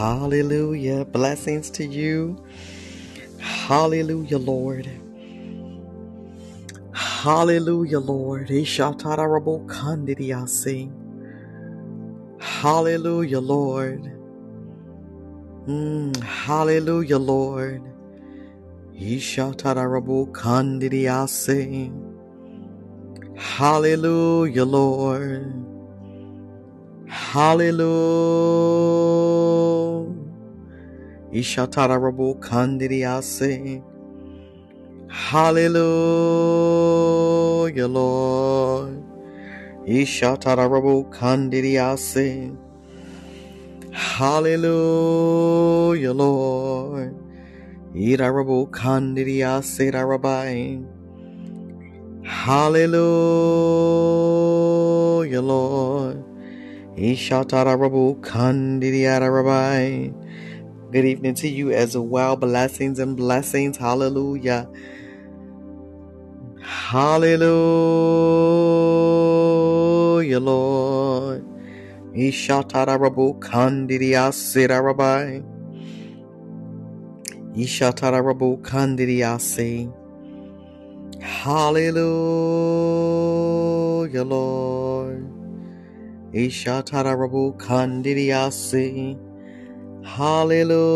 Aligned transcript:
Hallelujah. 0.00 1.04
Blessings 1.04 1.70
to 1.72 1.84
you. 1.84 2.42
Hallelujah, 3.38 4.38
Lord. 4.38 4.88
Hallelujah, 6.94 8.00
Lord. 8.00 8.48
Hallelujah, 12.40 13.40
Lord. 13.40 14.12
Mm, 15.68 16.16
hallelujah, 16.22 17.18
Lord. 17.18 17.82
Hallelujah, 23.36 24.64
Lord. 24.64 25.54
Hallelujah. 27.06 27.90
Ishatarabo 31.32 32.38
kandidiase. 32.40 33.82
Hallelujah, 35.08 35.86
Lord. 37.86 39.04
Ishatarabo 39.86 41.08
kandidiase. 41.10 42.56
Hallelujah, 43.92 44.42
Lord. 46.12 47.14
Idarabo 47.94 48.68
kandidiase 48.70 49.92
darabai. 49.92 50.84
Hallelujah, 52.24 53.00
Lord. 55.42 56.24
Good 60.90 61.04
evening 61.04 61.34
to 61.34 61.48
you 61.48 61.70
as 61.70 61.96
well. 61.96 62.34
Blessings 62.34 62.98
and 62.98 63.16
blessings. 63.16 63.76
Hallelujah. 63.76 64.68
Hallelujah, 66.60 67.40
Lord. 70.40 71.44
Ishatarabu 72.12 73.38
Kandidiyasirabai. 73.38 75.44
Ishatarabu 77.54 78.60
Kandidiyasi. 78.60 79.92
Hallelujah, 81.22 82.04
Lord. 84.24 85.30
Ishatarabu 86.34 87.56
Kandidiyasi. 87.58 89.29
Hallelujah. 90.10 90.90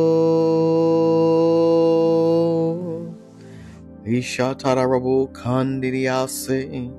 Ishatarabu 4.04 5.30
Kandidiyasi. 5.32 6.90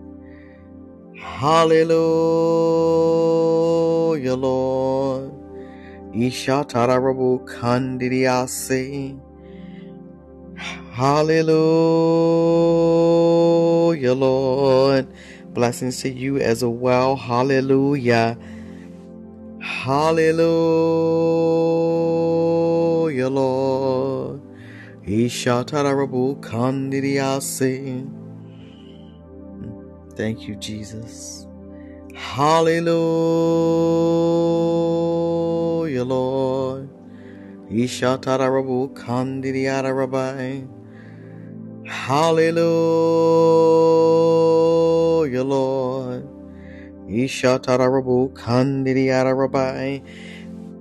Hallelujah, 1.19 1.95
Lord. 4.35 5.31
Ishatarabu 6.15 7.43
Kandidiyasi. 7.45 9.19
Hallelujah, 10.91 11.65
Lord. 14.13 15.07
Blessings 15.53 16.01
to 16.01 16.09
you 16.09 16.37
as 16.37 16.63
well. 16.63 17.17
Hallelujah. 17.17 18.37
Hallelujah, 19.59 20.45
Lord. 23.23 24.41
Ishatarabu 25.07 26.39
Kandidiyasi. 26.41 28.09
Thank 30.15 30.47
you, 30.47 30.55
Jesus. 30.55 31.47
Hallelujah, 32.15 32.85
Lord. 36.05 36.89
Ishatarabu 37.71 38.93
Kandidiyarabai. 38.93 40.67
Hallelujah, 41.87 42.65
Lord. 45.43 46.27
Ishatarabu 47.09 48.33
Kandidiyarabai. 48.33 50.01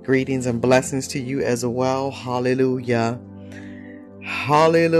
Greetings 0.05 0.45
and 0.45 0.61
blessings 0.61 1.07
to 1.07 1.19
you 1.19 1.41
as 1.41 1.65
well. 1.65 2.11
Hallelujah. 2.11 3.19
Hallelujah, 4.21 4.93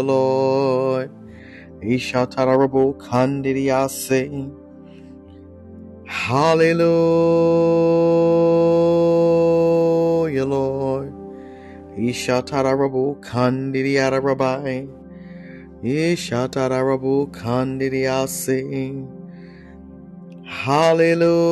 Lord. 0.00 1.10
Ishatarabu 1.82 2.96
Kandidiyasi. 2.96 4.50
Hallelujah, 6.06 6.86
Lord. 10.46 11.12
Ishatarabu 11.98 13.20
Kandidiyarabai. 13.20 14.88
Ishatarabu 15.84 17.28
Kandidiyasi. 17.30 19.11
Hallelujah, 20.52 21.48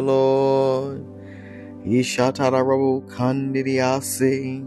Lord. 0.00 1.04
Ishatarabu 1.84 3.04
Kandidiyasi. 3.12 4.64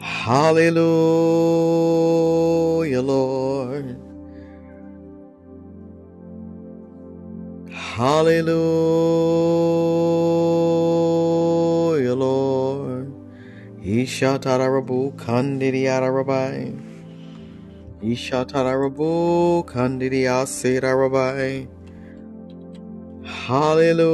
Hallelujah, 0.00 1.04
Lord. 3.02 4.00
Hallelujah, 7.70 8.64
Lord. 12.16 13.12
Ishatarabu 13.84 15.12
Kandidiyarabai. 15.14 16.83
Ishatarabu 18.04 19.64
Kandidiyasirabai. 19.64 21.64
Hallelujah. 23.24 24.04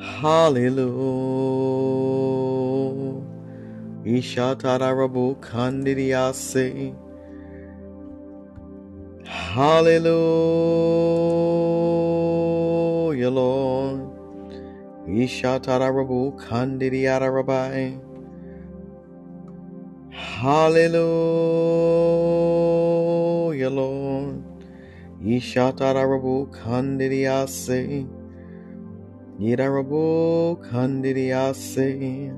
Hallelujah. 0.00 0.88
Ishatarabu 4.06 5.36
Kandidiyasi. 5.36 6.94
Hallelujah, 9.26 10.08
Lord. 13.28 14.08
Ishatarabu 15.06 16.32
Kandidiyarabai. 16.40 18.11
Hallelujah, 20.22 21.02
Lord. 23.70 24.44
Ishatarabu 25.18 26.46
Kandidiyasi. 26.54 28.06
Yidarabu 29.40 30.62
Kandidiyasi. 30.62 32.30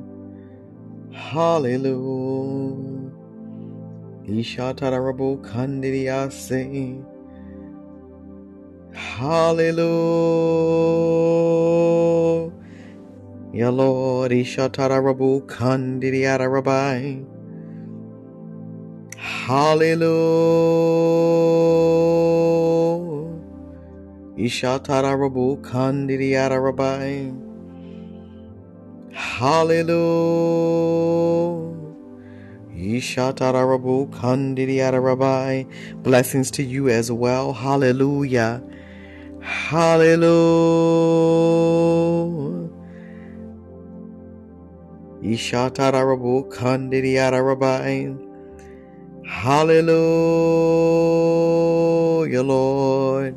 Hallelujah. 1.13 3.13
Ishatarabu 4.25 5.45
Kandidiyasi. 5.45 7.05
Hallelujah. 8.95 9.91
Lord, 13.71 14.33
Ishatarabu 14.33 15.45
Kandidiyarabai. 15.45 17.34
Hallelujah. 19.25 20.05
Ishatarabu 24.37 25.63
Kandidiyarabai. 25.63 27.33
Hallelujah. 29.13 30.05
Ishatarabu 32.77 34.11
Kandidiyarabai. 34.11 35.67
Blessings 36.03 36.51
to 36.51 36.63
you 36.63 36.91
as 36.91 37.11
well. 37.11 37.55
Hallelujah. 37.55 38.63
Hallelujah. 39.41 40.29
Ishatarabu 45.23 46.53
Kandidiyarabai. 46.53 48.24
Hallelujah, 49.35 49.95
Lord. 52.43 53.35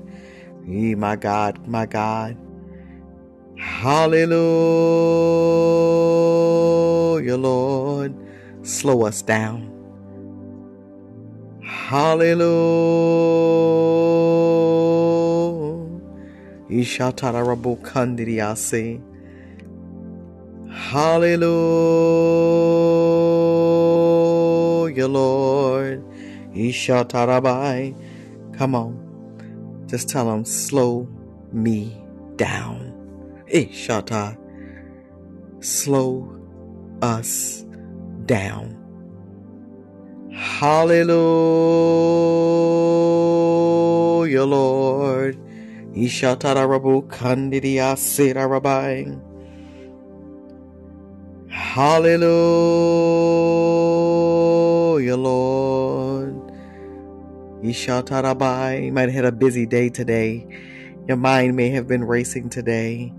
My 0.65 1.15
God, 1.15 1.67
my 1.67 1.85
God. 1.85 2.37
Hallelujah, 3.57 4.37
Lord. 7.37 8.13
Slow 8.61 9.03
us 9.03 9.21
down. 9.21 9.71
Hallelujah. 11.61 12.47
Ishatarabu 16.69 17.81
kandiriase. 17.81 19.01
Hallelujah, 20.69 21.47
Lord. 24.95 26.03
Ishatarabai. 26.53 27.95
Come 28.57 28.75
on. 28.75 29.85
Just 29.87 30.09
tell 30.09 30.31
him, 30.33 30.45
slow 30.45 31.07
me 31.51 31.97
down. 32.35 32.93
Ishata. 33.51 34.37
Slow 35.59 36.29
us 37.01 37.65
down. 38.25 38.75
Hallelujah, 40.31 41.07
Lord. 44.45 45.37
Ishatarabu 45.95 47.07
kandidia 47.07 47.95
sirarabai. 47.97 49.19
Hallelujah, 51.49 52.27
Lord. 54.97 56.51
Ishatarabai. 57.63 58.85
You 58.85 58.91
might 58.91 59.09
have 59.09 59.13
had 59.13 59.25
a 59.25 59.31
busy 59.31 59.65
day 59.65 59.89
today. 59.89 60.47
Your 61.07 61.17
mind 61.17 61.55
may 61.55 61.69
have 61.69 61.87
been 61.87 62.03
racing 62.03 62.49
today. 62.49 63.13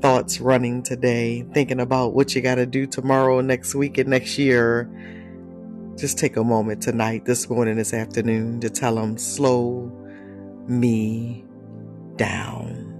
Thoughts 0.00 0.40
running 0.40 0.82
today, 0.82 1.46
thinking 1.54 1.80
about 1.80 2.12
what 2.14 2.34
you 2.34 2.42
got 2.42 2.56
to 2.56 2.66
do 2.66 2.86
tomorrow, 2.86 3.40
next 3.40 3.74
week, 3.74 3.96
and 3.96 4.10
next 4.10 4.38
year. 4.38 4.90
Just 5.96 6.18
take 6.18 6.36
a 6.36 6.44
moment 6.44 6.82
tonight, 6.82 7.24
this 7.24 7.48
morning, 7.48 7.76
this 7.76 7.94
afternoon 7.94 8.60
to 8.60 8.68
tell 8.68 8.96
them, 8.96 9.16
slow 9.16 9.90
me 10.68 11.44
down. 12.16 12.90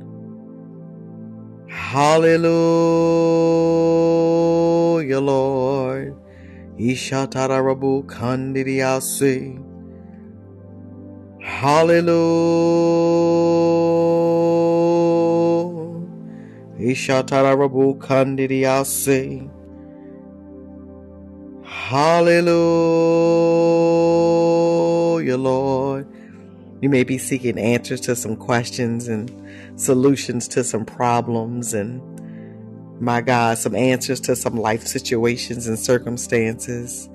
Hallelujah, 1.69 2.51
Lord. 5.21 6.24
Ishatarabu 6.79 8.05
kandidiase. 8.07 9.63
Hallelujah. 11.41 12.05
Ishatarabu 16.81 17.99
kandidiase. 17.99 19.49
Hallelujah, 21.65 22.57
Lord. 25.37 26.07
You 26.81 26.89
may 26.91 27.05
be 27.05 27.19
seeking 27.19 27.59
answers 27.59 28.01
to 28.03 28.17
some 28.17 28.37
questions 28.37 29.07
and 29.07 29.31
solutions 29.77 30.49
to 30.49 30.65
some 30.65 30.85
problems 30.85 31.73
and 31.73 32.03
my 33.01 33.21
God, 33.21 33.59
some 33.59 33.75
answers 33.75 34.21
to 34.21 34.37
some 34.37 34.57
life 34.57 34.87
situations 34.87 35.67
and 35.67 35.79
circumstances. 35.79 37.09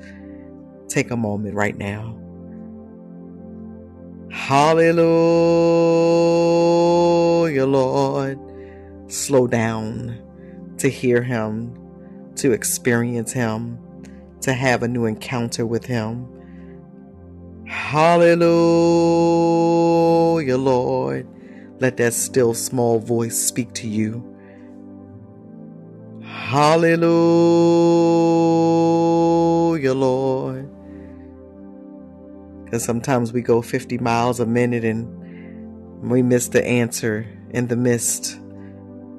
Take 0.88 1.12
a 1.12 1.18
moment 1.18 1.56
right 1.56 1.78
now. 1.78 2.20
Hallelujah, 4.32 5.06
Lord. 7.66 8.40
Slow 9.08 9.48
down 9.48 10.22
to 10.78 10.90
hear 10.90 11.24
Him, 11.24 11.76
to 12.36 12.52
experience 12.52 13.32
Him, 13.34 13.80
to 14.42 14.54
have 14.54 14.84
a 14.84 14.88
new 14.88 15.06
encounter 15.06 15.66
with 15.66 15.86
Him. 15.86 16.28
Hallelujah, 17.66 18.48
Lord. 20.58 21.28
Let 21.80 21.98
that 21.98 22.14
still 22.14 22.54
small 22.54 23.00
voice 23.00 23.38
speak 23.38 23.74
to 23.74 23.88
you. 23.88 24.39
Hallelujah, 26.50 27.04
Lord. 29.94 30.68
Because 32.66 32.84
sometimes 32.84 33.32
we 33.32 33.44
go 33.44 33.62
50 33.62 34.00
miles 34.00 34.40
a 34.40 34.48
minute 34.48 34.84
and 34.84 36.10
we 36.10 36.24
miss 36.24 36.48
the 36.48 36.66
answer 36.66 37.28
in 37.52 37.68
the 37.68 37.76
mist. 37.76 38.40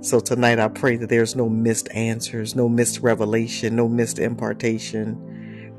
So 0.01 0.19
tonight 0.19 0.59
I 0.59 0.67
pray 0.67 0.97
that 0.97 1.09
there's 1.09 1.37
no 1.37 1.49
missed 1.49 1.89
answers, 1.93 2.57
no 2.57 2.69
missed 2.69 2.99
revelation, 2.99 3.77
no 3.77 3.87
missed 3.89 4.19
impartation, 4.19 5.73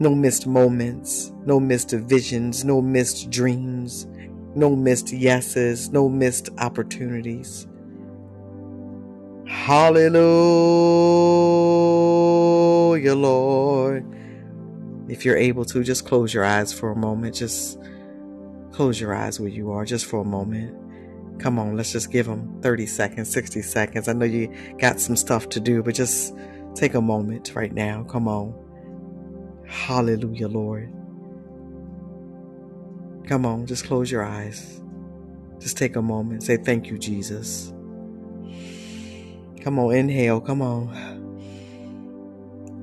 no 0.00 0.16
missed 0.16 0.48
moments, 0.48 1.30
no 1.46 1.60
missed 1.60 1.92
visions, 1.92 2.64
no 2.64 2.82
missed 2.82 3.30
dreams, 3.30 4.08
no 4.56 4.74
missed 4.74 5.12
yeses, 5.12 5.90
no 5.90 6.08
missed 6.08 6.48
opportunities. 6.58 7.68
Hallelujah, 9.46 10.14
Lord. 13.14 14.06
If 15.08 15.24
you're 15.24 15.36
able 15.36 15.64
to, 15.66 15.82
just 15.82 16.06
close 16.06 16.32
your 16.32 16.44
eyes 16.44 16.72
for 16.72 16.90
a 16.90 16.96
moment. 16.96 17.34
Just 17.34 17.78
close 18.72 19.00
your 19.00 19.14
eyes 19.14 19.38
where 19.40 19.48
you 19.48 19.72
are, 19.72 19.84
just 19.84 20.06
for 20.06 20.20
a 20.20 20.24
moment. 20.24 20.78
Come 21.40 21.58
on, 21.58 21.76
let's 21.76 21.92
just 21.92 22.10
give 22.12 22.26
them 22.26 22.60
30 22.62 22.86
seconds, 22.86 23.30
60 23.30 23.62
seconds. 23.62 24.08
I 24.08 24.12
know 24.12 24.26
you 24.26 24.54
got 24.78 25.00
some 25.00 25.16
stuff 25.16 25.48
to 25.50 25.60
do, 25.60 25.82
but 25.82 25.94
just 25.94 26.34
take 26.74 26.94
a 26.94 27.00
moment 27.00 27.54
right 27.54 27.72
now. 27.72 28.04
Come 28.04 28.28
on. 28.28 28.54
Hallelujah, 29.66 30.48
Lord. 30.48 30.92
Come 33.26 33.46
on, 33.46 33.66
just 33.66 33.86
close 33.86 34.10
your 34.10 34.24
eyes. 34.24 34.80
Just 35.58 35.76
take 35.76 35.96
a 35.96 36.02
moment. 36.02 36.42
Say, 36.42 36.56
Thank 36.56 36.88
you, 36.88 36.98
Jesus. 36.98 37.72
Come 39.62 39.78
on, 39.78 39.94
inhale. 39.94 40.40
Come 40.40 40.60
on. 40.60 40.88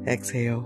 Exhale. 0.08 0.62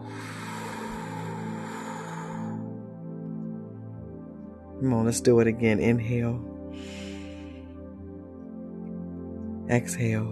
Come 4.80 4.94
on, 4.94 5.06
let's 5.06 5.22
do 5.22 5.40
it 5.40 5.48
again. 5.48 5.80
Inhale. 5.80 6.40
Exhale. 9.72 10.26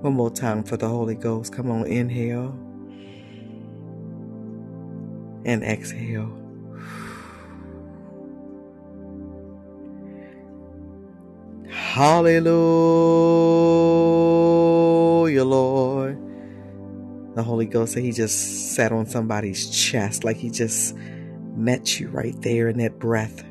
One 0.00 0.14
more 0.14 0.30
time 0.30 0.64
for 0.64 0.78
the 0.78 0.88
Holy 0.88 1.14
Ghost. 1.14 1.52
Come 1.52 1.70
on, 1.70 1.86
inhale. 1.86 2.58
And 5.44 5.62
exhale. 5.62 6.39
Hallelujah, 11.90 12.54
Lord. 15.44 16.18
The 17.34 17.42
Holy 17.42 17.66
Ghost 17.66 17.94
said 17.94 18.04
he 18.04 18.12
just 18.12 18.76
sat 18.76 18.92
on 18.92 19.06
somebody's 19.06 19.68
chest 19.68 20.22
like 20.22 20.36
he 20.36 20.50
just 20.50 20.94
met 21.56 21.98
you 21.98 22.06
right 22.08 22.40
there 22.42 22.68
in 22.68 22.78
that 22.78 23.00
breath. 23.00 23.42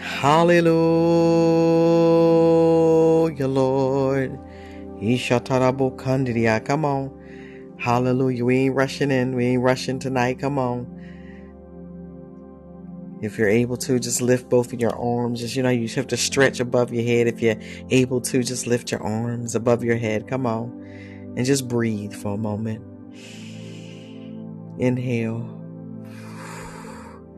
Hallelujah, 0.00 0.66
Lord. 3.46 4.36
Come 6.64 6.84
on. 6.84 7.76
Hallelujah. 7.78 8.44
We 8.44 8.56
ain't 8.58 8.74
rushing 8.74 9.12
in. 9.12 9.36
We 9.36 9.46
ain't 9.46 9.62
rushing 9.62 10.00
tonight. 10.00 10.40
Come 10.40 10.58
on. 10.58 10.97
If 13.20 13.36
you're 13.36 13.48
able 13.48 13.76
to, 13.78 13.98
just 13.98 14.22
lift 14.22 14.48
both 14.48 14.72
of 14.72 14.80
your 14.80 14.94
arms. 14.96 15.40
Just, 15.40 15.56
you 15.56 15.62
know, 15.62 15.70
you 15.70 15.88
have 15.88 16.06
to 16.08 16.16
stretch 16.16 16.60
above 16.60 16.92
your 16.92 17.02
head. 17.02 17.26
If 17.26 17.42
you're 17.42 17.56
able 17.90 18.20
to, 18.20 18.44
just 18.44 18.66
lift 18.66 18.92
your 18.92 19.02
arms 19.02 19.56
above 19.56 19.82
your 19.82 19.96
head. 19.96 20.28
Come 20.28 20.46
on. 20.46 20.70
And 21.36 21.44
just 21.44 21.66
breathe 21.66 22.14
for 22.14 22.34
a 22.34 22.36
moment. 22.38 22.84
Inhale 24.78 25.54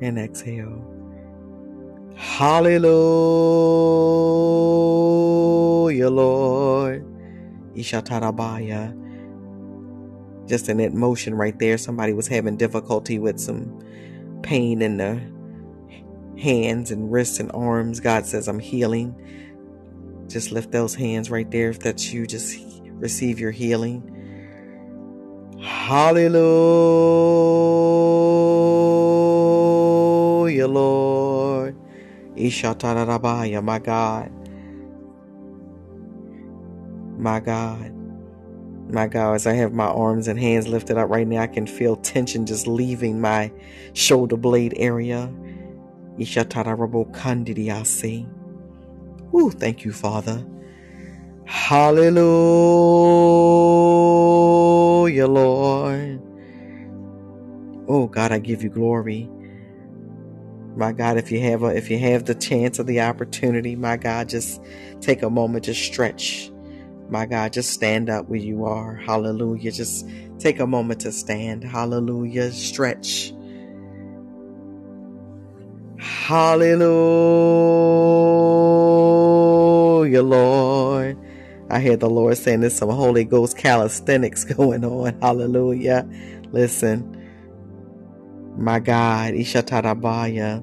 and 0.03 0.19
exhale. 0.19 0.87
Hallelujah, 2.15 2.91
Lord. 6.11 7.07
Ishatarabaya. 7.75 8.97
Just 10.47 10.69
in 10.69 10.77
that 10.79 10.93
motion 10.93 11.35
right 11.35 11.59
there, 11.59 11.79
somebody 11.79 12.13
was 12.13 12.27
having 12.27 12.57
difficulty 12.59 13.19
with 13.19 13.41
some 13.41 13.79
pain 14.43 14.83
in 14.83 14.99
the 14.99 15.21
hands 16.41 16.91
and 16.91 17.13
wrists 17.13 17.39
and 17.39 17.51
arms. 17.53 18.01
God 18.01 18.27
says, 18.27 18.49
I'm 18.49 18.59
healing. 18.59 19.15
Just 20.27 20.53
lift 20.53 20.73
those 20.73 20.95
hands 20.95 21.31
right 21.31 21.51
there 21.51 21.71
if 21.71 21.81
that's 21.81 22.13
you. 22.13 22.27
Just 22.27 22.59
receive 22.87 23.39
your 23.39 23.51
healing. 23.51 24.17
Hallelujah, 25.61 26.39
Lord. 30.69 31.77
Ishatarabaya, 32.37 33.63
my 33.63 33.79
God. 33.79 34.33
My 37.19 37.41
God. 37.41 37.93
My 38.91 39.07
God, 39.07 39.35
as 39.35 39.47
I 39.47 39.53
have 39.53 39.73
my 39.73 39.87
arms 39.87 40.27
and 40.27 40.41
hands 40.41 40.67
lifted 40.67 40.97
up 40.97 41.11
right 41.11 41.27
now, 41.27 41.43
I 41.43 41.47
can 41.47 41.67
feel 41.67 41.97
tension 41.97 42.47
just 42.47 42.67
leaving 42.67 43.21
my 43.21 43.53
shoulder 43.93 44.37
blade 44.37 44.75
area. 44.77 45.31
Ishatarabokandidiyasi. 46.19 48.27
Ooh, 49.35 49.51
thank 49.51 49.85
you, 49.85 49.93
Father. 49.93 50.45
Hallelujah, 51.47 52.19
Lord. 55.29 56.23
Oh 57.89 58.07
God, 58.09 58.33
I 58.33 58.39
give 58.41 58.63
you 58.63 58.71
glory. 58.71 59.31
My 60.77 60.93
God, 60.93 61.17
if 61.19 61.31
you 61.33 61.41
have 61.41 61.63
a, 61.65 61.69
if 61.77 61.91
you 61.91 61.99
have 61.99 62.25
the 62.27 62.35
chance 62.35 62.79
or 62.81 62.85
the 62.85 63.01
opportunity, 63.03 63.75
my 63.77 63.97
God, 63.97 64.29
just 64.29 64.63
take 65.01 65.23
a 65.23 65.31
moment 65.31 65.65
to 65.67 65.75
stretch. 65.75 66.51
My 67.11 67.27
God, 67.27 67.53
just 67.53 67.71
stand 67.71 68.09
up 68.11 68.29
where 68.29 68.39
you 68.41 68.65
are. 68.67 68.95
Hallelujah. 68.97 69.73
Just 69.73 70.09
take 70.39 70.61
a 70.61 70.67
moment 70.67 71.01
to 71.03 71.13
stand. 71.13 71.65
Hallelujah. 71.65 72.51
Stretch. 72.53 73.33
Hallelujah, 76.31 76.87
Lord. 80.23 81.19
I 81.69 81.81
hear 81.81 81.97
the 81.97 82.09
Lord 82.09 82.39
saying 82.39 82.61
there's 82.61 82.77
some 82.77 82.89
Holy 82.89 83.25
Ghost 83.25 83.59
calisthenics 83.59 84.45
going 84.57 84.85
on. 84.85 85.21
Hallelujah. 85.21 86.09
Listen. 86.53 87.17
My 88.57 88.79
God, 88.79 89.35
Ishatarabaya. 89.35 90.63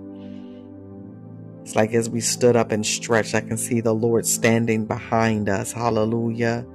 It's 1.64 1.76
like 1.76 1.94
as 1.94 2.10
we 2.10 2.22
stood 2.22 2.56
up 2.56 2.72
and 2.72 2.86
stretched, 2.86 3.36
I 3.36 3.42
can 3.42 3.58
see 3.58 3.82
the 3.82 3.94
Lord 3.94 4.26
standing 4.26 4.86
behind 4.86 5.50
us. 5.50 5.74
Hallelujah. 5.74 6.66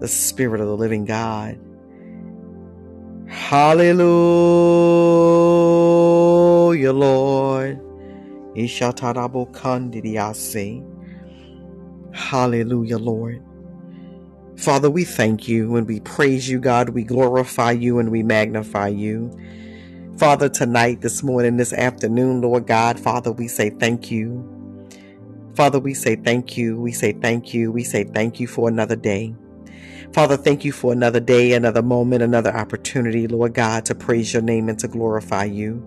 The 0.00 0.08
Spirit 0.08 0.60
of 0.60 0.66
the 0.66 0.76
living 0.76 1.04
God. 1.04 1.60
Hallelujah, 3.28 4.02
Lord. 6.92 7.83
Hallelujah, 12.12 12.98
Lord. 12.98 13.42
Father, 14.56 14.88
we 14.88 15.04
thank 15.04 15.48
you 15.48 15.76
and 15.76 15.86
we 15.86 16.00
praise 16.00 16.48
you, 16.48 16.60
God. 16.60 16.90
We 16.90 17.02
glorify 17.02 17.72
you 17.72 17.98
and 17.98 18.10
we 18.10 18.22
magnify 18.22 18.88
you. 18.88 19.36
Father, 20.16 20.48
tonight, 20.48 21.00
this 21.00 21.22
morning, 21.24 21.56
this 21.56 21.72
afternoon, 21.72 22.40
Lord 22.40 22.66
God, 22.68 23.00
Father, 23.00 23.32
we 23.32 23.48
say 23.48 23.70
thank 23.70 24.12
you. 24.12 24.48
Father, 25.56 25.80
we 25.80 25.94
say 25.94 26.16
thank 26.16 26.56
you. 26.56 26.80
We 26.80 26.92
say 26.92 27.12
thank 27.12 27.52
you. 27.52 27.72
We 27.72 27.82
say 27.82 28.04
thank 28.04 28.38
you 28.38 28.46
for 28.46 28.68
another 28.68 28.96
day. 28.96 29.34
Father, 30.12 30.36
thank 30.36 30.64
you 30.64 30.70
for 30.70 30.92
another 30.92 31.18
day, 31.20 31.52
another 31.52 31.82
moment, 31.82 32.22
another 32.22 32.56
opportunity, 32.56 33.26
Lord 33.26 33.54
God, 33.54 33.84
to 33.86 33.96
praise 33.96 34.32
your 34.32 34.42
name 34.42 34.68
and 34.68 34.78
to 34.78 34.88
glorify 34.88 35.44
you. 35.44 35.84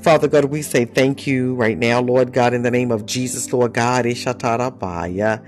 Father 0.00 0.28
God, 0.28 0.46
we 0.46 0.62
say 0.62 0.84
thank 0.84 1.26
you 1.26 1.54
right 1.54 1.78
now, 1.78 2.00
Lord 2.00 2.32
God, 2.32 2.54
in 2.54 2.62
the 2.62 2.70
name 2.70 2.90
of 2.90 3.06
Jesus, 3.06 3.52
Lord 3.52 3.74
God. 3.74 4.04
Ishatarabaya. 4.04 5.44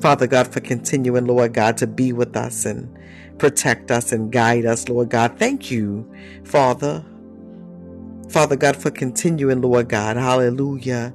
Father 0.00 0.26
God, 0.26 0.52
for 0.52 0.60
continuing, 0.60 1.26
Lord 1.26 1.54
God, 1.54 1.76
to 1.78 1.86
be 1.86 2.12
with 2.12 2.36
us 2.36 2.66
and 2.66 2.96
protect 3.38 3.90
us 3.90 4.12
and 4.12 4.30
guide 4.30 4.66
us, 4.66 4.88
Lord 4.88 5.10
God. 5.10 5.38
Thank 5.38 5.70
you, 5.70 6.10
Father. 6.44 7.04
Father 8.28 8.56
God, 8.56 8.76
for 8.76 8.90
continuing, 8.90 9.60
Lord 9.62 9.88
God. 9.88 10.16
Hallelujah. 10.16 11.14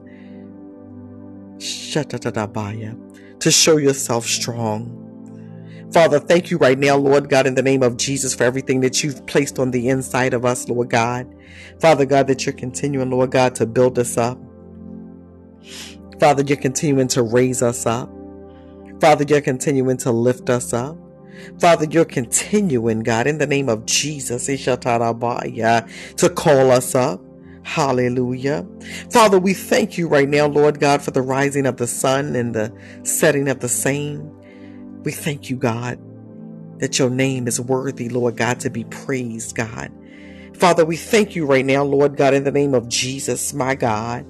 To 1.60 3.52
show 3.52 3.78
yourself 3.78 4.26
strong. 4.26 4.98
Father, 5.94 6.20
thank 6.20 6.50
you 6.50 6.58
right 6.58 6.80
now, 6.80 6.96
Lord 6.96 7.30
God, 7.30 7.46
in 7.46 7.56
the 7.56 7.62
name 7.62 7.84
of 7.84 7.98
Jesus, 7.98 8.34
for 8.34 8.46
everything 8.46 8.80
that 8.80 9.04
you've 9.04 9.26
placed 9.28 9.60
on 9.60 9.72
the 9.72 9.90
inside 9.90 10.34
of 10.34 10.46
us, 10.46 10.70
Lord 10.70 10.90
God. 10.90 11.28
Father 11.80 12.06
God, 12.06 12.28
that 12.28 12.46
you're 12.46 12.54
continuing, 12.54 13.10
Lord 13.10 13.32
God, 13.32 13.56
to 13.56 13.66
build 13.66 13.98
us 14.00 14.18
up. 14.18 14.40
Father, 16.20 16.44
you're 16.44 16.58
continuing 16.58 17.08
to 17.10 17.24
raise 17.24 17.62
us 17.62 17.86
up. 17.86 18.10
Father, 19.00 19.26
you're 19.28 19.42
continuing 19.42 19.98
to 19.98 20.12
lift 20.12 20.50
us 20.50 20.74
up. 20.74 20.98
Father, 21.60 21.88
you're 21.90 22.06
continuing, 22.06 23.00
God, 23.00 23.26
in 23.26 23.40
the 23.40 23.48
name 23.48 23.70
of 23.70 23.86
Jesus, 23.86 24.46
to 24.46 26.30
call 26.36 26.72
us 26.72 26.94
up. 26.94 27.22
Hallelujah. 27.64 28.68
Father, 29.12 29.40
we 29.40 29.54
thank 29.54 29.98
you 29.98 30.08
right 30.08 30.30
now, 30.30 30.48
Lord 30.48 30.80
God, 30.80 31.02
for 31.02 31.12
the 31.12 31.22
rising 31.22 31.66
of 31.66 31.78
the 31.78 31.88
sun 31.88 32.36
and 32.36 32.54
the 32.54 32.72
setting 33.04 33.48
of 33.48 33.60
the 33.60 33.70
same. 33.70 34.32
We 35.04 35.12
thank 35.12 35.50
you, 35.50 35.58
God, 35.58 36.00
that 36.80 37.00
your 37.00 37.10
name 37.10 37.48
is 37.48 37.60
worthy, 37.60 38.10
Lord 38.10 38.38
God, 38.38 38.60
to 38.62 38.70
be 38.70 38.84
praised, 38.86 39.56
God. 39.56 39.92
Father, 40.62 40.86
we 40.86 40.96
thank 40.96 41.36
you 41.36 41.48
right 41.48 41.66
now, 41.66 41.84
Lord 41.84 42.16
God, 42.16 42.36
in 42.36 42.44
the 42.44 42.52
name 42.52 42.76
of 42.76 42.88
Jesus, 42.88 43.52
my 43.52 43.74
God. 43.74 44.28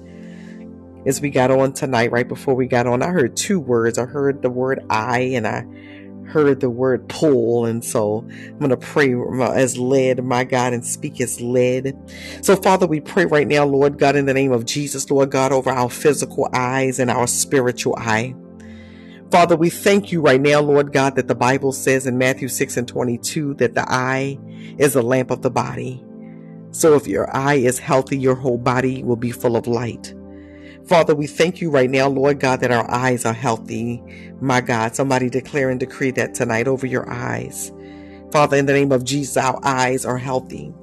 As 1.04 1.20
we 1.20 1.28
got 1.28 1.50
on 1.50 1.74
tonight, 1.74 2.10
right 2.10 2.26
before 2.26 2.54
we 2.54 2.66
got 2.66 2.86
on, 2.86 3.02
I 3.02 3.08
heard 3.08 3.36
two 3.36 3.60
words. 3.60 3.98
I 3.98 4.06
heard 4.06 4.40
the 4.40 4.48
word 4.48 4.82
eye 4.88 5.32
and 5.34 5.46
I 5.46 5.66
heard 6.30 6.60
the 6.60 6.70
word 6.70 7.06
pull. 7.10 7.66
And 7.66 7.84
so 7.84 8.26
I'm 8.30 8.58
going 8.60 8.70
to 8.70 8.78
pray 8.78 9.12
uh, 9.12 9.52
as 9.52 9.76
led, 9.76 10.24
my 10.24 10.44
God, 10.44 10.72
and 10.72 10.86
speak 10.86 11.20
as 11.20 11.38
led. 11.38 11.94
So, 12.40 12.56
Father, 12.56 12.86
we 12.86 13.00
pray 13.00 13.26
right 13.26 13.46
now, 13.46 13.66
Lord 13.66 13.98
God, 13.98 14.16
in 14.16 14.24
the 14.24 14.32
name 14.32 14.52
of 14.52 14.64
Jesus, 14.64 15.10
Lord 15.10 15.30
God, 15.30 15.52
over 15.52 15.68
our 15.68 15.90
physical 15.90 16.48
eyes 16.54 16.98
and 16.98 17.10
our 17.10 17.26
spiritual 17.26 17.94
eye. 17.98 18.34
Father, 19.30 19.54
we 19.54 19.68
thank 19.68 20.10
you 20.10 20.22
right 20.22 20.40
now, 20.40 20.60
Lord 20.60 20.94
God, 20.94 21.16
that 21.16 21.28
the 21.28 21.34
Bible 21.34 21.72
says 21.72 22.06
in 22.06 22.16
Matthew 22.16 22.48
6 22.48 22.78
and 22.78 22.88
22 22.88 23.52
that 23.56 23.74
the 23.74 23.84
eye 23.86 24.38
is 24.78 24.96
a 24.96 25.02
lamp 25.02 25.30
of 25.30 25.42
the 25.42 25.50
body. 25.50 26.02
So 26.72 26.94
if 26.94 27.06
your 27.06 27.34
eye 27.34 27.54
is 27.54 27.78
healthy, 27.78 28.18
your 28.18 28.34
whole 28.34 28.58
body 28.58 29.02
will 29.02 29.16
be 29.16 29.30
full 29.30 29.56
of 29.56 29.66
light. 29.66 30.14
Father, 30.86 31.14
we 31.14 31.26
thank 31.26 31.60
you 31.60 31.70
right 31.70 31.88
now, 31.88 32.08
Lord 32.08 32.40
God, 32.40 32.60
that 32.60 32.72
our 32.72 32.90
eyes 32.90 33.24
are 33.24 33.32
healthy. 33.32 34.02
My 34.40 34.60
God, 34.60 34.96
somebody 34.96 35.30
declare 35.30 35.70
and 35.70 35.78
decree 35.78 36.10
that 36.12 36.34
tonight 36.34 36.66
over 36.66 36.86
your 36.86 37.08
eyes. 37.08 37.72
Father, 38.32 38.56
in 38.56 38.66
the 38.66 38.72
name 38.72 38.90
of 38.90 39.04
Jesus, 39.04 39.36
our 39.36 39.60
eyes 39.62 40.04
are 40.04 40.18
healthy. 40.18 40.74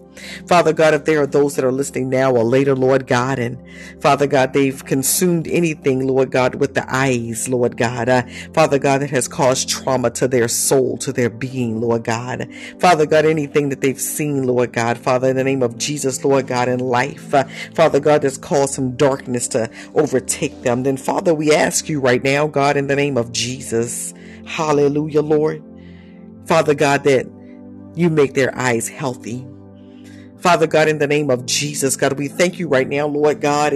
Father 0.48 0.74
God, 0.74 0.94
if 0.94 1.06
there 1.06 1.22
are 1.22 1.28
those 1.28 1.56
that 1.56 1.66
are 1.66 1.72
listening 1.72 2.10
now 2.10 2.32
or 2.32 2.44
later, 2.44 2.76
Lord 2.76 3.08
God, 3.08 3.40
and 3.40 3.58
Father 4.02 4.28
God, 4.28 4.54
they've 4.54 4.84
consumed 4.86 5.48
anything, 5.48 6.06
Lord 6.08 6.32
God, 6.32 6.56
with 6.56 6.74
the 6.74 6.86
eyes, 6.94 7.48
Lord 7.50 7.78
God, 7.78 8.10
uh, 8.10 8.24
Father 8.54 8.80
God, 8.80 9.02
that 9.02 9.10
has 9.10 9.28
caused 9.28 9.70
trauma 9.70 10.10
to 10.12 10.28
their 10.28 10.48
soul, 10.48 10.98
to 11.00 11.12
their 11.12 11.30
being, 11.30 11.80
Lord 11.82 12.04
God. 12.04 12.48
Father 12.80 13.06
God, 13.06 13.26
anything 13.26 13.70
that 13.70 13.82
they've 13.82 14.00
seen, 14.00 14.44
Lord 14.44 14.74
God, 14.74 14.98
Father, 14.98 15.30
in 15.30 15.36
the 15.36 15.44
name 15.44 15.64
of 15.64 15.78
Jesus, 15.78 16.24
Lord 16.24 16.48
God, 16.48 16.68
in 16.68 16.80
life, 16.80 17.34
uh, 17.34 17.46
Father 17.74 18.00
God, 18.00 18.22
that's 18.22 18.38
caused 18.38 18.74
some 18.74 18.96
darkness 18.96 19.48
to 19.50 19.70
overtake 19.96 20.62
them, 20.62 20.84
then 20.84 20.98
Father, 20.98 21.34
we 21.34 21.54
ask 21.54 21.90
you 21.90 22.00
right 22.00 22.24
now, 22.24 22.48
God, 22.48 22.78
in 22.78 22.88
the 22.88 22.96
name 22.96 23.18
of 23.18 23.32
Jesus, 23.32 24.14
hallelujah, 24.46 25.22
Lord. 25.22 25.64
Father 26.46 26.74
God, 26.74 27.04
that 27.04 27.28
you 27.96 28.10
make 28.10 28.34
their 28.34 28.56
eyes 28.58 28.88
healthy. 28.88 29.46
Father 30.40 30.68
God, 30.68 30.88
in 30.88 31.00
the 31.00 31.08
name 31.08 31.30
of 31.30 31.46
Jesus, 31.46 31.98
God, 31.98 32.14
we 32.14 32.30
thank 32.30 32.60
you 32.60 32.68
right 32.68 32.88
now, 32.88 33.08
Lord 33.08 33.42
God. 33.42 33.74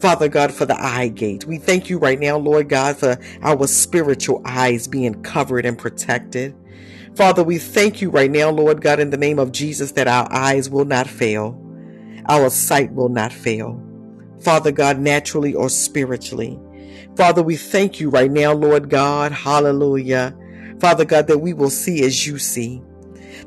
Father 0.00 0.28
God, 0.28 0.52
for 0.52 0.64
the 0.64 0.76
eye 0.76 1.08
gate. 1.08 1.44
We 1.44 1.58
thank 1.58 1.90
you 1.90 1.98
right 1.98 2.18
now, 2.18 2.38
Lord 2.38 2.68
God, 2.68 2.96
for 2.96 3.18
our 3.42 3.66
spiritual 3.66 4.42
eyes 4.44 4.88
being 4.88 5.22
covered 5.22 5.66
and 5.66 5.78
protected. 5.78 6.56
Father, 7.14 7.44
we 7.44 7.58
thank 7.58 8.00
you 8.00 8.08
right 8.08 8.30
now, 8.30 8.50
Lord 8.50 8.80
God, 8.80 8.98
in 8.98 9.10
the 9.10 9.18
name 9.18 9.38
of 9.38 9.52
Jesus, 9.52 9.92
that 9.92 10.08
our 10.08 10.26
eyes 10.32 10.70
will 10.70 10.86
not 10.86 11.06
fail. 11.06 11.58
Our 12.28 12.48
sight 12.48 12.92
will 12.92 13.10
not 13.10 13.32
fail. 13.32 13.80
Father 14.40 14.72
God, 14.72 14.98
naturally 14.98 15.54
or 15.54 15.68
spiritually. 15.68 16.58
Father, 17.14 17.42
we 17.42 17.56
thank 17.56 18.00
you 18.00 18.08
right 18.08 18.30
now, 18.30 18.52
Lord 18.52 18.88
God. 18.88 19.32
Hallelujah. 19.32 20.34
Father 20.80 21.04
God, 21.04 21.26
that 21.26 21.38
we 21.38 21.52
will 21.52 21.70
see 21.70 22.04
as 22.04 22.26
you 22.26 22.38
see. 22.38 22.82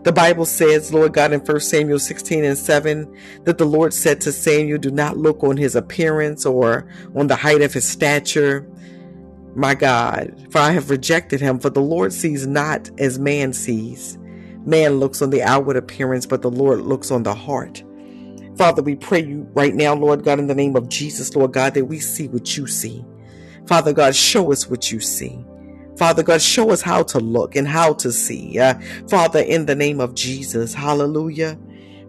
The 0.06 0.12
Bible 0.12 0.46
says, 0.46 0.94
Lord 0.94 1.14
God, 1.14 1.34
in 1.34 1.40
1 1.40 1.60
Samuel 1.62 1.98
16 1.98 2.44
and 2.46 2.56
7, 2.56 3.18
that 3.44 3.58
the 3.58 3.66
Lord 3.66 3.92
said 3.92 4.22
to 4.22 4.32
Samuel, 4.32 4.78
Do 4.78 4.92
not 4.92 5.18
look 5.18 5.44
on 5.44 5.58
his 5.58 5.76
appearance 5.76 6.46
or 6.46 6.88
on 7.16 7.26
the 7.26 7.36
height 7.36 7.64
of 7.64 7.74
his 7.74 7.88
stature. 7.88 8.70
My 9.56 9.74
God, 9.74 10.48
for 10.52 10.60
I 10.60 10.74
have 10.74 10.92
rejected 10.92 11.42
him, 11.42 11.58
for 11.58 11.72
the 11.72 11.82
Lord 11.82 12.14
sees 12.14 12.46
not 12.46 12.88
as 13.00 13.18
man 13.18 13.52
sees. 13.52 14.20
Man 14.64 15.00
looks 15.00 15.24
on 15.24 15.32
the 15.32 15.42
outward 15.42 15.76
appearance, 15.76 16.28
but 16.28 16.44
the 16.44 16.52
Lord 16.52 16.82
looks 16.82 17.10
on 17.10 17.24
the 17.24 17.34
heart. 17.34 17.84
Father, 18.58 18.84
we 18.84 18.96
pray 18.96 19.24
you 19.24 19.50
right 19.56 19.74
now, 19.74 19.96
Lord 19.96 20.24
God, 20.24 20.38
in 20.38 20.46
the 20.46 20.54
name 20.54 20.76
of 20.76 20.88
Jesus, 20.88 21.36
Lord 21.36 21.52
God, 21.52 21.74
that 21.74 21.86
we 21.86 21.98
see 21.98 22.28
what 22.28 22.56
you 22.56 22.68
see. 22.68 23.04
Father 23.66 23.92
God, 23.92 24.16
show 24.16 24.52
us 24.52 24.70
what 24.70 24.92
you 24.92 25.00
see. 25.00 25.44
Father 25.98 26.24
God, 26.24 26.42
show 26.42 26.72
us 26.72 26.82
how 26.82 27.04
to 27.04 27.20
look 27.20 27.56
and 27.56 27.68
how 27.68 27.94
to 27.94 28.12
see. 28.12 28.60
Uh, 28.60 28.76
Father, 29.08 29.40
in 29.40 29.66
the 29.66 29.76
name 29.76 30.00
of 30.00 30.16
Jesus, 30.16 30.74
hallelujah. 30.74 31.58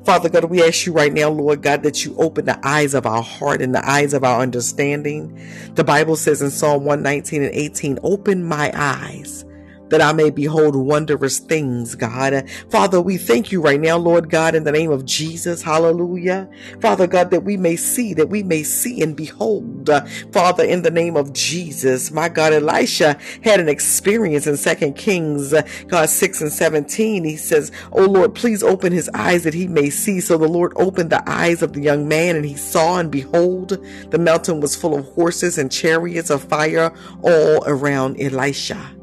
Father 0.05 0.29
God, 0.29 0.45
we 0.45 0.63
ask 0.63 0.87
you 0.87 0.93
right 0.93 1.13
now, 1.13 1.29
Lord 1.31 1.63
God, 1.63 1.83
that 1.83 2.05
you 2.05 2.15
open 2.17 2.45
the 2.45 2.59
eyes 2.67 2.95
of 2.95 3.07
our 3.07 3.23
heart 3.23 3.61
and 3.61 3.75
the 3.75 3.89
eyes 3.89 4.15
of 4.15 4.23
our 4.23 4.41
understanding. 4.41 5.37
The 5.75 5.83
Bible 5.83 6.15
says 6.15 6.43
in 6.43 6.51
Psalm 6.51 6.85
119 6.85 7.43
and 7.43 7.53
18, 7.53 7.99
open 8.05 8.45
my 8.45 8.71
eyes 8.75 9.45
that 9.89 10.01
I 10.01 10.13
may 10.13 10.31
behold 10.31 10.77
wondrous 10.77 11.39
things, 11.39 11.95
God. 11.95 12.49
Father, 12.71 13.01
we 13.01 13.17
thank 13.17 13.53
you 13.53 13.61
right 13.61 13.81
now, 13.81 13.97
Lord 13.97 14.31
God, 14.31 14.55
in 14.55 14.65
the 14.65 14.73
name 14.73 14.91
of 14.91 15.05
Jesus. 15.05 15.63
Hallelujah. 15.63 16.49
Father 16.81 17.07
God, 17.07 17.31
that 17.31 17.45
we 17.45 17.57
may 17.57 17.77
see, 17.77 18.15
that 18.15 18.29
we 18.29 18.43
may 18.43 18.63
see 18.63 19.03
and 19.03 19.17
behold. 19.17 19.89
Uh, 19.89 20.05
Father, 20.33 20.65
in 20.65 20.83
the 20.83 20.91
name 20.91 21.17
of 21.17 21.33
Jesus, 21.33 22.11
my 22.11 22.29
God, 22.29 22.53
Elisha 22.53 23.19
had 23.43 23.61
an 23.61 23.69
experience 23.69 24.47
in 24.47 24.57
Second 24.57 24.95
Kings, 24.95 25.53
uh, 25.53 25.63
God 25.87 26.09
6 26.09 26.41
and 26.41 26.53
17. 26.53 27.25
He 27.25 27.37
says, 27.37 27.73
Oh 27.93 28.05
Lord, 28.05 28.35
please 28.35 28.63
open 28.63 28.93
his 28.93 29.11
eyes 29.15 29.45
that 29.45 29.55
he 29.55 29.69
may 29.69 29.91
see. 29.91 30.21
So 30.21 30.39
the 30.39 30.49
Lord 30.49 30.73
opened 30.77 31.11
the 31.11 31.29
eyes 31.29 31.63
of 31.63 31.73
the 31.73 31.81
young 31.81 32.09
man 32.09 32.37
and 32.37 32.45
he 32.45 32.57
saw 32.57 32.99
and 32.99 33.11
behold, 33.11 33.79
the 34.11 34.19
mountain 34.19 34.61
was 34.61 34.77
full 34.77 34.99
of 34.99 35.07
horses 35.15 35.59
and 35.59 35.71
chariots 35.71 36.31
of 36.31 36.43
fire 36.43 36.93
all 37.23 37.65
around 37.67 38.21
Elisha. 38.21 38.97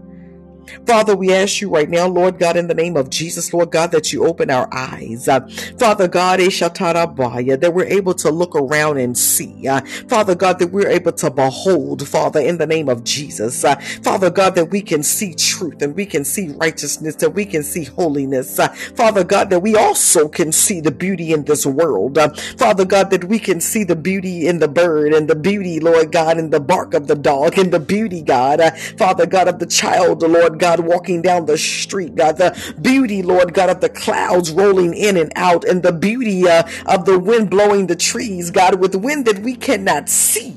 Father, 0.86 1.15
we 1.15 1.34
ask 1.34 1.62
you 1.62 1.70
right 1.70 1.89
now, 1.89 2.08
Lord 2.08 2.39
God, 2.39 2.58
in 2.58 2.68
the 2.68 2.74
name 2.74 2.98
of 2.98 3.10
Jesus, 3.10 3.53
Lord 3.53 3.72
God, 3.72 3.92
that 3.92 4.12
you 4.12 4.25
open 4.25 4.50
our 4.50 4.68
eyes. 4.74 5.27
Uh, 5.27 5.48
Father 5.77 6.08
God, 6.08 6.39
that 6.39 7.74
we're 7.74 7.86
able 7.86 8.13
to 8.15 8.32
look 8.32 8.56
around 8.56 8.98
and 8.98 9.18
see. 9.18 9.68
Uh, 9.68 9.82
Father 10.08 10.36
God, 10.36 10.60
that 10.60 10.72
we're 10.72 10.88
able 10.89 11.12
to 11.13 11.32
behold, 11.32 12.08
Father, 12.08 12.39
in 12.39 12.58
the 12.58 12.68
name 12.68 12.89
of 12.89 13.03
Jesus. 13.03 13.63
Uh, 13.63 13.75
Father 14.03 14.30
God, 14.30 14.56
that 14.56 14.65
we 14.72 14.82
can 14.82 15.03
see 15.03 15.34
truth 15.34 15.82
and 15.82 15.96
we 15.96 16.06
can 16.06 16.25
see 16.25 16.50
righteousness, 16.50 17.15
that 17.18 17.32
we 17.32 17.46
can 17.46 17.63
see 17.63 17.86
holiness. 17.86 18.60
Uh, 18.60 18.68
Father 18.96 19.24
God, 19.24 19.50
that 19.50 19.62
we 19.62 19.75
also 19.75 20.27
can 20.27 20.51
see 20.51 20.82
the 20.82 20.92
beauty 20.92 21.32
in 21.32 21.44
this 21.46 21.65
world. 21.65 22.18
Uh, 22.18 22.34
Father 22.58 22.86
God, 22.86 23.10
that 23.12 23.25
we 23.25 23.39
can 23.39 23.62
see 23.62 23.84
the 23.84 23.96
beauty 23.96 24.48
in 24.48 24.60
the 24.60 24.68
bird 24.68 25.13
and 25.13 25.27
the 25.30 25.36
beauty, 25.36 25.80
Lord 25.80 26.12
God, 26.12 26.38
in 26.38 26.50
the 26.50 26.60
bark 26.60 26.94
of 26.94 27.08
the 27.08 27.15
dog 27.15 27.58
and 27.58 27.72
the 27.72 27.80
beauty, 27.80 28.22
God, 28.22 28.60
uh, 28.60 28.72
Father 28.98 29.25
God, 29.25 29.48
of 29.48 29.60
the 29.60 29.65
child, 29.65 30.22
Lord 30.22 30.60
God, 30.63 30.79
walking 30.79 31.22
down 31.22 31.46
the 31.46 31.58
street, 31.58 32.15
God, 32.15 32.38
the 32.38 32.58
beauty, 32.82 33.22
Lord 33.22 33.53
God, 33.53 33.70
of 33.70 33.82
the 33.82 33.89
clouds 33.89 34.50
rolling 34.50 34.93
in 34.93 35.17
and 35.17 35.29
out, 35.36 35.65
and 35.65 35.84
the 35.84 35.91
beauty 35.91 36.48
uh, 36.48 36.63
of 36.86 37.03
the 37.03 37.20
wind 37.20 37.50
blowing 37.50 37.88
the 37.88 37.98
trees, 37.98 38.50
God, 38.50 38.79
with 38.79 38.96
wind 38.96 39.25
that 39.25 39.39
we 39.39 39.58
cannot 39.58 40.08
see. 40.08 40.51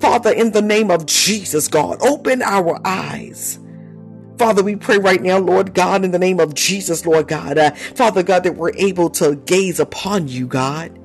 Father, 0.00 0.32
in 0.32 0.52
the 0.52 0.62
name 0.62 0.90
of 0.90 1.04
Jesus, 1.04 1.68
God, 1.68 1.98
open 2.00 2.40
our 2.40 2.80
eyes. 2.82 3.58
Father, 4.38 4.62
we 4.62 4.76
pray 4.76 4.96
right 4.96 5.20
now, 5.20 5.36
Lord 5.36 5.74
God, 5.74 6.02
in 6.02 6.10
the 6.10 6.18
name 6.18 6.40
of 6.40 6.54
Jesus, 6.54 7.04
Lord 7.04 7.28
God, 7.28 7.58
uh, 7.58 7.72
Father 7.94 8.22
God, 8.22 8.44
that 8.44 8.56
we're 8.56 8.74
able 8.76 9.10
to 9.10 9.36
gaze 9.36 9.78
upon 9.78 10.28
you, 10.28 10.46
God. 10.46 10.98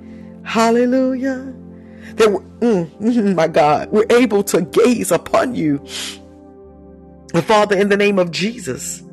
Hallelujah. 0.44 1.54
That, 2.16 2.30
mm, 2.30 2.90
mm, 3.00 3.36
my 3.36 3.50
God, 3.50 3.90
we're 3.92 4.08
able 4.10 4.42
to 4.44 4.62
gaze 4.62 5.12
upon 5.12 5.54
you. 5.54 5.86
Father, 7.34 7.78
in 7.78 7.90
the 7.90 7.98
name 7.98 8.20
of 8.20 8.32
Jesus. 8.32 9.04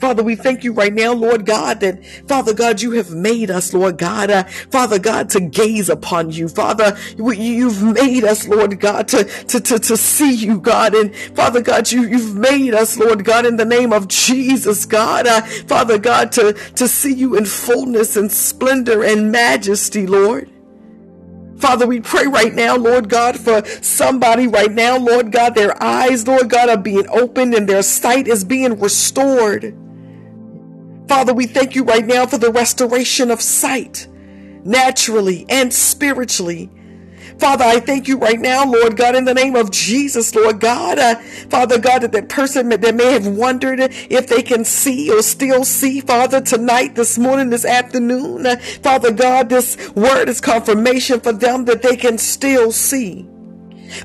Father, 0.00 0.22
we 0.22 0.36
thank 0.36 0.62
you 0.62 0.72
right 0.72 0.92
now, 0.92 1.12
Lord 1.12 1.46
God, 1.46 1.80
that 1.80 2.04
Father 2.28 2.52
God, 2.52 2.82
you 2.82 2.92
have 2.92 3.10
made 3.10 3.50
us, 3.50 3.72
Lord 3.72 3.96
God, 3.96 4.30
uh, 4.30 4.44
Father 4.70 4.98
God, 4.98 5.30
to 5.30 5.40
gaze 5.40 5.88
upon 5.88 6.30
you. 6.30 6.48
Father, 6.48 6.96
you've 7.16 7.82
made 7.82 8.24
us, 8.24 8.46
Lord 8.46 8.78
God, 8.78 9.08
to, 9.08 9.24
to, 9.24 9.60
to, 9.60 9.78
to 9.78 9.96
see 9.96 10.34
you, 10.34 10.60
God. 10.60 10.94
And 10.94 11.16
Father 11.34 11.62
God, 11.62 11.90
you, 11.90 12.02
you've 12.02 12.34
made 12.36 12.74
us, 12.74 12.98
Lord 12.98 13.24
God, 13.24 13.46
in 13.46 13.56
the 13.56 13.64
name 13.64 13.92
of 13.92 14.08
Jesus, 14.08 14.84
God, 14.84 15.26
uh, 15.26 15.40
Father 15.66 15.98
God, 15.98 16.30
to, 16.32 16.52
to 16.52 16.86
see 16.86 17.14
you 17.14 17.36
in 17.36 17.46
fullness 17.46 18.16
and 18.16 18.30
splendor 18.30 19.02
and 19.02 19.32
majesty, 19.32 20.06
Lord. 20.06 20.50
Father, 21.58 21.86
we 21.86 22.00
pray 22.00 22.26
right 22.26 22.54
now, 22.54 22.76
Lord 22.76 23.08
God, 23.08 23.38
for 23.38 23.64
somebody 23.82 24.46
right 24.46 24.70
now, 24.70 24.98
Lord 24.98 25.32
God, 25.32 25.54
their 25.54 25.80
eyes, 25.82 26.26
Lord 26.26 26.50
God, 26.50 26.68
are 26.68 26.76
being 26.76 27.08
opened 27.08 27.54
and 27.54 27.68
their 27.68 27.82
sight 27.82 28.28
is 28.28 28.44
being 28.44 28.78
restored. 28.78 29.74
Father, 31.08 31.32
we 31.32 31.46
thank 31.46 31.74
you 31.74 31.84
right 31.84 32.04
now 32.04 32.26
for 32.26 32.36
the 32.36 32.52
restoration 32.52 33.30
of 33.30 33.40
sight, 33.40 34.06
naturally 34.64 35.46
and 35.48 35.72
spiritually. 35.72 36.70
Father, 37.38 37.64
I 37.64 37.80
thank 37.80 38.08
you 38.08 38.18
right 38.18 38.40
now, 38.40 38.64
Lord 38.64 38.96
God, 38.96 39.14
in 39.14 39.24
the 39.24 39.34
name 39.34 39.56
of 39.56 39.70
Jesus, 39.70 40.34
Lord 40.34 40.58
God. 40.60 40.98
Uh, 40.98 41.16
Father 41.50 41.78
God, 41.78 42.00
that 42.00 42.12
that 42.12 42.28
person 42.28 42.70
that 42.70 42.94
may 42.94 43.12
have 43.12 43.26
wondered 43.26 43.80
if 43.80 44.26
they 44.26 44.42
can 44.42 44.64
see 44.64 45.10
or 45.10 45.22
still 45.22 45.64
see, 45.64 46.00
Father, 46.00 46.40
tonight, 46.40 46.94
this 46.94 47.18
morning, 47.18 47.50
this 47.50 47.64
afternoon. 47.64 48.46
Uh, 48.46 48.56
Father 48.82 49.12
God, 49.12 49.48
this 49.48 49.76
word 49.90 50.28
is 50.28 50.40
confirmation 50.40 51.20
for 51.20 51.32
them 51.32 51.66
that 51.66 51.82
they 51.82 51.96
can 51.96 52.16
still 52.18 52.72
see. 52.72 53.26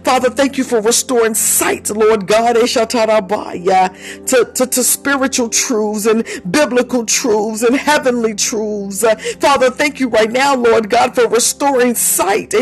Father, 0.03 0.29
thank 0.29 0.57
you 0.57 0.63
for 0.63 0.81
restoring 0.81 1.33
sight, 1.33 1.89
Lord 1.89 2.27
God, 2.27 2.55
to, 2.55 4.51
to, 4.55 4.67
to 4.67 4.83
spiritual 4.83 5.49
truths 5.49 6.05
and 6.05 6.25
biblical 6.49 7.05
truths 7.05 7.63
and 7.63 7.75
heavenly 7.75 8.35
truths. 8.35 9.03
Father, 9.39 9.69
thank 9.69 9.99
you 9.99 10.09
right 10.09 10.31
now, 10.31 10.55
Lord 10.55 10.89
God, 10.89 11.15
for 11.15 11.27
restoring 11.27 11.95
sight. 11.95 12.53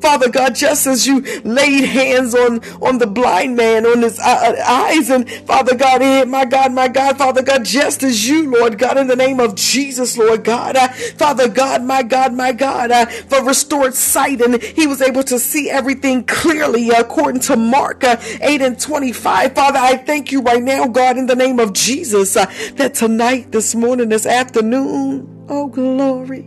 Father 0.00 0.28
God, 0.28 0.54
just 0.54 0.86
as 0.86 1.06
you 1.06 1.22
laid 1.44 1.84
hands 1.84 2.34
on, 2.34 2.62
on 2.82 2.98
the 2.98 3.06
blind 3.06 3.56
man, 3.56 3.86
on 3.86 4.02
his 4.02 4.18
uh, 4.18 4.22
uh 4.22 4.62
eyes, 4.66 5.08
and 5.08 5.30
Father 5.46 5.74
God, 5.74 6.02
eh, 6.02 6.24
my 6.24 6.44
God, 6.44 6.72
my 6.72 6.88
God, 6.88 7.16
Father 7.16 7.42
God, 7.42 7.64
just 7.64 8.02
as 8.02 8.28
you, 8.28 8.50
Lord 8.50 8.78
God, 8.78 8.98
in 8.98 9.06
the 9.06 9.16
name 9.16 9.40
of 9.40 9.54
Jesus, 9.54 10.18
Lord 10.18 10.44
God, 10.44 10.76
uh, 10.76 10.88
Father 10.88 11.48
God, 11.48 11.82
my 11.82 12.02
God, 12.02 12.34
my 12.34 12.52
God, 12.52 12.90
uh, 12.90 13.06
for 13.06 13.42
restored 13.44 13.94
sight, 13.94 14.40
and 14.40 14.62
he 14.62 14.86
was 14.86 15.00
able 15.00 15.22
to 15.24 15.38
see 15.38 15.70
everything 15.70 16.24
clearly 16.24 16.90
according 16.90 17.40
to 17.42 17.56
Mark 17.56 18.04
uh, 18.04 18.16
8 18.40 18.60
and 18.60 18.78
25. 18.78 19.54
Father, 19.54 19.78
I 19.78 19.96
thank 19.96 20.32
you 20.32 20.42
right 20.42 20.62
now, 20.62 20.86
God, 20.86 21.16
in 21.16 21.26
the 21.26 21.36
name 21.36 21.58
of 21.58 21.72
Jesus, 21.72 22.36
uh, 22.36 22.44
that 22.74 22.94
tonight, 22.94 23.52
this 23.52 23.74
morning, 23.74 24.10
this 24.10 24.26
afternoon, 24.26 25.46
oh 25.48 25.68
glory, 25.68 26.46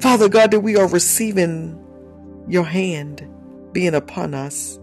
Father 0.00 0.28
God, 0.28 0.50
that 0.50 0.60
we 0.60 0.76
are 0.76 0.88
receiving 0.88 1.85
your 2.48 2.64
hand 2.64 3.28
being 3.72 3.94
upon 3.94 4.34
us. 4.34 4.78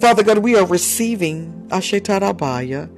Father 0.00 0.22
God, 0.22 0.38
we 0.38 0.56
are 0.56 0.66
receiving 0.66 1.66
Ashetarabaya, 1.68 2.90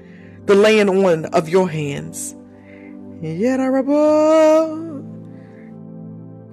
the 0.46 0.54
laying 0.54 0.88
on 0.88 1.26
of 1.26 1.48
your 1.48 1.68
hands. 1.68 2.34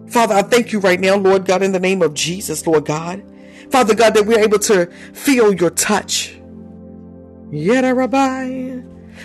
Father, 0.07 0.35
I 0.35 0.41
thank 0.41 0.73
you 0.73 0.79
right 0.79 0.99
now, 0.99 1.15
Lord 1.15 1.45
God, 1.45 1.63
in 1.63 1.71
the 1.71 1.79
name 1.79 2.01
of 2.01 2.13
Jesus, 2.13 2.67
Lord 2.67 2.85
God. 2.85 3.23
Father 3.69 3.95
God, 3.95 4.13
that 4.15 4.25
we're 4.25 4.39
able 4.39 4.59
to 4.59 4.87
feel 5.13 5.53
your 5.53 5.69
touch. 5.69 6.37
Rabbi. 7.93 8.81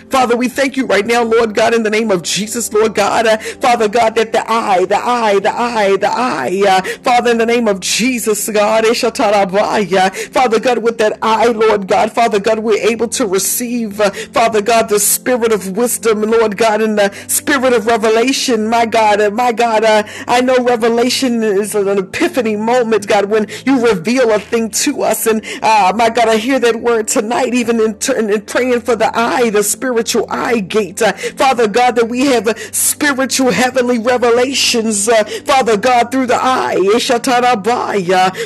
Father, 0.09 0.37
we 0.37 0.47
thank 0.47 0.77
you 0.77 0.85
right 0.85 1.05
now, 1.05 1.23
Lord 1.23 1.53
God, 1.53 1.73
in 1.73 1.83
the 1.83 1.89
name 1.89 2.11
of 2.11 2.23
Jesus, 2.23 2.71
Lord 2.71 2.95
God. 2.95 3.27
Uh, 3.27 3.37
Father 3.37 3.87
God, 3.87 4.15
that 4.15 4.31
the 4.31 4.49
eye, 4.49 4.85
the 4.85 4.97
eye, 4.97 5.39
the 5.39 5.53
eye, 5.53 5.97
the 5.97 6.09
eye, 6.09 6.63
uh, 6.67 6.81
Father, 7.03 7.31
in 7.31 7.37
the 7.37 7.45
name 7.45 7.67
of 7.67 7.79
Jesus, 7.79 8.49
God, 8.49 8.85
Father 8.85 10.59
God, 10.59 10.77
with 10.79 10.97
that 10.99 11.17
eye, 11.21 11.47
Lord 11.47 11.87
God, 11.87 12.11
Father 12.11 12.39
God, 12.39 12.59
we're 12.59 12.81
able 12.81 13.07
to 13.09 13.27
receive, 13.27 13.99
uh, 13.99 14.11
Father 14.11 14.61
God, 14.61 14.89
the 14.89 14.99
spirit 14.99 15.51
of 15.51 15.75
wisdom, 15.75 16.21
Lord 16.21 16.57
God, 16.57 16.81
and 16.81 16.97
the 16.97 17.11
spirit 17.27 17.73
of 17.73 17.85
revelation, 17.87 18.67
my 18.67 18.85
God, 18.85 19.19
uh, 19.19 19.29
my 19.31 19.51
God, 19.51 19.83
uh, 19.83 20.03
I 20.27 20.41
know 20.41 20.57
revelation 20.63 21.43
is 21.43 21.75
an 21.75 21.97
epiphany 21.97 22.55
moment, 22.55 23.07
God, 23.07 23.25
when 23.25 23.47
you 23.65 23.85
reveal 23.85 24.31
a 24.31 24.39
thing 24.39 24.69
to 24.69 25.03
us, 25.03 25.27
and 25.27 25.43
uh, 25.61 25.91
my 25.95 26.09
God, 26.09 26.29
I 26.29 26.37
hear 26.37 26.59
that 26.59 26.77
word 26.77 27.07
tonight, 27.07 27.53
even 27.53 27.79
in, 27.79 27.97
in 28.29 28.41
praying 28.45 28.81
for 28.81 28.95
the 28.95 29.11
eye, 29.17 29.49
the 29.49 29.63
spirit 29.63 29.96
spiritual 29.97 30.27
eye 30.29 30.59
gate. 30.59 31.01
Uh, 31.01 31.11
Father 31.13 31.67
God, 31.67 31.95
that 31.95 32.07
we 32.07 32.27
have 32.27 32.47
uh, 32.47 32.53
spiritual 32.71 33.49
heavenly 33.51 33.97
revelations, 33.97 35.09
uh, 35.09 35.23
Father 35.45 35.75
God, 35.75 36.11
through 36.11 36.27
the 36.27 36.37
eye. 36.39 36.75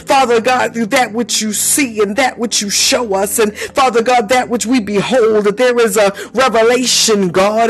Father 0.06 0.40
God, 0.42 0.74
through 0.74 0.86
that 0.88 1.12
which 1.12 1.42
you 1.42 1.52
see 1.52 2.02
and 2.02 2.16
that 2.16 2.38
which 2.38 2.62
you 2.62 2.70
show 2.70 3.14
us. 3.16 3.38
And 3.38 3.58
Father 3.58 4.02
God, 4.02 4.30
that 4.30 4.48
which 4.48 4.66
we 4.66 4.80
behold, 4.80 5.44
that 5.44 5.58
there 5.58 5.78
is 5.80 5.98
a 5.98 6.14
revelation, 6.34 7.30
God. 7.30 7.70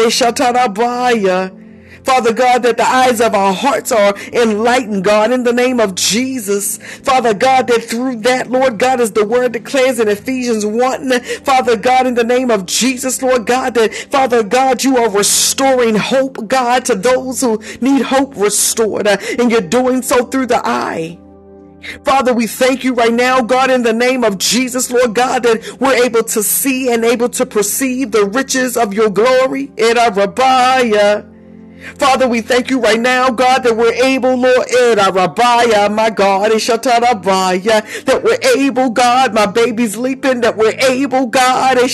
Father 2.03 2.33
God, 2.33 2.63
that 2.63 2.77
the 2.77 2.87
eyes 2.87 3.21
of 3.21 3.33
our 3.33 3.53
hearts 3.53 3.91
are 3.91 4.15
enlightened, 4.33 5.03
God, 5.03 5.31
in 5.31 5.43
the 5.43 5.53
name 5.53 5.79
of 5.79 5.95
Jesus. 5.95 6.77
Father 6.99 7.33
God, 7.33 7.67
that 7.67 7.83
through 7.83 8.17
that, 8.17 8.49
Lord 8.49 8.79
God, 8.79 8.99
as 9.01 9.11
the 9.11 9.25
word 9.25 9.53
declares 9.53 9.99
in 9.99 10.07
Ephesians 10.07 10.65
1, 10.65 11.19
Father 11.43 11.77
God, 11.77 12.07
in 12.07 12.15
the 12.15 12.23
name 12.23 12.51
of 12.51 12.65
Jesus, 12.65 13.21
Lord 13.21 13.45
God, 13.45 13.73
that 13.75 13.93
Father 13.93 14.43
God, 14.43 14.83
you 14.83 14.97
are 14.97 15.09
restoring 15.09 15.95
hope, 15.95 16.47
God, 16.47 16.85
to 16.85 16.95
those 16.95 17.41
who 17.41 17.61
need 17.81 18.01
hope 18.01 18.35
restored. 18.35 19.07
Uh, 19.07 19.17
and 19.39 19.51
you're 19.51 19.61
doing 19.61 20.01
so 20.01 20.25
through 20.25 20.47
the 20.47 20.61
eye. 20.65 21.17
Father, 22.05 22.33
we 22.33 22.47
thank 22.47 22.83
you 22.83 22.93
right 22.93 23.13
now, 23.13 23.41
God, 23.41 23.71
in 23.71 23.83
the 23.83 23.93
name 23.93 24.23
of 24.23 24.37
Jesus, 24.37 24.91
Lord 24.91 25.15
God, 25.15 25.43
that 25.43 25.79
we're 25.79 26.03
able 26.03 26.23
to 26.23 26.43
see 26.43 26.91
and 26.93 27.03
able 27.03 27.29
to 27.29 27.45
perceive 27.45 28.11
the 28.11 28.25
riches 28.25 28.77
of 28.77 28.93
your 28.93 29.09
glory 29.09 29.71
in 29.77 29.97
our 29.97 30.11
Rabbiah. 30.11 31.25
Father, 31.97 32.27
we 32.27 32.41
thank 32.41 32.69
you 32.69 32.79
right 32.79 32.99
now, 32.99 33.29
God, 33.29 33.63
that 33.63 33.75
we're 33.75 33.93
able, 33.93 34.35
Lord, 34.35 34.67
eh, 34.71 34.95
Rabbiah, 34.95 35.89
my 35.89 36.09
God, 36.09 36.51
eh, 36.51 36.59
that 36.59 38.21
we're 38.23 38.39
able, 38.57 38.89
God, 38.89 39.33
my 39.33 39.45
baby's 39.45 39.97
leaping, 39.97 40.41
that 40.41 40.57
we're 40.57 40.77
able, 40.79 41.27
God, 41.27 41.77
eh, 41.77 41.87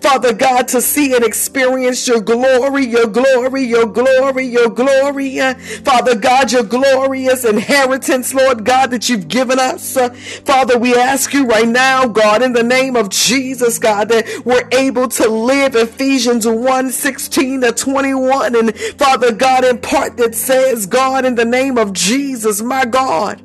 Father 0.00 0.32
God, 0.32 0.68
to 0.68 0.80
see 0.80 1.14
and 1.14 1.24
experience 1.24 2.06
your 2.08 2.20
glory, 2.20 2.86
your 2.86 3.06
glory, 3.06 3.64
your 3.64 3.86
glory, 3.86 4.46
your 4.46 4.68
glory. 4.68 5.40
Father 5.84 6.14
God, 6.14 6.52
your 6.52 6.62
glorious 6.62 7.44
inheritance, 7.44 8.34
Lord 8.34 8.64
God, 8.64 8.90
that 8.90 9.08
you've 9.08 9.28
given 9.28 9.58
us. 9.58 9.96
Father, 10.44 10.78
we 10.78 10.94
ask 10.94 11.32
you 11.34 11.46
right 11.46 11.68
now, 11.68 12.06
God, 12.06 12.42
in 12.42 12.52
the 12.52 12.62
name 12.62 12.96
of 12.96 13.10
Jesus, 13.10 13.78
God, 13.78 14.08
that 14.08 14.26
we're 14.44 14.68
able 14.72 15.08
to 15.08 15.28
live 15.28 15.74
Ephesians 15.74 16.46
1 16.46 16.90
16 16.90 17.60
to 17.62 17.72
21 17.72 18.29
one. 18.30 18.54
And 18.54 18.76
Father 18.76 19.32
God, 19.32 19.64
in 19.64 19.78
part 19.78 20.16
that 20.16 20.34
says, 20.34 20.86
God, 20.86 21.24
in 21.24 21.34
the 21.34 21.44
name 21.44 21.76
of 21.76 21.92
Jesus, 21.92 22.62
my 22.62 22.84
God. 22.84 23.42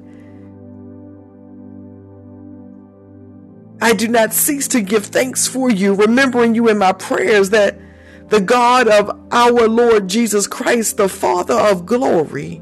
I 3.82 3.94
do 3.94 4.08
not 4.08 4.34
cease 4.34 4.68
to 4.70 4.82
give 4.82 5.06
thanks 5.06 5.48
for 5.48 5.70
you, 5.70 5.94
remembering 5.94 6.56
you 6.56 6.70
in 6.70 6.78
my 6.78 6.94
prayers 6.94 7.50
that 7.50 7.78
the 8.30 8.42
God 8.42 8.88
of 8.88 9.12
our 9.32 9.68
Lord 9.68 10.08
Jesus 10.08 10.48
Christ, 10.48 10.98
the 10.98 11.10
Father 11.10 11.54
of 11.54 11.86
glory, 11.86 12.62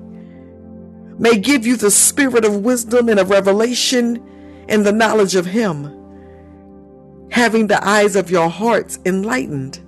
may 1.18 1.38
give 1.38 1.66
you 1.66 1.76
the 1.76 1.92
spirit 1.92 2.44
of 2.44 2.66
wisdom 2.66 3.08
and 3.08 3.20
of 3.20 3.30
revelation 3.30 4.66
and 4.68 4.86
the 4.86 4.92
knowledge 4.92 5.36
of 5.36 5.46
Him, 5.46 7.30
having 7.32 7.68
the 7.68 7.86
eyes 7.88 8.16
of 8.16 8.32
your 8.32 8.50
hearts 8.50 9.00
enlightened 9.06 9.80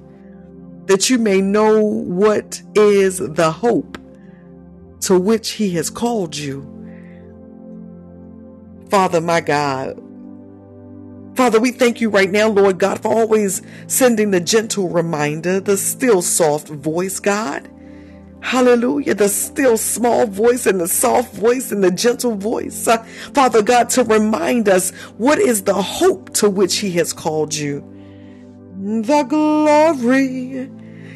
that 0.87 1.09
you 1.09 1.17
may 1.17 1.41
know 1.41 1.81
what 1.81 2.61
is 2.75 3.19
the 3.19 3.51
hope 3.51 3.97
to 5.01 5.19
which 5.19 5.51
he 5.51 5.71
has 5.71 5.89
called 5.89 6.35
you. 6.35 6.71
Father, 8.89 9.21
my 9.21 9.41
God, 9.41 10.01
Father, 11.35 11.59
we 11.59 11.71
thank 11.71 11.99
you 11.99 12.09
right 12.09 12.31
now, 12.31 12.47
Lord 12.47 12.77
God, 12.79 13.01
for 13.01 13.13
always 13.13 13.61
sending 13.87 14.31
the 14.31 14.39
gentle 14.39 14.87
reminder, 14.87 15.59
the 15.59 15.75
still 15.75 16.21
soft 16.21 16.69
voice, 16.69 17.19
God. 17.19 17.69
Hallelujah. 18.39 19.15
The 19.15 19.27
still 19.27 19.75
small 19.75 20.27
voice 20.27 20.65
and 20.65 20.79
the 20.79 20.87
soft 20.87 21.33
voice 21.33 21.71
and 21.71 21.83
the 21.83 21.91
gentle 21.91 22.35
voice. 22.35 22.87
Uh, 22.87 23.03
Father 23.33 23.61
God, 23.61 23.89
to 23.91 24.03
remind 24.03 24.69
us 24.69 24.91
what 25.17 25.39
is 25.39 25.63
the 25.63 25.81
hope 25.81 26.33
to 26.35 26.49
which 26.49 26.77
He 26.77 26.91
has 26.91 27.11
called 27.11 27.53
you 27.53 27.83
the 28.77 29.23
glory. 29.23 30.69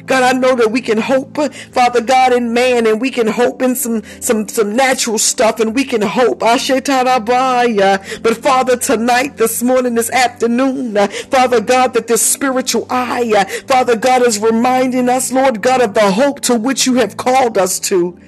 God, 0.06 0.22
I 0.24 0.32
know 0.32 0.56
that 0.56 0.72
we 0.72 0.80
can 0.80 0.98
hope, 0.98 1.36
Father 1.72 2.00
God, 2.00 2.32
in 2.32 2.52
man, 2.52 2.86
and 2.86 3.00
we 3.00 3.10
can 3.10 3.28
hope 3.28 3.62
in 3.62 3.76
some 3.76 4.02
some 4.20 4.48
some 4.48 4.74
natural 4.74 5.18
stuff, 5.18 5.60
and 5.60 5.72
we 5.72 5.84
can 5.84 6.02
hope. 6.02 6.40
But 6.40 6.58
Father, 8.42 8.76
tonight, 8.76 9.36
this 9.36 9.62
morning, 9.62 9.94
this 9.94 10.10
afternoon, 10.10 10.96
Father 11.30 11.60
God, 11.60 11.94
that 11.94 12.08
this 12.08 12.22
spiritual 12.22 12.88
eye, 12.90 13.44
Father 13.68 13.94
God, 13.94 14.22
is 14.22 14.40
reminding 14.40 15.08
us, 15.08 15.30
Lord 15.30 15.62
God, 15.62 15.80
of 15.80 15.94
the 15.94 16.10
hope 16.10 16.40
to 16.40 16.56
which 16.56 16.86
you 16.86 16.94
have 16.94 17.16
called 17.16 17.56
us 17.56 17.78
to. 17.80 18.18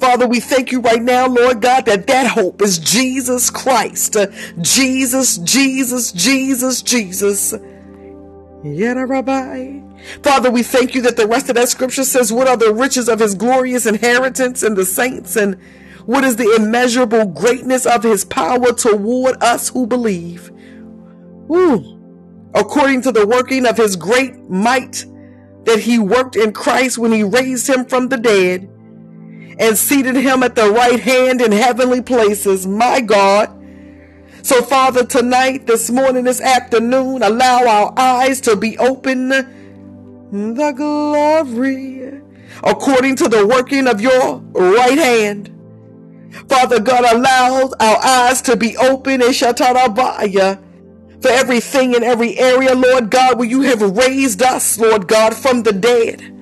Father, 0.00 0.26
we 0.26 0.40
thank 0.40 0.70
you 0.70 0.80
right 0.80 1.00
now, 1.00 1.26
Lord 1.28 1.62
God, 1.62 1.86
that 1.86 2.06
that 2.08 2.26
hope 2.26 2.60
is 2.60 2.78
Jesus 2.78 3.48
Christ. 3.48 4.18
Jesus, 4.60 5.38
Jesus, 5.38 6.12
Jesus, 6.12 6.82
Jesus. 6.82 7.54
Father, 10.22 10.50
we 10.50 10.62
thank 10.62 10.94
you 10.94 11.02
that 11.02 11.18
the 11.18 11.26
rest 11.26 11.50
of 11.50 11.56
that 11.56 11.68
scripture 11.68 12.04
says, 12.04 12.32
What 12.32 12.48
are 12.48 12.56
the 12.56 12.72
riches 12.72 13.08
of 13.10 13.20
his 13.20 13.34
glorious 13.34 13.84
inheritance 13.84 14.62
in 14.62 14.74
the 14.74 14.86
saints? 14.86 15.36
And 15.36 15.60
what 16.06 16.24
is 16.24 16.36
the 16.36 16.54
immeasurable 16.56 17.26
greatness 17.26 17.84
of 17.84 18.02
his 18.02 18.24
power 18.24 18.72
toward 18.72 19.42
us 19.42 19.68
who 19.68 19.86
believe? 19.86 20.50
Woo. 21.46 22.00
According 22.54 23.02
to 23.02 23.12
the 23.12 23.26
working 23.26 23.66
of 23.66 23.76
his 23.76 23.96
great 23.96 24.48
might 24.48 25.04
that 25.64 25.80
he 25.80 25.98
worked 25.98 26.36
in 26.36 26.52
Christ 26.52 26.96
when 26.96 27.12
he 27.12 27.22
raised 27.22 27.68
him 27.68 27.84
from 27.84 28.08
the 28.08 28.16
dead 28.16 28.62
and 29.58 29.76
seated 29.76 30.16
him 30.16 30.42
at 30.42 30.54
the 30.54 30.70
right 30.70 31.00
hand 31.00 31.40
in 31.40 31.52
heavenly 31.52 32.00
places. 32.00 32.66
My 32.66 33.00
God 33.00 33.63
so, 34.44 34.60
Father, 34.60 35.06
tonight, 35.06 35.66
this 35.66 35.88
morning, 35.88 36.24
this 36.24 36.42
afternoon, 36.42 37.22
allow 37.22 37.64
our 37.66 37.94
eyes 37.96 38.42
to 38.42 38.56
be 38.56 38.76
open. 38.76 39.30
The 39.30 40.72
glory, 40.76 42.20
according 42.62 43.16
to 43.16 43.28
the 43.28 43.46
working 43.46 43.88
of 43.88 44.02
your 44.02 44.36
right 44.52 44.98
hand. 44.98 45.50
Father 46.46 46.78
God, 46.78 47.10
allow 47.10 47.70
our 47.80 48.04
eyes 48.04 48.42
to 48.42 48.54
be 48.54 48.76
open 48.76 49.22
and 49.22 49.32
shatarabaya 49.32 50.62
for 51.22 51.28
everything 51.28 51.94
in 51.94 52.02
every 52.02 52.36
area, 52.38 52.74
Lord 52.74 53.08
God, 53.10 53.38
where 53.38 53.48
you 53.48 53.62
have 53.62 53.80
raised 53.80 54.42
us, 54.42 54.78
Lord 54.78 55.08
God, 55.08 55.34
from 55.34 55.62
the 55.62 55.72
dead. 55.72 56.33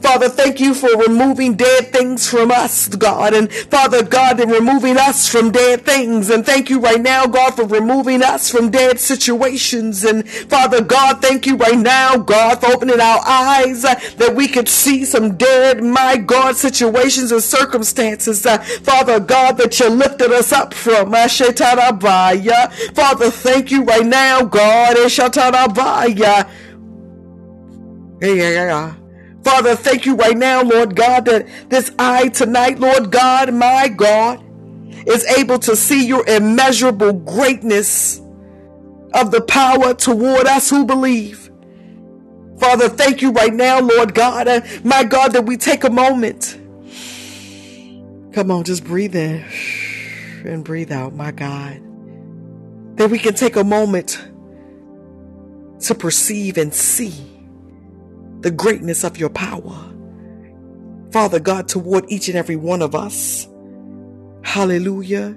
Father, 0.00 0.28
thank 0.28 0.60
you 0.60 0.74
for 0.74 0.96
removing 0.96 1.54
dead 1.54 1.92
things 1.92 2.28
from 2.28 2.50
us, 2.50 2.88
God. 2.88 3.34
And 3.34 3.52
Father 3.52 4.02
God, 4.02 4.40
and 4.40 4.50
removing 4.50 4.96
us 4.96 5.28
from 5.28 5.50
dead 5.50 5.82
things. 5.82 6.30
And 6.30 6.44
thank 6.44 6.70
you 6.70 6.80
right 6.80 7.00
now, 7.00 7.26
God, 7.26 7.54
for 7.54 7.64
removing 7.64 8.22
us 8.22 8.50
from 8.50 8.70
dead 8.70 9.00
situations. 9.00 10.04
And 10.04 10.28
Father 10.28 10.82
God, 10.82 11.22
thank 11.22 11.46
you 11.46 11.56
right 11.56 11.78
now, 11.78 12.16
God, 12.16 12.60
for 12.60 12.66
opening 12.66 13.00
our 13.00 13.20
eyes 13.26 13.84
uh, 13.84 13.94
that 14.16 14.34
we 14.34 14.48
could 14.48 14.68
see 14.68 15.04
some 15.04 15.36
dead, 15.36 15.82
my 15.82 16.16
God, 16.16 16.56
situations 16.56 17.32
and 17.32 17.42
circumstances. 17.42 18.44
Uh, 18.44 18.58
Father 18.58 19.20
God, 19.20 19.56
that 19.58 19.78
you 19.80 19.88
lifted 19.88 20.32
us 20.32 20.52
up 20.52 20.74
from. 20.74 21.14
Uh, 21.14 21.28
Father, 21.28 23.30
thank 23.30 23.70
you 23.70 23.84
right 23.84 24.06
now, 24.06 24.44
God. 24.44 24.96
Yeah, 28.20 28.32
yeah, 28.32 28.50
yeah. 28.50 28.94
Father, 29.46 29.76
thank 29.76 30.06
you 30.06 30.16
right 30.16 30.36
now, 30.36 30.60
Lord 30.64 30.96
God, 30.96 31.26
that 31.26 31.46
this 31.70 31.92
eye 32.00 32.30
tonight, 32.30 32.80
Lord 32.80 33.12
God, 33.12 33.54
my 33.54 33.86
God, 33.86 34.44
is 35.06 35.24
able 35.38 35.60
to 35.60 35.76
see 35.76 36.04
your 36.04 36.26
immeasurable 36.26 37.12
greatness 37.12 38.20
of 39.14 39.30
the 39.30 39.40
power 39.40 39.94
toward 39.94 40.48
us 40.48 40.68
who 40.68 40.84
believe. 40.84 41.48
Father, 42.58 42.88
thank 42.88 43.22
you 43.22 43.30
right 43.30 43.54
now, 43.54 43.78
Lord 43.78 44.14
God, 44.14 44.48
uh, 44.48 44.62
my 44.82 45.04
God, 45.04 45.32
that 45.34 45.46
we 45.46 45.56
take 45.56 45.84
a 45.84 45.90
moment. 45.90 46.58
Come 48.32 48.50
on, 48.50 48.64
just 48.64 48.82
breathe 48.82 49.14
in 49.14 49.44
and 50.44 50.64
breathe 50.64 50.90
out, 50.90 51.14
my 51.14 51.30
God. 51.30 51.80
That 52.96 53.10
we 53.10 53.20
can 53.20 53.34
take 53.34 53.54
a 53.54 53.62
moment 53.62 54.20
to 55.82 55.94
perceive 55.94 56.58
and 56.58 56.74
see 56.74 57.35
the 58.40 58.50
greatness 58.50 59.04
of 59.04 59.18
your 59.18 59.30
power. 59.30 59.92
Father 61.12 61.40
God, 61.40 61.68
toward 61.68 62.10
each 62.10 62.28
and 62.28 62.36
every 62.36 62.56
one 62.56 62.82
of 62.82 62.94
us. 62.94 63.48
Hallelujah. 64.42 65.36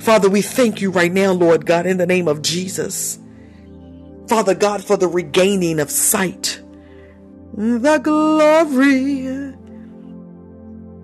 Father, 0.00 0.30
we 0.30 0.42
thank 0.42 0.80
you 0.80 0.90
right 0.90 1.12
now, 1.12 1.32
Lord 1.32 1.66
God, 1.66 1.86
in 1.86 1.96
the 1.98 2.06
name 2.06 2.28
of 2.28 2.42
Jesus. 2.42 3.18
Father 4.28 4.54
God, 4.54 4.84
for 4.84 4.96
the 4.96 5.08
regaining 5.08 5.80
of 5.80 5.90
sight. 5.90 6.62
The 7.54 7.98
glory. 7.98 9.56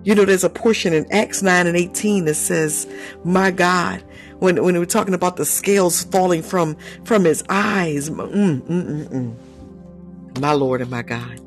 You 0.03 0.15
know, 0.15 0.25
there's 0.25 0.45
a 0.45 0.49
portion 0.49 0.93
in 0.93 1.11
Acts 1.11 1.41
9 1.41 1.67
and 1.67 1.75
18 1.75 2.25
that 2.25 2.35
says, 2.35 2.87
My 3.23 3.51
God, 3.51 4.03
when, 4.39 4.63
when 4.63 4.77
we're 4.79 4.85
talking 4.85 5.13
about 5.13 5.35
the 5.35 5.45
scales 5.45 6.03
falling 6.05 6.41
from, 6.41 6.77
from 7.03 7.25
his 7.25 7.43
eyes. 7.49 8.09
Mm, 8.09 8.61
mm, 8.61 8.61
mm, 8.61 9.09
mm 9.09 9.46
my 10.39 10.53
Lord 10.53 10.81
and 10.81 10.89
my 10.89 11.01
God. 11.01 11.39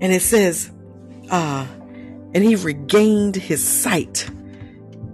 And 0.00 0.12
it 0.12 0.22
says, 0.22 0.70
uh, 1.30 1.66
and 2.34 2.44
he 2.44 2.56
regained 2.56 3.36
his 3.36 3.66
sight, 3.66 4.28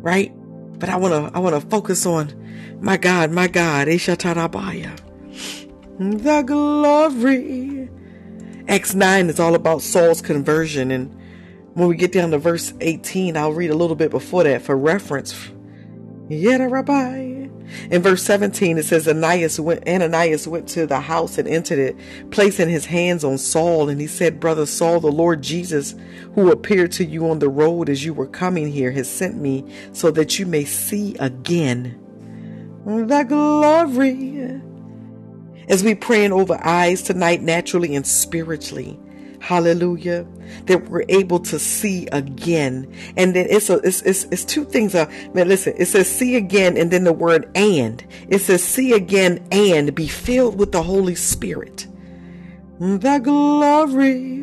right? 0.01 0.33
But 0.79 0.88
I 0.88 0.96
want 0.96 1.12
to, 1.12 1.37
I 1.37 1.40
want 1.40 1.55
to 1.55 1.68
focus 1.68 2.07
on 2.07 2.79
my 2.81 2.96
God, 2.96 3.31
my 3.31 3.46
God, 3.46 3.88
Eshatarabaya. 3.88 4.99
The 5.99 6.42
glory. 6.42 7.90
Acts 8.68 8.94
9 8.94 9.29
is 9.29 9.38
all 9.38 9.55
about 9.55 9.83
Saul's 9.83 10.23
conversion. 10.23 10.90
And 10.90 11.14
when 11.75 11.88
we 11.88 11.96
get 11.96 12.12
down 12.12 12.31
to 12.31 12.38
verse 12.38 12.73
18, 12.81 13.37
I'll 13.37 13.53
read 13.53 13.70
a 13.70 13.77
little 13.77 13.96
bit 13.96 14.11
before 14.11 14.44
that 14.44 14.62
for 14.62 14.77
reference. 14.77 15.51
Yet, 16.29 16.61
a 16.61 16.68
Rabbi. 16.68 17.30
In 17.90 18.02
verse 18.02 18.22
17, 18.22 18.78
it 18.78 18.85
says 18.85 19.06
Ananias 19.09 19.59
went, 19.61 19.87
Ananias 19.88 20.46
went 20.48 20.68
to 20.70 20.87
the 20.87 21.00
house 21.00 21.38
and 21.38 21.48
entered 21.48 21.78
it, 21.78 21.96
placing 22.30 22.68
his 22.68 22.87
hands 22.87 23.24
on 23.24 23.38
Saul. 23.38 23.88
And 23.88 24.00
he 24.00 24.06
said, 24.06 24.40
Brother 24.40 24.66
Saul, 24.66 25.00
the 25.00 25.12
Lord 25.12 25.42
Jesus, 25.42 25.94
who 26.35 26.50
appeared 26.50 26.92
to 26.92 27.04
you 27.04 27.28
on 27.30 27.38
the 27.38 27.48
road 27.48 27.88
as 27.88 28.04
you 28.04 28.14
were 28.14 28.26
coming 28.26 28.70
here, 28.70 28.90
has 28.92 29.11
sent 29.11 29.37
me 29.37 29.64
so 29.92 30.11
that 30.11 30.38
you 30.38 30.46
may 30.46 30.64
see 30.64 31.14
again 31.16 31.98
the 32.85 33.24
glory. 33.24 34.61
As 35.68 35.85
we 35.85 35.94
praying 35.94 36.33
over 36.33 36.59
eyes 36.64 37.02
tonight, 37.02 37.42
naturally 37.42 37.94
and 37.94 38.06
spiritually, 38.06 38.98
Hallelujah. 39.40 40.26
That 40.66 40.88
we're 40.88 41.05
able 41.09 41.40
to 41.40 41.59
see 41.59 42.07
again. 42.09 42.92
And 43.16 43.35
then 43.35 43.46
it's 43.48 43.70
a, 43.70 43.79
it's, 43.79 44.03
it's, 44.03 44.24
it's 44.24 44.44
two 44.44 44.64
things. 44.64 44.94
Uh, 44.94 45.11
man, 45.35 45.48
listen, 45.48 45.74
it 45.76 45.87
says 45.87 46.09
see 46.09 46.37
again 46.37 46.76
and 46.76 46.90
then 46.90 47.05
the 47.05 47.12
word 47.12 47.50
and. 47.55 48.05
It 48.29 48.40
says 48.40 48.62
see 48.62 48.92
again 48.92 49.46
and 49.50 49.94
be 49.94 50.07
filled 50.07 50.59
with 50.59 50.72
the 50.72 50.83
Holy 50.83 51.14
Spirit. 51.14 51.87
The 52.79 53.18
glory. 53.22 54.40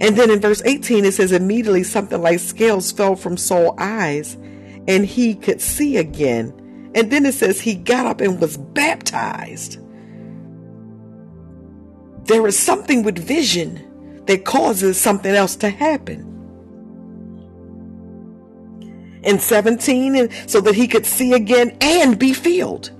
And 0.00 0.16
then 0.16 0.30
in 0.30 0.40
verse 0.40 0.62
18, 0.64 1.04
it 1.04 1.14
says 1.14 1.32
immediately 1.32 1.82
something 1.82 2.20
like 2.20 2.38
scales 2.38 2.92
fell 2.92 3.16
from 3.16 3.36
Saul's 3.36 3.76
eyes 3.78 4.36
and 4.86 5.04
he 5.04 5.34
could 5.34 5.60
see 5.60 5.96
again. 5.96 6.52
And 6.94 7.10
then 7.10 7.26
it 7.26 7.34
says 7.34 7.60
he 7.60 7.74
got 7.74 8.06
up 8.06 8.20
and 8.20 8.40
was 8.40 8.56
baptized. 8.56 9.78
There 12.26 12.46
is 12.46 12.58
something 12.58 13.02
with 13.02 13.18
vision 13.18 14.24
that 14.26 14.44
causes 14.44 15.00
something 15.00 15.34
else 15.34 15.56
to 15.56 15.70
happen. 15.70 16.32
In 19.22 19.38
17, 19.38 20.30
so 20.46 20.60
that 20.60 20.74
he 20.74 20.86
could 20.88 21.06
see 21.06 21.32
again 21.32 21.76
and 21.80 22.18
be 22.18 22.32
filled. 22.32 22.90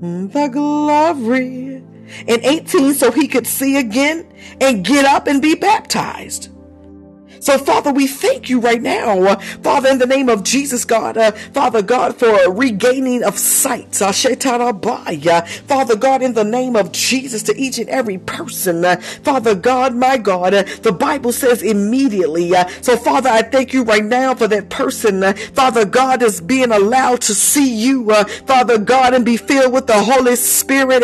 The 0.00 0.48
glory. 0.52 1.82
In 2.26 2.44
18, 2.44 2.94
so 2.94 3.10
he 3.10 3.28
could 3.28 3.46
see 3.46 3.78
again 3.78 4.26
and 4.60 4.84
get 4.84 5.04
up 5.04 5.26
and 5.26 5.40
be 5.40 5.54
baptized. 5.54 6.48
So, 7.42 7.58
Father, 7.58 7.92
we 7.92 8.06
thank 8.06 8.48
you 8.48 8.60
right 8.60 8.80
now, 8.80 9.20
uh, 9.20 9.36
Father, 9.64 9.88
in 9.88 9.98
the 9.98 10.06
name 10.06 10.28
of 10.28 10.44
Jesus, 10.44 10.84
God, 10.84 11.16
uh, 11.16 11.32
Father 11.32 11.82
God, 11.82 12.16
for 12.16 12.52
regaining 12.52 13.24
of 13.24 13.36
sight. 13.36 14.00
Uh, 14.00 14.12
Father 14.12 15.96
God, 15.96 16.22
in 16.22 16.34
the 16.34 16.44
name 16.44 16.76
of 16.76 16.92
Jesus, 16.92 17.42
to 17.42 17.56
each 17.56 17.78
and 17.78 17.88
every 17.88 18.18
person, 18.18 18.84
uh, 18.84 18.94
Father 19.24 19.56
God, 19.56 19.96
my 19.96 20.18
God, 20.18 20.54
uh, 20.54 20.62
the 20.82 20.92
Bible 20.92 21.32
says 21.32 21.62
immediately. 21.64 22.54
Uh, 22.54 22.68
so, 22.80 22.96
Father, 22.96 23.30
I 23.30 23.42
thank 23.42 23.72
you 23.72 23.82
right 23.82 24.04
now 24.04 24.36
for 24.36 24.46
that 24.46 24.68
person, 24.68 25.34
Father 25.34 25.84
God, 25.84 26.22
is 26.22 26.40
being 26.40 26.70
allowed 26.70 27.22
to 27.22 27.34
see 27.34 27.74
you, 27.74 28.14
Father 28.46 28.78
God, 28.78 29.14
and 29.14 29.24
be 29.24 29.36
filled 29.36 29.72
with 29.72 29.88
the 29.88 30.00
Holy 30.00 30.36
Spirit. 30.36 31.02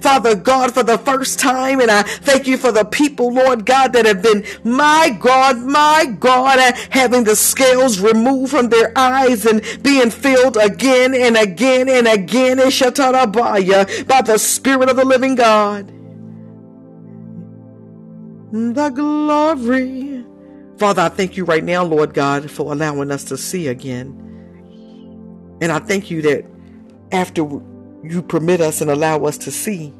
Father 0.00 0.34
God, 0.34 0.74
for 0.74 0.82
the 0.82 0.98
first 0.98 1.38
time, 1.38 1.80
and 1.80 1.92
I 1.92 2.02
thank 2.02 2.48
you 2.48 2.56
for 2.56 2.72
the 2.72 2.84
people, 2.84 3.32
Lord 3.32 3.64
God, 3.64 3.92
that 3.92 4.04
have 4.04 4.20
been 4.20 4.44
my 4.64 5.14
God, 5.20 5.58
my 5.58 6.06
God, 6.18 6.58
uh, 6.58 6.72
having 6.90 7.24
the 7.24 7.36
scales 7.36 8.00
removed 8.00 8.50
from 8.50 8.70
their 8.70 8.92
eyes 8.96 9.44
and 9.44 9.62
being 9.82 10.10
filled 10.10 10.56
again 10.56 11.14
and 11.14 11.36
again 11.36 11.88
and 11.88 12.08
again 12.08 12.58
in 12.58 12.68
Shatarabaya 12.68 14.06
by 14.08 14.22
the 14.22 14.38
Spirit 14.38 14.88
of 14.88 14.96
the 14.96 15.04
living 15.04 15.34
God. 15.34 15.88
The 18.52 18.88
glory. 18.88 20.24
Father, 20.78 21.02
I 21.02 21.08
thank 21.10 21.36
you 21.36 21.44
right 21.44 21.62
now, 21.62 21.84
Lord 21.84 22.14
God, 22.14 22.50
for 22.50 22.72
allowing 22.72 23.10
us 23.10 23.24
to 23.24 23.36
see 23.36 23.68
again. 23.68 24.20
And 25.60 25.70
I 25.70 25.78
thank 25.78 26.10
you 26.10 26.22
that 26.22 26.44
after 27.12 27.42
you 27.42 28.22
permit 28.22 28.60
us 28.60 28.80
and 28.80 28.90
allow 28.90 29.24
us 29.24 29.38
to 29.38 29.50
see, 29.50 29.92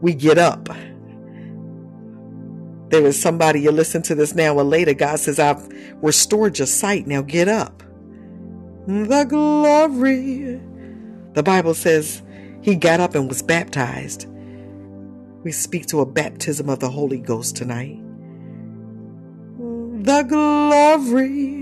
we 0.00 0.14
get 0.14 0.38
up 0.38 0.68
there 2.92 3.06
is 3.06 3.18
somebody 3.18 3.62
you 3.62 3.72
listen 3.72 4.02
to 4.02 4.14
this 4.14 4.34
now 4.34 4.54
or 4.54 4.64
later. 4.64 4.92
God 4.92 5.18
says, 5.18 5.38
I've 5.38 5.66
restored 6.02 6.58
your 6.58 6.66
sight. 6.66 7.06
Now 7.06 7.22
get 7.22 7.48
up. 7.48 7.82
The 8.86 9.24
glory. 9.24 10.60
The 11.32 11.42
Bible 11.42 11.72
says 11.72 12.22
he 12.60 12.74
got 12.74 13.00
up 13.00 13.14
and 13.14 13.28
was 13.30 13.40
baptized. 13.40 14.26
We 15.42 15.52
speak 15.52 15.86
to 15.86 16.00
a 16.00 16.06
baptism 16.06 16.68
of 16.68 16.80
the 16.80 16.90
Holy 16.90 17.18
Ghost 17.18 17.56
tonight. 17.56 17.98
The 19.58 20.24
glory. 20.24 21.61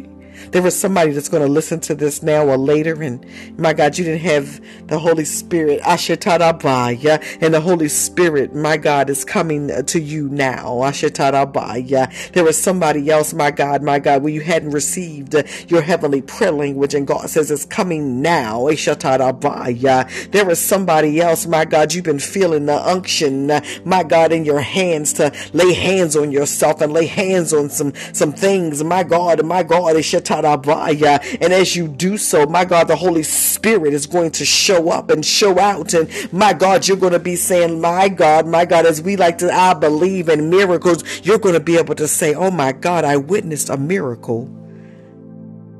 There 0.50 0.66
is 0.66 0.78
somebody 0.78 1.12
that's 1.12 1.28
going 1.28 1.46
to 1.46 1.52
listen 1.52 1.80
to 1.80 1.94
this 1.94 2.22
now 2.22 2.46
or 2.46 2.56
later, 2.56 3.02
and 3.02 3.24
my 3.58 3.72
God, 3.72 3.96
you 3.96 4.04
didn't 4.04 4.22
have 4.22 4.60
the 4.88 4.98
Holy 4.98 5.24
Spirit, 5.24 5.80
Ashetarabaya, 5.82 7.22
and 7.40 7.54
the 7.54 7.60
Holy 7.60 7.88
Spirit, 7.88 8.54
my 8.54 8.76
God, 8.76 9.10
is 9.10 9.24
coming 9.24 9.70
to 9.84 10.00
you 10.00 10.28
now, 10.28 10.80
Ashetarabaya. 10.80 12.44
was 12.44 12.60
somebody 12.60 13.10
else, 13.10 13.32
my 13.32 13.50
God, 13.50 13.82
my 13.82 13.98
God, 13.98 14.22
where 14.22 14.32
you 14.32 14.40
hadn't 14.40 14.70
received 14.70 15.34
your 15.68 15.82
heavenly 15.82 16.22
prayer 16.22 16.50
language, 16.50 16.94
and 16.94 17.06
God 17.06 17.30
says 17.30 17.50
it's 17.50 17.64
coming 17.64 18.20
now, 18.20 18.62
Ashetarabaya. 18.62 20.30
There 20.32 20.50
is 20.50 20.58
somebody 20.58 21.20
else, 21.20 21.46
my 21.46 21.64
God, 21.64 21.94
you've 21.94 22.04
been 22.04 22.18
feeling 22.18 22.66
the 22.66 22.80
unction, 22.80 23.50
my 23.84 24.02
God, 24.02 24.32
in 24.32 24.44
your 24.44 24.60
hands 24.60 25.12
to 25.14 25.32
lay 25.52 25.72
hands 25.72 26.16
on 26.16 26.32
yourself 26.32 26.80
and 26.80 26.92
lay 26.92 27.06
hands 27.06 27.52
on 27.52 27.70
some 27.70 27.92
some 28.12 28.32
things, 28.32 28.82
my 28.82 29.02
God, 29.02 29.44
my 29.44 29.62
God, 29.62 29.96
Ashetarabaya. 29.96 30.29
And 30.30 31.52
as 31.52 31.76
you 31.76 31.88
do 31.88 32.16
so, 32.16 32.46
my 32.46 32.64
God, 32.64 32.88
the 32.88 32.96
Holy 32.96 33.22
Spirit 33.22 33.92
is 33.92 34.06
going 34.06 34.30
to 34.32 34.44
show 34.44 34.90
up 34.90 35.10
and 35.10 35.24
show 35.24 35.58
out. 35.58 35.94
And 35.94 36.08
my 36.32 36.52
God, 36.52 36.86
you're 36.86 36.96
going 36.96 37.12
to 37.12 37.18
be 37.18 37.36
saying, 37.36 37.80
My 37.80 38.08
God, 38.08 38.46
my 38.46 38.64
God, 38.64 38.86
as 38.86 39.02
we 39.02 39.16
like 39.16 39.38
to, 39.38 39.52
I 39.52 39.74
believe 39.74 40.28
in 40.28 40.50
miracles, 40.50 41.04
you're 41.24 41.38
going 41.38 41.54
to 41.54 41.60
be 41.60 41.76
able 41.76 41.94
to 41.96 42.08
say, 42.08 42.34
Oh 42.34 42.50
my 42.50 42.72
God, 42.72 43.04
I 43.04 43.16
witnessed 43.16 43.70
a 43.70 43.76
miracle. 43.76 44.48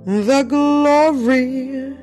The 0.05 0.43
glory. 0.43 1.97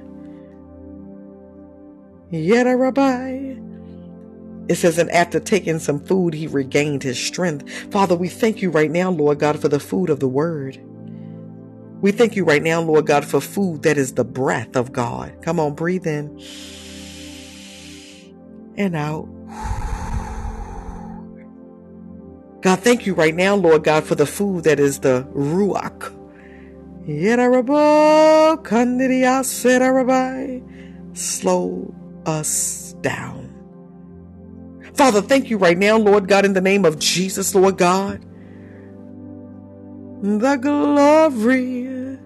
Yet 2.30 2.68
a 2.68 2.76
rabbi. 2.76 3.56
It 4.68 4.76
says, 4.76 4.98
and 4.98 5.10
after 5.12 5.40
taking 5.40 5.80
some 5.80 6.00
food, 6.00 6.34
he 6.34 6.46
regained 6.46 7.04
his 7.04 7.18
strength. 7.18 7.70
Father, 7.92 8.16
we 8.16 8.28
thank 8.28 8.62
you 8.62 8.70
right 8.70 8.92
now, 8.92 9.10
Lord 9.10 9.40
God, 9.40 9.60
for 9.60 9.70
the 9.70 9.80
food 9.80 10.10
of 10.10 10.20
the 10.20 10.28
word. 10.28 10.78
We 12.02 12.12
thank 12.12 12.36
you 12.36 12.44
right 12.44 12.62
now, 12.62 12.80
Lord 12.82 13.08
God, 13.08 13.26
for 13.26 13.42
food 13.42 13.82
that 13.84 13.98
is 13.98 14.14
the 14.14 14.24
breath 14.24 14.76
of 14.76 14.92
God. 14.92 15.34
Come 15.42 15.60
on, 15.60 15.74
breathe 15.74 16.06
in 16.06 16.40
and 18.78 18.96
out. 18.96 19.28
God, 22.62 22.80
thank 22.80 23.08
you 23.08 23.16
right 23.16 23.34
now, 23.34 23.56
Lord 23.56 23.84
God, 23.84 24.04
for 24.04 24.14
the 24.14 24.28
food 24.28 24.66
that 24.66 24.80
is 24.80 25.00
the 25.00 25.28
Ruach. 25.34 26.14
Slow 31.14 31.96
us 32.26 32.94
down. 33.02 33.54
Father, 34.94 35.22
thank 35.22 35.50
you 35.50 35.58
right 35.58 35.78
now, 35.78 35.98
Lord 35.98 36.28
God, 36.28 36.46
in 36.46 36.54
the 36.54 36.62
name 36.62 36.86
of 36.86 37.00
Jesus, 37.00 37.56
Lord 37.56 37.78
God 37.78 38.27
the 40.22 40.56
glory. 40.58 42.18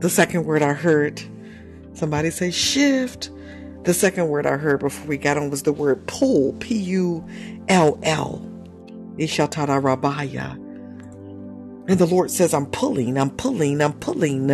The 0.00 0.10
second 0.10 0.44
word 0.44 0.62
I 0.62 0.72
heard, 0.74 1.22
somebody 1.94 2.30
say 2.30 2.50
shift. 2.50 3.30
The 3.84 3.94
second 3.94 4.28
word 4.28 4.46
I 4.46 4.56
heard 4.56 4.80
before 4.80 5.06
we 5.06 5.16
got 5.16 5.36
on 5.36 5.50
was 5.50 5.62
the 5.62 5.72
word 5.72 6.06
pull, 6.06 6.52
P 6.54 6.76
U 6.76 7.24
L 7.68 7.98
L. 8.02 8.42
Ishatara 9.16 9.80
Rabaya. 9.80 10.62
And 11.88 11.98
the 11.98 12.06
Lord 12.06 12.30
says, 12.30 12.52
I'm 12.52 12.66
pulling, 12.66 13.16
I'm 13.16 13.30
pulling, 13.30 13.80
I'm 13.80 13.92
pulling. 13.94 14.50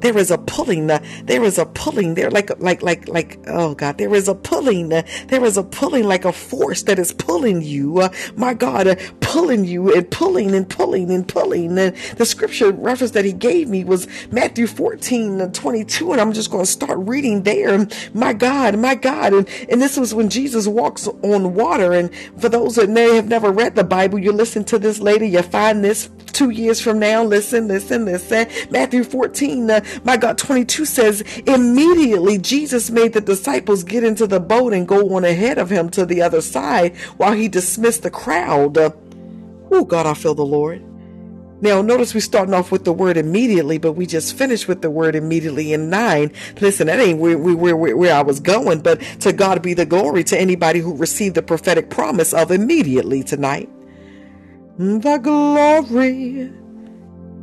There 0.00 0.16
is 0.16 0.30
a 0.30 0.38
pulling. 0.38 0.90
Uh, 0.90 1.02
there 1.24 1.42
is 1.44 1.58
a 1.58 1.66
pulling 1.66 2.14
there, 2.14 2.30
like, 2.30 2.50
like, 2.60 2.82
like, 2.82 3.08
like, 3.08 3.38
oh 3.46 3.74
God, 3.74 3.98
there 3.98 4.14
is 4.14 4.28
a 4.28 4.34
pulling. 4.34 4.92
Uh, 4.92 5.02
there 5.28 5.44
is 5.44 5.56
a 5.56 5.62
pulling 5.62 6.04
like 6.04 6.24
a 6.24 6.32
force 6.32 6.82
that 6.84 6.98
is 6.98 7.12
pulling 7.12 7.62
you. 7.62 8.00
Uh, 8.00 8.08
my 8.36 8.54
God, 8.54 8.98
pulling 9.20 9.64
you 9.64 9.94
and 9.94 10.10
pulling 10.10 10.54
and 10.54 10.68
pulling 10.68 11.10
and 11.10 11.26
pulling. 11.26 11.78
And 11.78 11.96
the 12.16 12.26
scripture 12.26 12.72
reference 12.72 13.12
that 13.12 13.24
he 13.24 13.32
gave 13.32 13.68
me 13.68 13.84
was 13.84 14.08
Matthew 14.30 14.66
14 14.66 15.52
22. 15.52 16.12
And 16.12 16.20
I'm 16.20 16.32
just 16.32 16.50
going 16.50 16.64
to 16.64 16.70
start 16.70 16.98
reading 16.98 17.42
there. 17.42 17.86
My 18.14 18.32
God, 18.32 18.78
my 18.78 18.94
God. 18.94 19.32
And, 19.32 19.48
and 19.68 19.80
this 19.80 19.96
was 19.96 20.14
when 20.14 20.28
Jesus 20.28 20.66
walks 20.66 21.06
on 21.06 21.54
water. 21.54 21.92
And 21.92 22.10
for 22.38 22.48
those 22.48 22.76
that 22.76 22.88
may 22.88 23.14
have 23.14 23.28
never 23.28 23.50
read 23.50 23.74
the 23.74 23.84
Bible, 23.84 24.18
you 24.18 24.32
listen 24.32 24.64
to 24.64 24.78
this 24.78 25.00
later, 25.00 25.24
you 25.24 25.42
find 25.42 25.84
this 25.84 26.08
two 26.32 26.50
years 26.50 26.80
from 26.80 26.98
now. 26.98 27.22
Listen, 27.22 27.68
listen, 27.68 28.04
listen. 28.04 28.48
Matthew 28.70 29.04
14, 29.04 29.70
uh, 29.70 29.80
my 30.04 30.16
God, 30.16 30.38
22 30.38 30.84
says, 30.84 31.22
immediately 31.46 32.38
Jesus 32.38 32.90
made 32.90 33.12
the 33.12 33.20
disciples 33.20 33.84
get 33.84 34.04
into 34.04 34.26
the 34.26 34.40
boat 34.40 34.72
and 34.72 34.86
go 34.86 35.14
on 35.16 35.24
ahead 35.24 35.58
of 35.58 35.70
him 35.70 35.90
to 35.90 36.06
the 36.06 36.22
other 36.22 36.40
side 36.40 36.96
while 37.16 37.32
he 37.32 37.48
dismissed 37.48 38.02
the 38.02 38.10
crowd. 38.10 38.76
Oh, 39.70 39.84
God, 39.84 40.06
I 40.06 40.14
feel 40.14 40.34
the 40.34 40.44
Lord. 40.44 40.84
Now, 41.62 41.82
notice 41.82 42.14
we're 42.14 42.20
starting 42.20 42.54
off 42.54 42.72
with 42.72 42.84
the 42.84 42.92
word 42.92 43.18
immediately, 43.18 43.76
but 43.76 43.92
we 43.92 44.06
just 44.06 44.34
finished 44.34 44.66
with 44.66 44.80
the 44.80 44.90
word 44.90 45.14
immediately 45.14 45.74
in 45.74 45.90
nine. 45.90 46.32
Listen, 46.60 46.86
that 46.86 46.98
ain't 46.98 47.18
where, 47.18 47.36
where, 47.36 47.76
where, 47.76 47.96
where 47.96 48.14
I 48.14 48.22
was 48.22 48.40
going, 48.40 48.80
but 48.80 49.00
to 49.20 49.32
God 49.32 49.60
be 49.60 49.74
the 49.74 49.84
glory 49.84 50.24
to 50.24 50.40
anybody 50.40 50.80
who 50.80 50.96
received 50.96 51.34
the 51.34 51.42
prophetic 51.42 51.90
promise 51.90 52.32
of 52.32 52.50
immediately 52.50 53.22
tonight. 53.22 53.68
The 54.78 55.18
glory. 55.18 56.50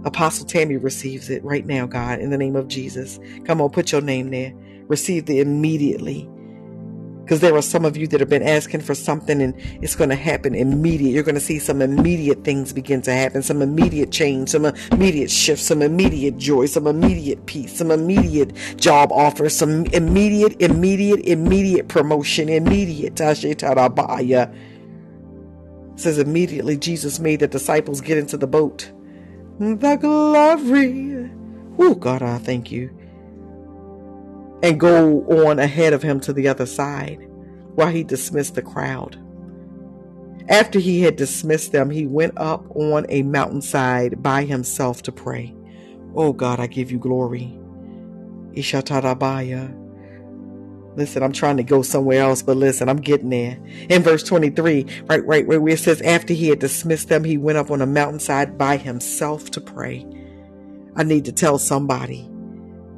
Apostle 0.07 0.45
Tammy 0.45 0.77
receives 0.77 1.29
it 1.29 1.43
right 1.43 1.65
now, 1.65 1.85
God, 1.85 2.19
in 2.19 2.29
the 2.29 2.37
name 2.37 2.55
of 2.55 2.67
Jesus. 2.67 3.19
Come 3.45 3.61
on, 3.61 3.69
put 3.69 3.91
your 3.91 4.01
name 4.01 4.31
there. 4.31 4.53
Receive 4.87 5.25
the 5.25 5.39
immediately 5.39 6.29
because 7.27 7.41
there 7.41 7.57
are 7.57 7.61
some 7.61 7.83
of 7.83 7.97
you 7.97 8.07
that 8.07 8.21
have 8.21 8.29
been 8.29 8.41
asking 8.41 8.79
for 8.79 8.95
something 8.95 9.41
and 9.41 9.53
it's 9.81 9.97
going 9.97 10.09
to 10.09 10.15
happen 10.15 10.55
immediate. 10.55 11.11
You're 11.11 11.23
going 11.23 11.35
to 11.35 11.41
see 11.41 11.59
some 11.59 11.81
immediate 11.81 12.45
things 12.45 12.71
begin 12.71 13.01
to 13.01 13.11
happen, 13.11 13.41
some 13.43 13.61
immediate 13.61 14.13
change, 14.13 14.47
some 14.47 14.65
immediate 14.93 15.29
shift, 15.29 15.61
some 15.61 15.81
immediate 15.81 16.37
joy, 16.37 16.67
some 16.67 16.87
immediate 16.87 17.45
peace, 17.45 17.77
some 17.77 17.91
immediate 17.91 18.53
job 18.77 19.11
offers, 19.11 19.53
some 19.53 19.85
immediate, 19.87 20.61
immediate, 20.61 21.19
immediate 21.25 21.89
promotion, 21.89 22.47
immediate. 22.47 23.15
Tashe 23.15 24.55
says 25.97 26.17
immediately 26.17 26.77
Jesus 26.77 27.19
made 27.19 27.41
the 27.41 27.47
disciples 27.49 27.99
get 27.99 28.17
into 28.17 28.37
the 28.37 28.47
boat. 28.47 28.89
The 29.59 29.95
glory. 29.95 31.31
Oh 31.79 31.95
God, 31.95 32.21
I 32.21 32.37
thank 32.37 32.71
you 32.71 32.97
and 34.63 34.79
go 34.79 35.21
on 35.45 35.59
ahead 35.59 35.93
of 35.93 36.01
him 36.01 36.19
to 36.21 36.33
the 36.33 36.47
other 36.47 36.65
side 36.65 37.27
while 37.75 37.89
he 37.89 38.03
dismissed 38.03 38.55
the 38.55 38.61
crowd. 38.61 39.17
After 40.49 40.79
he 40.79 41.01
had 41.01 41.15
dismissed 41.15 41.71
them, 41.71 41.89
he 41.89 42.07
went 42.07 42.33
up 42.37 42.65
on 42.75 43.05
a 43.09 43.21
mountainside 43.21 44.23
by 44.23 44.45
himself 44.45 45.01
to 45.03 45.11
pray. 45.11 45.53
Oh 46.15 46.33
God, 46.33 46.59
I 46.59 46.67
give 46.67 46.91
you 46.91 46.99
glory. 46.99 47.59
Ishatarabaya. 48.53 49.86
Listen, 50.97 51.23
I'm 51.23 51.31
trying 51.31 51.57
to 51.57 51.63
go 51.63 51.81
somewhere 51.83 52.21
else, 52.21 52.41
but 52.41 52.57
listen, 52.57 52.89
I'm 52.89 52.97
getting 52.97 53.29
there. 53.29 53.57
In 53.87 54.03
verse 54.03 54.23
23, 54.23 54.85
right, 55.07 55.25
right, 55.25 55.47
where 55.47 55.65
it 55.69 55.79
says, 55.79 56.01
after 56.01 56.33
he 56.33 56.49
had 56.49 56.59
dismissed 56.59 57.07
them, 57.07 57.23
he 57.23 57.37
went 57.37 57.57
up 57.57 57.71
on 57.71 57.81
a 57.81 57.85
mountainside 57.85 58.57
by 58.57 58.77
himself 58.77 59.51
to 59.51 59.61
pray. 59.61 60.05
I 60.95 61.03
need 61.03 61.25
to 61.25 61.31
tell 61.31 61.59
somebody 61.59 62.27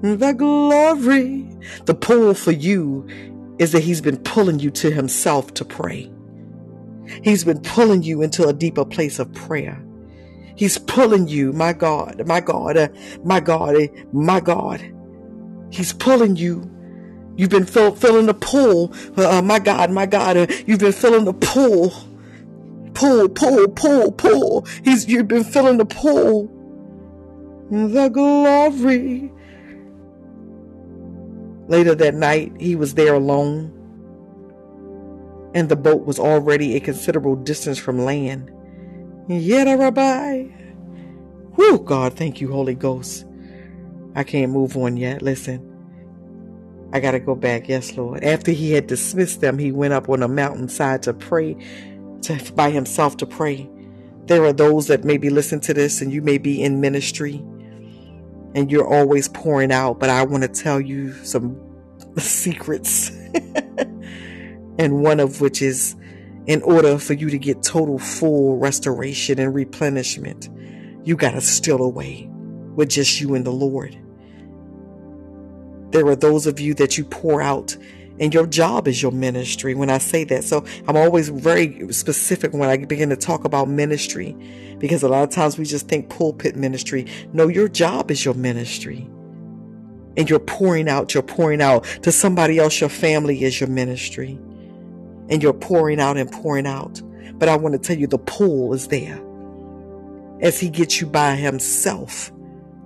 the 0.02 0.34
glory. 0.34 1.46
The 1.86 1.94
pull 1.94 2.34
for 2.34 2.52
you 2.52 3.08
is 3.58 3.74
that 3.74 3.84
He's 3.84 4.02
been 4.02 4.18
pulling 4.18 4.60
you 4.60 4.72
to 4.72 4.92
Himself 4.92 5.54
to 5.56 5.66
pray. 5.66 6.12
He's 7.24 7.44
been 7.44 7.62
pulling 7.62 8.04
you 8.04 8.22
into 8.22 8.48
a 8.48 8.54
deeper 8.54 8.86
place 8.86 9.20
of 9.20 9.34
prayer. 9.34 9.84
He's 10.56 10.78
pulling 10.78 11.28
you, 11.28 11.54
my 11.54 11.74
God, 11.74 12.26
my 12.28 12.40
God, 12.40 12.78
uh, 12.78 12.90
my 13.24 13.40
God, 13.40 13.76
uh, 13.76 13.88
my 14.12 14.40
God. 14.40 14.94
He's 15.72 15.94
pulling 15.94 16.36
you. 16.36 16.70
You've 17.40 17.50
been 17.50 17.66
feel, 17.66 17.96
feeling 17.96 18.26
the 18.26 18.34
pull, 18.34 18.94
uh, 19.18 19.38
uh 19.38 19.42
my 19.42 19.60
God, 19.60 19.92
my 19.92 20.06
God. 20.06 20.36
Uh, 20.36 20.48
you've 20.68 20.80
been 20.80 20.92
feeling 20.92 21.24
the 21.24 21.32
pull, 21.32 21.94
pull, 22.94 23.30
pull, 23.30 23.70
pull, 23.70 24.12
pull. 24.12 24.68
He's 24.84 25.08
you've 25.08 25.30
been 25.30 25.46
feeling 25.46 25.78
the 25.78 25.86
pull. 25.86 26.52
The 27.72 28.10
glory 28.10 29.32
Later 31.70 31.96
that 31.96 32.14
night, 32.14 32.52
he 32.60 32.76
was 32.76 32.96
there 32.96 33.14
alone, 33.14 33.72
and 35.54 35.70
the 35.70 35.78
boat 35.78 36.06
was 36.06 36.20
already 36.20 36.76
a 36.76 36.82
considerable 36.82 37.38
distance 37.38 37.78
from 37.78 38.00
land. 38.00 38.52
Yet 39.30 39.68
a 39.68 39.78
rabbi. 39.78 40.48
Whew, 41.56 41.80
God, 41.80 42.18
thank 42.18 42.42
you, 42.42 42.52
Holy 42.52 42.76
Ghost. 42.76 43.26
I 44.14 44.26
can't 44.26 44.52
move 44.52 44.76
on 44.76 44.98
yet. 44.98 45.22
Listen. 45.22 45.69
I 46.92 47.00
got 47.00 47.12
to 47.12 47.20
go 47.20 47.36
back. 47.36 47.70
Yes, 47.70 47.96
Lord. 47.96 48.24
After 48.24 48.52
he 48.52 48.72
had 48.72 48.88
dismissed 48.88 49.42
them, 49.42 49.60
he 49.60 49.72
went 49.72 49.94
up 49.94 50.10
on 50.10 50.24
a 50.24 50.28
mountainside 50.28 51.04
to 51.04 51.14
pray, 51.14 51.56
to, 52.24 52.54
by 52.56 52.72
himself 52.72 53.18
to 53.18 53.26
pray. 53.26 53.70
There 54.26 54.44
are 54.46 54.54
those 54.54 54.88
that 54.88 55.04
maybe 55.04 55.30
listen 55.30 55.60
to 55.62 55.74
this 55.74 56.02
and 56.02 56.12
you 56.12 56.22
may 56.22 56.38
be 56.38 56.62
in 56.62 56.82
ministry 56.82 57.44
and 58.56 58.72
you're 58.72 58.88
always 58.88 59.28
pouring 59.28 59.72
out, 59.72 60.00
but 60.00 60.10
I 60.10 60.24
want 60.24 60.44
to 60.44 60.50
tell 60.50 60.80
you 60.82 61.14
some 61.24 61.60
secrets. 62.18 63.10
and 64.80 65.02
one 65.04 65.20
of 65.20 65.42
which 65.42 65.62
is 65.62 65.96
in 66.48 66.62
order 66.64 66.98
for 66.98 67.14
you 67.14 67.30
to 67.30 67.38
get 67.38 67.62
total 67.62 68.00
full 68.00 68.58
restoration 68.58 69.40
and 69.40 69.54
replenishment, 69.54 70.50
you 71.04 71.16
got 71.16 71.32
to 71.32 71.42
still 71.42 71.82
away 71.82 72.28
with 72.76 72.90
just 72.90 73.22
you 73.22 73.36
and 73.36 73.46
the 73.46 73.52
Lord. 73.52 73.98
There 75.92 76.06
are 76.08 76.16
those 76.16 76.46
of 76.46 76.60
you 76.60 76.74
that 76.76 76.98
you 76.98 77.04
pour 77.04 77.42
out 77.42 77.76
and 78.20 78.34
your 78.34 78.46
job 78.46 78.88
is 78.88 79.02
your 79.02 79.12
ministry 79.12 79.74
when 79.74 79.90
I 79.90 79.98
say 79.98 80.26
that. 80.26 80.44
So 80.44 80.66
I'm 80.88 80.98
always 80.98 81.30
very 81.30 81.92
specific 81.94 82.54
when 82.54 82.70
I 82.70 82.78
begin 82.78 83.10
to 83.10 83.16
talk 83.16 83.46
about 83.46 83.70
ministry 83.70 84.36
because 84.78 85.04
a 85.04 85.08
lot 85.08 85.24
of 85.24 85.30
times 85.30 85.58
we 85.58 85.66
just 85.66 85.88
think 85.88 86.10
pulpit 86.10 86.56
ministry. 86.56 87.08
No, 87.32 87.48
your 87.48 87.70
job 87.70 88.12
is 88.12 88.24
your 88.26 88.34
ministry. 88.34 89.10
And 90.18 90.30
you're 90.30 90.40
pouring 90.40 90.90
out, 90.90 91.14
you're 91.14 91.24
pouring 91.24 91.62
out 91.62 91.86
to 92.04 92.12
somebody 92.12 92.60
else. 92.60 92.82
Your 92.82 92.90
family 92.90 93.44
is 93.44 93.60
your 93.60 93.70
ministry. 93.70 94.38
And 95.30 95.42
you're 95.42 95.54
pouring 95.54 96.02
out 96.02 96.18
and 96.18 96.30
pouring 96.30 96.68
out. 96.68 97.02
But 97.36 97.48
I 97.48 97.56
want 97.56 97.74
to 97.74 97.80
tell 97.80 97.98
you 97.98 98.08
the 98.08 98.18
pull 98.18 98.74
is 98.74 98.88
there 98.88 99.22
as 100.42 100.60
he 100.60 100.70
gets 100.70 101.00
you 101.00 101.08
by 101.08 101.36
himself 101.36 102.32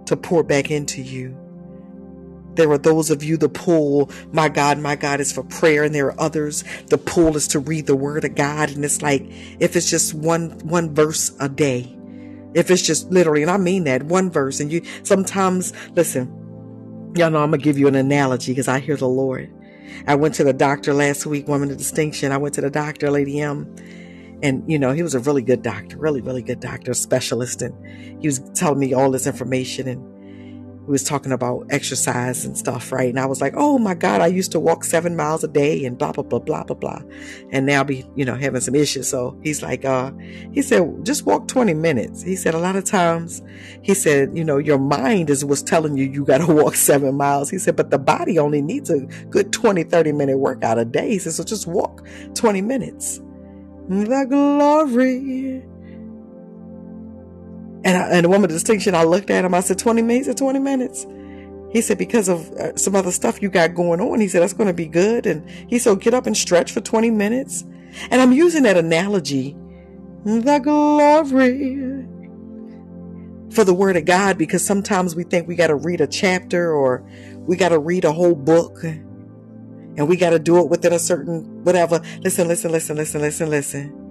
to 0.06 0.18
pour 0.18 0.44
back 0.44 0.70
into 0.70 1.02
you. 1.02 1.43
There 2.56 2.72
are 2.72 2.78
those 2.78 3.10
of 3.10 3.24
you, 3.24 3.38
the 3.38 3.50
pool, 3.50 4.12
my 4.32 4.50
God, 4.50 4.80
my 4.80 4.96
God, 4.96 5.20
is 5.20 5.32
for 5.32 5.44
prayer. 5.44 5.84
And 5.84 5.94
there 5.94 6.08
are 6.08 6.22
others, 6.22 6.64
the 6.88 6.98
pool 6.98 7.36
is 7.36 7.48
to 7.50 7.60
read 7.60 7.88
the 7.88 7.96
word 7.96 8.26
of 8.26 8.36
God. 8.36 8.70
And 8.72 8.84
it's 8.86 9.02
like, 9.02 9.24
if 9.60 9.76
it's 9.76 9.90
just 9.90 10.14
one, 10.14 10.52
one 10.60 10.94
verse 10.94 11.32
a 11.40 11.50
day, 11.50 11.96
if 12.54 12.70
it's 12.70 12.84
just 12.84 13.10
literally, 13.10 13.42
and 13.42 13.52
I 13.52 13.58
mean 13.58 13.86
that, 13.86 14.04
one 14.04 14.30
verse. 14.30 14.60
And 14.60 14.72
you 14.72 14.82
sometimes, 15.04 15.74
listen, 15.96 16.28
y'all 17.16 17.32
know 17.32 17.44
I'm 17.44 17.50
going 17.50 17.60
to 17.60 17.64
give 17.64 17.78
you 17.78 17.88
an 17.88 17.96
analogy 17.96 18.52
because 18.52 18.68
I 18.68 18.80
hear 18.80 18.96
the 18.96 19.08
Lord. 19.08 19.52
I 20.08 20.16
went 20.16 20.36
to 20.36 20.44
the 20.44 20.54
doctor 20.54 20.94
last 20.94 21.26
week, 21.26 21.48
woman 21.48 21.72
of 21.72 21.78
distinction. 21.78 22.32
I 22.32 22.38
went 22.38 22.56
to 22.56 22.62
the 22.62 22.70
doctor, 22.70 23.10
Lady 23.12 23.40
M. 23.40 23.76
And, 24.42 24.70
you 24.70 24.78
know, 24.78 24.92
he 24.92 25.04
was 25.04 25.16
a 25.16 25.20
really 25.20 25.42
good 25.42 25.62
doctor, 25.62 25.98
really, 25.98 26.22
really 26.22 26.42
good 26.42 26.60
doctor, 26.60 26.94
specialist. 26.94 27.62
And 27.62 28.22
he 28.22 28.28
was 28.28 28.40
telling 28.54 28.80
me 28.80 28.94
all 28.94 29.10
this 29.10 29.26
information. 29.26 29.88
And 29.88 30.13
we 30.86 30.92
was 30.92 31.04
talking 31.04 31.32
about 31.32 31.68
exercise 31.70 32.44
and 32.44 32.58
stuff, 32.58 32.92
right? 32.92 33.10
And 33.10 33.18
I 33.18 33.26
was 33.26 33.40
like, 33.40 33.54
oh 33.56 33.78
my 33.78 33.94
God, 33.94 34.20
I 34.20 34.28
used 34.28 34.52
to 34.52 34.60
walk 34.60 34.84
seven 34.84 35.16
miles 35.16 35.42
a 35.44 35.48
day 35.48 35.86
and 35.86 35.98
blah, 35.98 36.12
blah, 36.12 36.24
blah, 36.24 36.40
blah, 36.40 36.64
blah, 36.64 36.76
blah. 36.76 37.02
And 37.52 37.66
now 37.66 37.86
be, 37.86 38.06
you 38.16 38.26
know, 38.26 38.36
having 38.36 38.60
some 38.60 38.76
issues. 38.76 39.08
So 39.08 39.40
he's 39.44 39.62
like, 39.62 39.86
uh, 39.86 40.12
he 40.52 40.62
said, 40.62 41.06
just 41.06 41.26
walk 41.26 41.48
20 41.48 41.74
minutes. 41.74 42.22
He 42.22 42.36
said, 42.36 42.54
a 42.54 42.60
lot 42.60 42.76
of 42.76 42.84
times, 42.84 43.42
he 43.82 43.94
said, 43.94 44.36
you 44.36 44.44
know, 44.44 44.58
your 44.58 44.78
mind 44.78 45.30
is 45.30 45.46
what's 45.46 45.62
telling 45.62 45.96
you 45.96 46.04
you 46.06 46.26
got 46.26 46.40
to 46.40 46.48
walk 46.54 46.76
seven 46.76 47.16
miles. 47.16 47.50
He 47.50 47.60
said, 47.60 47.78
but 47.78 47.90
the 47.90 48.00
body 48.00 48.38
only 48.38 48.62
needs 48.62 48.90
a 48.90 49.06
good 49.30 49.54
20, 49.54 49.84
30 49.84 50.12
minute 50.12 50.38
workout 50.38 50.78
a 50.78 50.86
day. 50.86 51.12
He 51.12 51.20
said, 51.20 51.32
so 51.32 51.46
just 51.46 51.66
walk 51.66 52.06
20 52.36 52.62
minutes. 52.62 53.22
The 53.88 54.26
glory 54.30 55.66
and, 57.84 57.98
I, 57.98 58.10
and 58.10 58.26
the 58.26 58.30
woman 58.30 58.46
of 58.46 58.52
distinction, 58.52 58.96
I 58.96 59.04
looked 59.04 59.30
at 59.30 59.44
him. 59.44 59.54
I 59.54 59.60
said, 59.60 59.78
20 59.78 60.02
minutes 60.02 60.30
or 60.30 60.34
20 60.34 60.60
minutes. 60.60 61.06
He 61.72 61.82
said, 61.82 61.98
because 61.98 62.30
of 62.30 62.52
uh, 62.54 62.76
some 62.78 62.96
other 62.96 63.12
stuff 63.12 63.42
you 63.42 63.50
got 63.50 63.76
going 63.76 64.00
on. 64.00 64.20
He 64.20 64.28
said, 64.28 64.42
that's 64.42 64.54
going 64.54 64.68
to 64.68 64.74
be 64.74 64.88
good. 64.88 65.26
And 65.26 65.50
he 65.70 65.80
said, 65.80 66.00
get 66.00 66.14
up 66.14 66.26
and 66.26 66.38
stretch 66.38 66.72
for 66.72 66.82
20 66.82 67.12
minutes. 67.12 67.64
And 68.10 68.22
I'm 68.22 68.32
using 68.32 68.64
that 68.64 68.78
analogy, 68.78 69.56
the 70.24 70.60
glory 70.60 72.08
for 73.54 73.64
the 73.64 73.74
word 73.74 73.98
of 73.98 74.06
God, 74.06 74.38
because 74.38 74.66
sometimes 74.66 75.16
we 75.16 75.24
think 75.24 75.48
we 75.48 75.56
got 75.56 75.68
to 75.68 75.76
read 75.76 76.02
a 76.02 76.08
chapter 76.08 76.74
or 76.74 77.04
we 77.40 77.56
got 77.56 77.70
to 77.70 77.80
read 77.80 78.06
a 78.06 78.12
whole 78.12 78.36
book 78.36 78.84
and 78.84 80.08
we 80.08 80.16
got 80.16 80.32
to 80.32 80.40
do 80.40 80.60
it 80.60 80.70
within 80.70 80.94
a 80.94 81.00
certain 81.00 81.64
whatever. 81.64 82.02
Listen, 82.22 82.48
listen, 82.48 82.72
listen, 82.72 82.96
listen, 82.96 83.22
listen, 83.22 83.50
listen 83.50 84.03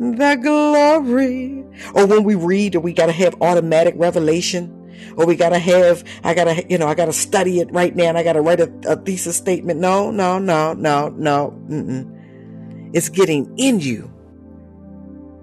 the 0.00 0.38
glory. 0.40 1.64
Or 1.94 2.06
when 2.06 2.24
we 2.24 2.34
read, 2.34 2.74
or 2.74 2.80
we 2.80 2.92
got 2.94 3.06
to 3.06 3.12
have 3.12 3.40
automatic 3.40 3.94
revelation. 3.96 4.76
Or 5.16 5.26
we 5.26 5.36
got 5.36 5.50
to 5.50 5.58
have, 5.58 6.04
I 6.24 6.34
got 6.34 6.44
to, 6.44 6.64
you 6.68 6.78
know, 6.78 6.88
I 6.88 6.94
got 6.94 7.06
to 7.06 7.12
study 7.12 7.60
it 7.60 7.70
right 7.72 7.94
now 7.94 8.04
and 8.04 8.18
I 8.18 8.22
got 8.22 8.32
to 8.34 8.40
write 8.40 8.60
a, 8.60 8.72
a, 8.86 8.96
thesis 8.96 9.36
statement. 9.36 9.80
No, 9.80 10.10
no, 10.10 10.38
no, 10.38 10.72
no, 10.72 11.08
no. 11.08 11.58
Mm-mm. 11.68 12.90
It's 12.94 13.08
getting 13.08 13.56
in 13.58 13.80
you. 13.80 14.10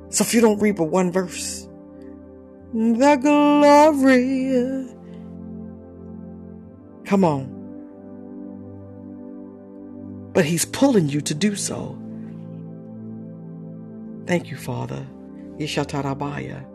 So 0.09 0.23
if 0.23 0.33
you 0.33 0.41
don't 0.41 0.59
read 0.59 0.77
but 0.77 0.85
one 0.85 1.11
verse, 1.11 1.67
the 2.73 3.17
glory. 3.21 4.87
Come 7.05 7.23
on. 7.23 7.53
But 10.33 10.45
he's 10.45 10.65
pulling 10.65 11.09
you 11.09 11.21
to 11.21 11.33
do 11.33 11.55
so. 11.55 11.97
Thank 14.27 14.51
you, 14.51 14.57
Father. 14.57 15.07
Ishatarabaya. 15.57 16.65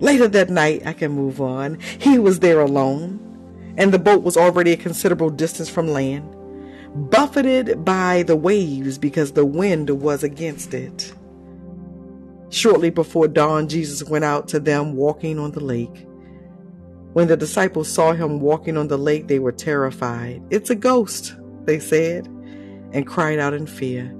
Later 0.00 0.28
that 0.28 0.50
night, 0.50 0.86
I 0.86 0.92
can 0.92 1.12
move 1.12 1.40
on. 1.40 1.78
He 1.98 2.18
was 2.18 2.40
there 2.40 2.60
alone, 2.60 3.18
and 3.78 3.92
the 3.92 3.98
boat 3.98 4.22
was 4.22 4.36
already 4.36 4.72
a 4.72 4.76
considerable 4.76 5.30
distance 5.30 5.68
from 5.70 5.88
land, 5.88 6.30
buffeted 7.10 7.84
by 7.84 8.24
the 8.24 8.36
waves 8.36 8.98
because 8.98 9.32
the 9.32 9.46
wind 9.46 9.88
was 9.88 10.22
against 10.22 10.74
it. 10.74 11.14
Shortly 12.50 12.90
before 12.90 13.26
dawn, 13.26 13.68
Jesus 13.68 14.04
went 14.04 14.24
out 14.24 14.46
to 14.48 14.60
them 14.60 14.94
walking 14.94 15.38
on 15.38 15.52
the 15.52 15.64
lake. 15.64 16.06
When 17.14 17.28
the 17.28 17.36
disciples 17.36 17.88
saw 17.90 18.12
him 18.12 18.40
walking 18.40 18.76
on 18.76 18.88
the 18.88 18.98
lake, 18.98 19.28
they 19.28 19.38
were 19.38 19.52
terrified. 19.52 20.42
It's 20.50 20.70
a 20.70 20.74
ghost, 20.74 21.34
they 21.64 21.78
said, 21.78 22.26
and 22.92 23.06
cried 23.06 23.38
out 23.38 23.54
in 23.54 23.66
fear. 23.66 24.14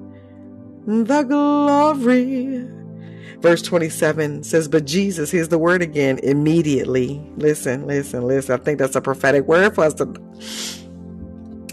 The 0.87 1.22
glory. 1.22 2.68
Verse 3.41 3.62
27 3.62 4.43
says, 4.43 4.68
But 4.68 4.85
Jesus, 4.87 5.30
here's 5.30 5.49
the 5.49 5.59
word 5.59 5.82
again, 5.82 6.18
immediately. 6.22 7.20
Listen, 7.37 7.87
listen, 7.87 8.26
listen. 8.26 8.59
I 8.59 8.62
think 8.62 8.78
that's 8.78 8.97
a 8.97 9.01
prophetic 9.01 9.47
word 9.47 9.74
for 9.74 9.85
us 9.85 9.95
to. 9.95 10.07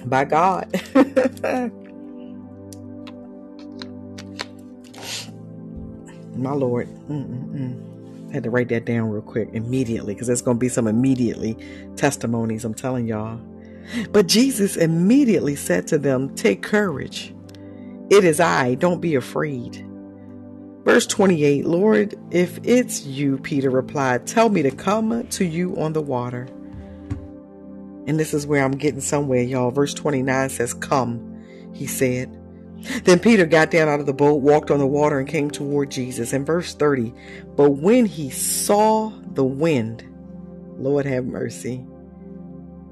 By 0.06 0.26
God. 0.26 0.68
My 6.36 6.54
Lord. 6.54 6.88
Mm-mm-mm. 7.08 8.30
I 8.30 8.34
had 8.34 8.44
to 8.44 8.50
write 8.50 8.70
that 8.70 8.86
down 8.86 9.10
real 9.10 9.22
quick 9.22 9.50
immediately 9.54 10.14
because 10.14 10.28
there's 10.28 10.42
going 10.42 10.58
to 10.58 10.60
be 10.60 10.70
some 10.70 10.88
immediately 10.88 11.58
testimonies. 11.98 12.64
I'm 12.66 12.74
telling 12.74 13.08
y'all. 13.08 13.40
But 14.12 14.28
Jesus 14.28 14.78
immediately 14.78 15.56
said 15.56 15.88
to 15.88 15.98
them, 15.98 16.34
Take 16.36 16.64
courage. 16.64 17.34
It 18.12 18.26
is 18.26 18.42
I. 18.42 18.76
Don't 18.76 19.00
be 19.00 19.16
afraid. 19.16 19.88
Verse 20.84 21.08
28 21.08 21.66
Lord, 21.66 22.16
if 22.30 22.60
it's 22.64 23.06
you, 23.06 23.38
Peter 23.38 23.70
replied, 23.70 24.28
tell 24.28 24.50
me 24.50 24.62
to 24.64 24.72
come 24.72 25.26
to 25.30 25.46
you 25.46 25.80
on 25.82 25.94
the 25.94 26.02
water. 26.02 26.50
And 28.08 28.20
this 28.20 28.34
is 28.34 28.46
where 28.46 28.66
I'm 28.66 28.74
getting 28.74 29.00
somewhere, 29.00 29.42
y'all. 29.42 29.72
Verse 29.72 29.94
29 29.94 30.50
says, 30.50 30.74
Come, 30.74 31.42
he 31.74 31.88
said. 31.88 32.38
Then 33.06 33.20
Peter 33.20 33.46
got 33.46 33.72
down 33.72 33.88
out 33.88 34.02
of 34.02 34.08
the 34.08 34.14
boat, 34.14 34.42
walked 34.42 34.72
on 34.72 34.80
the 34.80 34.88
water, 34.88 35.18
and 35.18 35.28
came 35.30 35.50
toward 35.50 35.90
Jesus. 35.90 36.34
In 36.34 36.44
verse 36.44 36.74
30, 36.74 37.14
but 37.56 37.72
when 37.72 38.06
he 38.06 38.30
saw 38.30 39.10
the 39.34 39.46
wind, 39.46 40.04
Lord 40.78 41.06
have 41.06 41.26
mercy, 41.26 41.86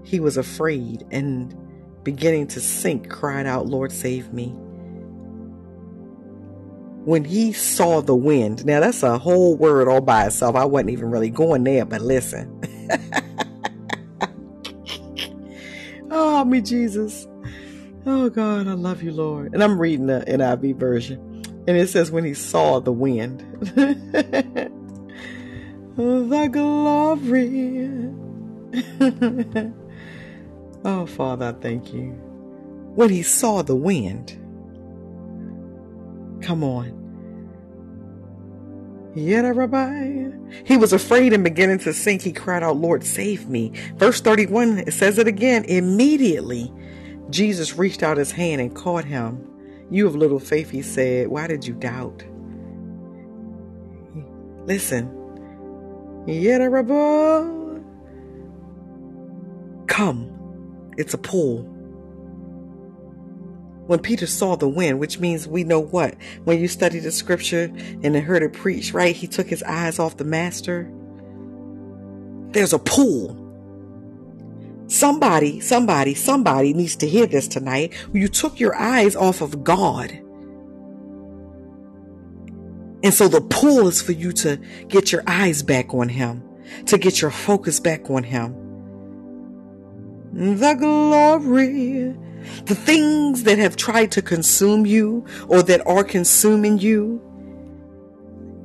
he 0.06 0.22
was 0.22 0.38
afraid 0.38 1.06
and 1.12 1.54
beginning 2.04 2.48
to 2.48 2.62
sink, 2.62 3.10
cried 3.10 3.48
out, 3.48 3.66
Lord, 3.66 3.92
save 3.92 4.32
me. 4.32 4.56
When 7.06 7.24
he 7.24 7.54
saw 7.54 8.02
the 8.02 8.16
wind, 8.16 8.66
now 8.66 8.82
that's 8.82 9.04
a 9.04 9.18
whole 9.18 9.56
word 9.56 9.88
all 9.88 10.02
by 10.02 10.26
itself. 10.26 10.56
I 10.56 10.66
wasn't 10.66 10.92
even 10.92 11.10
really 11.10 11.30
going 11.30 11.64
there, 11.64 11.86
but 11.86 12.02
listen. 12.02 12.62
oh, 16.12 16.44
me, 16.46 16.62
Jesus. 16.62 17.28
Oh 18.06 18.30
God, 18.30 18.68
I 18.68 18.74
love 18.74 19.04
you, 19.04 19.12
Lord. 19.12 19.54
And 19.54 19.64
I'm 19.64 19.80
reading 19.80 20.08
the 20.08 20.24
NIV 20.28 20.78
version. 20.78 21.44
And 21.68 21.78
it 21.78 21.90
says, 21.90 22.12
when 22.12 22.24
he 22.24 22.34
saw 22.34 22.80
the 22.80 22.92
wind, 22.92 23.42
the 25.96 26.50
glory. 26.52 27.90
oh, 30.86 31.06
Father, 31.06 31.48
I 31.48 31.52
thank 31.62 31.94
you. 31.94 32.12
When 32.96 33.10
he 33.10 33.22
saw 33.22 33.62
the 33.62 33.76
wind, 33.76 34.38
come 36.50 36.64
on. 36.64 36.96
Yet 39.14 39.42
Rabbi. 39.42 40.32
He 40.66 40.78
was 40.78 40.94
afraid 40.94 41.32
and 41.32 41.44
beginning 41.44 41.78
to 41.80 41.94
sink. 41.94 42.24
He 42.24 42.34
cried 42.34 42.64
out, 42.64 42.78
Lord, 42.78 43.04
save 43.04 43.48
me. 43.48 43.72
Verse 43.98 44.20
31, 44.20 44.80
it 44.80 44.94
says 44.94 45.20
it 45.20 45.28
again. 45.28 45.64
Immediately, 45.66 46.74
Jesus 47.30 47.78
reached 47.78 48.02
out 48.02 48.18
his 48.18 48.32
hand 48.32 48.62
and 48.62 48.76
caught 48.76 49.06
him. 49.06 49.46
You 49.92 50.08
of 50.08 50.16
little 50.16 50.40
faith, 50.40 50.72
he 50.72 50.82
said, 50.82 51.28
why 51.28 51.46
did 51.46 51.68
you 51.68 51.76
doubt? 51.76 52.24
Listen. 54.66 55.06
Yehuda 56.26 56.72
Rabbi. 56.72 57.80
Come. 59.86 60.92
It's 60.98 61.14
a 61.14 61.20
pull. 61.20 61.79
When 63.90 63.98
Peter 63.98 64.28
saw 64.28 64.56
the 64.56 64.70
wind, 64.70 65.00
which 65.00 65.18
means 65.18 65.48
we 65.48 65.64
know 65.64 65.80
what? 65.80 66.14
When 66.44 66.60
you 66.60 66.68
study 66.68 67.00
the 67.00 67.12
scripture 67.12 67.74
and 68.04 68.16
heard 68.16 68.44
it 68.44 68.54
preached, 68.54 68.94
right? 68.94 69.16
He 69.16 69.26
took 69.26 69.48
his 69.48 69.64
eyes 69.64 69.98
off 69.98 70.18
the 70.18 70.26
master. 70.26 70.88
There's 72.52 72.72
a 72.72 72.78
pool. 72.78 73.36
Somebody, 74.86 75.60
somebody, 75.60 76.14
somebody 76.14 76.72
needs 76.72 76.98
to 76.98 77.08
hear 77.08 77.26
this 77.26 77.48
tonight. 77.48 77.96
You 78.14 78.28
took 78.28 78.60
your 78.60 78.76
eyes 78.76 79.16
off 79.16 79.42
of 79.42 79.64
God. 79.64 80.12
And 83.02 83.12
so 83.12 83.28
the 83.28 83.42
pull 83.42 83.88
is 83.88 84.04
for 84.04 84.12
you 84.12 84.32
to 84.34 84.58
get 84.88 85.12
your 85.12 85.24
eyes 85.26 85.64
back 85.64 85.96
on 85.96 86.10
Him, 86.10 86.44
to 86.86 87.00
get 87.00 87.24
your 87.24 87.32
focus 87.32 87.80
back 87.80 88.08
on 88.12 88.22
Him. 88.22 88.54
The 90.32 90.76
glory, 90.76 92.16
the 92.66 92.76
things 92.76 93.44
that 93.44 93.58
have 93.58 93.76
tried 93.76 94.12
to 94.12 94.22
consume 94.22 94.86
you 94.86 95.26
or 95.48 95.62
that 95.64 95.86
are 95.88 96.04
consuming 96.04 96.78
you 96.78 97.22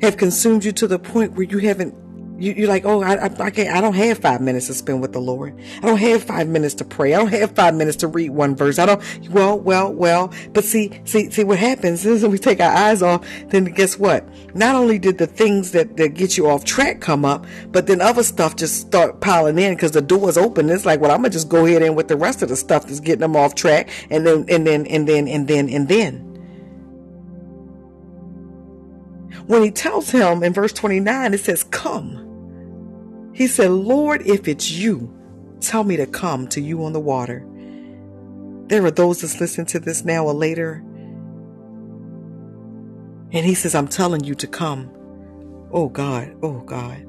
have 0.03 0.17
consumed 0.17 0.65
you 0.65 0.73
to 0.73 0.87
the 0.87 0.99
point 0.99 1.33
where 1.33 1.47
you 1.47 1.59
haven't 1.59 1.95
you, 2.39 2.65
are 2.65 2.69
like, 2.69 2.85
oh, 2.85 3.03
I, 3.03 3.25
I, 3.25 3.51
can't, 3.51 3.71
I 3.71 3.81
don't 3.81 3.95
have 3.95 4.19
five 4.19 4.41
minutes 4.41 4.67
to 4.67 4.75
spend 4.75 5.01
with 5.01 5.13
the 5.13 5.21
Lord. 5.21 5.59
I 5.79 5.87
don't 5.87 5.99
have 5.99 6.25
five 6.25 6.49
minutes 6.49 6.75
to 6.77 6.85
pray. 6.85 7.15
I 7.15 7.19
don't 7.19 7.29
have 7.29 7.53
five 7.53 7.75
minutes 7.75 7.99
to 7.99 8.09
read 8.09 8.31
one 8.31 8.57
verse. 8.57 8.79
I 8.79 8.87
don't, 8.87 9.03
well, 9.31 9.59
well, 9.59 9.93
well, 9.93 10.33
but 10.53 10.65
see, 10.65 11.01
see, 11.05 11.31
see 11.31 11.45
what 11.45 11.59
happens 11.59 12.05
is 12.07 12.23
when 12.23 12.33
we 12.33 12.39
take 12.39 12.61
our 12.61 12.73
eyes 12.73 13.03
off, 13.03 13.25
then 13.49 13.65
guess 13.67 13.99
what? 13.99 14.27
Not 14.55 14.75
only 14.75 14.99
did 14.99 15.19
the 15.19 15.27
things 15.27 15.71
that, 15.73 15.97
that 15.97 16.15
get 16.15 16.37
you 16.37 16.49
off 16.49 16.65
track 16.65 17.01
come 17.01 17.25
up, 17.25 17.47
but 17.69 17.87
then 17.87 18.01
other 18.01 18.25
stuff 18.25 18.57
just 18.57 18.81
start 18.81 19.21
piling 19.21 19.59
in 19.59 19.75
because 19.75 19.93
the 19.93 20.03
door's 20.03 20.37
open. 20.37 20.71
It's 20.71 20.85
like, 20.85 21.01
well, 21.01 21.13
I'm 21.13 21.19
going 21.19 21.31
to 21.31 21.37
just 21.37 21.49
go 21.49 21.67
ahead 21.67 21.83
in 21.83 21.95
with 21.95 22.09
the 22.09 22.17
rest 22.17 22.43
of 22.43 22.49
the 22.49 22.57
stuff 22.57 22.87
that's 22.87 23.01
getting 23.01 23.21
them 23.21 23.37
off 23.37 23.55
track. 23.55 23.89
And 24.11 24.27
then, 24.27 24.45
and 24.49 24.67
then, 24.67 24.87
and 24.87 25.09
then, 25.09 25.29
and 25.29 25.47
then, 25.47 25.69
and 25.69 25.89
then. 25.89 26.31
When 29.47 29.63
he 29.63 29.71
tells 29.71 30.11
him 30.11 30.43
in 30.43 30.53
verse 30.53 30.73
29, 30.73 31.35
it 31.35 31.39
says, 31.41 31.65
come. 31.65 32.24
He 33.35 33.49
said, 33.49 33.71
Lord, 33.71 34.23
if 34.23 34.47
it's 34.49 34.71
you, 34.71 35.13
tell 35.61 35.83
me 35.83 35.97
to 35.97 36.07
come 36.07 36.47
to 36.49 36.61
you 36.61 36.85
on 36.85 36.93
the 36.93 37.01
water. 37.01 37.45
There 38.69 38.85
are 38.85 38.91
those 38.91 39.21
that's 39.21 39.41
listening 39.41 39.67
to 39.69 39.81
this 39.81 40.05
now 40.05 40.25
or 40.25 40.33
later. 40.33 40.83
And 43.33 43.45
he 43.45 43.55
says, 43.55 43.75
I'm 43.75 43.89
telling 43.89 44.23
you 44.23 44.37
to 44.37 44.47
come. 44.47 44.91
Oh 45.73 45.89
God, 45.89 46.37
oh 46.43 46.61
God. 46.61 47.05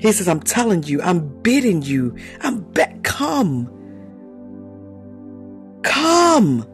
He 0.00 0.10
says, 0.10 0.26
I'm 0.26 0.40
telling 0.40 0.82
you, 0.84 1.02
I'm 1.02 1.28
bidding 1.42 1.82
you, 1.82 2.16
I'm 2.40 2.60
bet, 2.60 3.04
come. 3.04 3.68
Come. 5.82 6.66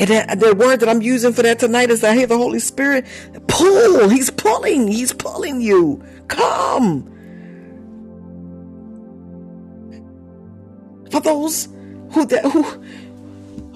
And 0.00 0.08
that, 0.08 0.40
the 0.40 0.54
word 0.54 0.80
that 0.80 0.88
I'm 0.88 1.02
using 1.02 1.34
for 1.34 1.42
that 1.42 1.58
tonight 1.58 1.90
is 1.90 2.02
I 2.02 2.14
hear 2.14 2.26
the 2.26 2.38
Holy 2.38 2.58
Spirit 2.58 3.06
pull. 3.48 4.08
He's 4.08 4.30
pulling. 4.30 4.88
He's 4.88 5.12
pulling 5.12 5.60
you. 5.60 6.02
Come. 6.26 7.04
For 11.10 11.20
those 11.20 11.68
who 12.12 12.24
that 12.24 12.44
who 12.46 12.82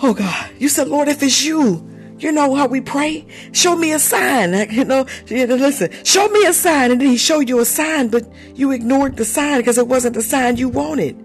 oh 0.02 0.14
God, 0.14 0.50
you 0.58 0.70
said, 0.70 0.88
Lord, 0.88 1.08
if 1.08 1.22
it's 1.22 1.44
you, 1.44 1.86
you 2.18 2.32
know 2.32 2.54
how 2.54 2.68
we 2.68 2.80
pray. 2.80 3.26
Show 3.52 3.76
me 3.76 3.92
a 3.92 3.98
sign. 3.98 4.70
You 4.70 4.86
know, 4.86 5.04
listen. 5.28 5.90
Show 6.04 6.26
me 6.28 6.46
a 6.46 6.54
sign, 6.54 6.90
and 6.90 7.02
then 7.02 7.08
He 7.08 7.18
showed 7.18 7.50
you 7.50 7.58
a 7.58 7.66
sign, 7.66 8.08
but 8.08 8.26
you 8.54 8.70
ignored 8.70 9.18
the 9.18 9.26
sign 9.26 9.58
because 9.58 9.76
it 9.76 9.88
wasn't 9.88 10.14
the 10.14 10.22
sign 10.22 10.56
you 10.56 10.70
wanted. 10.70 11.20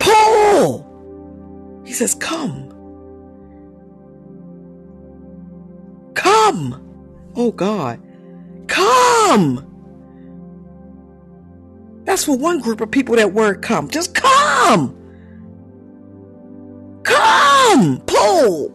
Paul, 0.00 1.82
He 1.86 1.92
says, 1.92 2.16
"Come, 2.16 2.67
come." 6.50 6.84
Oh 7.36 7.52
God, 7.52 8.00
Come! 8.68 9.64
That's 12.04 12.24
for 12.24 12.36
one 12.36 12.60
group 12.60 12.80
of 12.80 12.90
people 12.90 13.16
that 13.16 13.32
word 13.32 13.62
come. 13.62 13.88
Just 13.88 14.14
come! 14.14 14.94
Come! 17.02 18.00
Pull! 18.06 18.70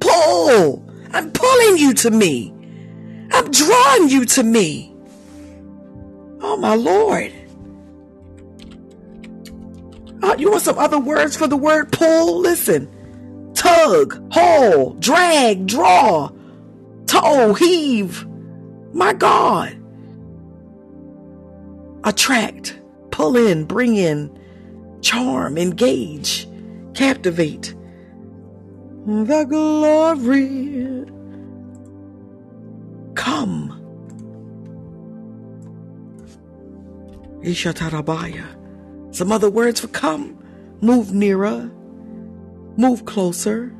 Pull! 0.00 0.88
I'm 1.12 1.30
pulling 1.32 1.78
you 1.78 1.94
to 1.94 2.10
me. 2.10 2.52
I'm 3.32 3.50
drawing 3.50 4.08
you 4.08 4.24
to 4.26 4.42
me. 4.42 4.94
Oh 6.40 6.56
my 6.56 6.74
Lord. 6.74 7.32
Oh, 10.22 10.34
you 10.36 10.50
want 10.50 10.62
some 10.62 10.78
other 10.78 10.98
words 10.98 11.36
for 11.36 11.46
the 11.46 11.56
word 11.56 11.92
pull? 11.92 12.40
Listen. 12.40 12.92
Tug, 13.54 14.32
haul, 14.32 14.94
drag, 14.94 15.66
draw, 15.66 16.28
tow, 17.06 17.54
heave, 17.54 18.26
My 18.92 19.12
God. 19.12 19.76
Attract, 22.04 22.78
pull 23.10 23.36
in, 23.36 23.64
bring 23.64 23.96
in, 23.96 24.38
charm, 25.02 25.58
engage, 25.58 26.48
captivate. 26.94 27.74
The 29.06 29.44
glory. 29.44 31.04
Come. 33.14 33.82
Ishatarabaya. 37.42 38.46
Some 39.14 39.30
other 39.30 39.50
words 39.50 39.80
for 39.80 39.88
come. 39.88 40.36
Move 40.80 41.12
nearer. 41.12 41.70
Move 42.76 43.04
closer. 43.04 43.72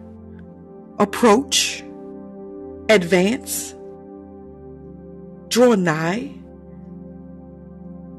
Approach. 0.99 1.83
Advance. 2.89 3.75
Draw 5.49 5.75
nigh. 5.75 6.33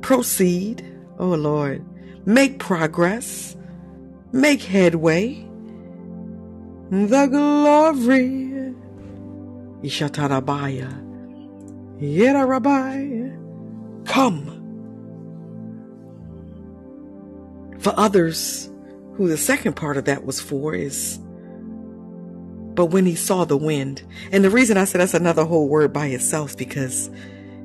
Proceed. 0.01 0.85
Oh 1.19 1.29
Lord. 1.29 1.85
Make 2.25 2.59
progress. 2.59 3.55
Make 4.33 4.61
headway. 4.61 5.47
The 6.89 7.27
glory. 7.27 8.73
Ishatarabaya. 9.83 10.91
Yerarabai. 11.99 13.33
Come. 14.05 14.53
For 17.79 17.93
others, 17.97 18.69
who 19.13 19.27
the 19.27 19.37
second 19.37 19.75
part 19.75 19.97
of 19.97 20.05
that 20.05 20.25
was 20.25 20.41
for 20.41 20.75
is, 20.75 21.19
but 22.77 22.85
when 22.85 23.07
he 23.07 23.15
saw 23.15 23.43
the 23.43 23.57
wind, 23.57 24.03
and 24.31 24.43
the 24.43 24.51
reason 24.51 24.77
I 24.77 24.85
said 24.85 25.01
that's 25.01 25.15
another 25.15 25.43
whole 25.43 25.67
word 25.67 25.91
by 25.91 26.05
itself 26.05 26.55
because 26.55 27.09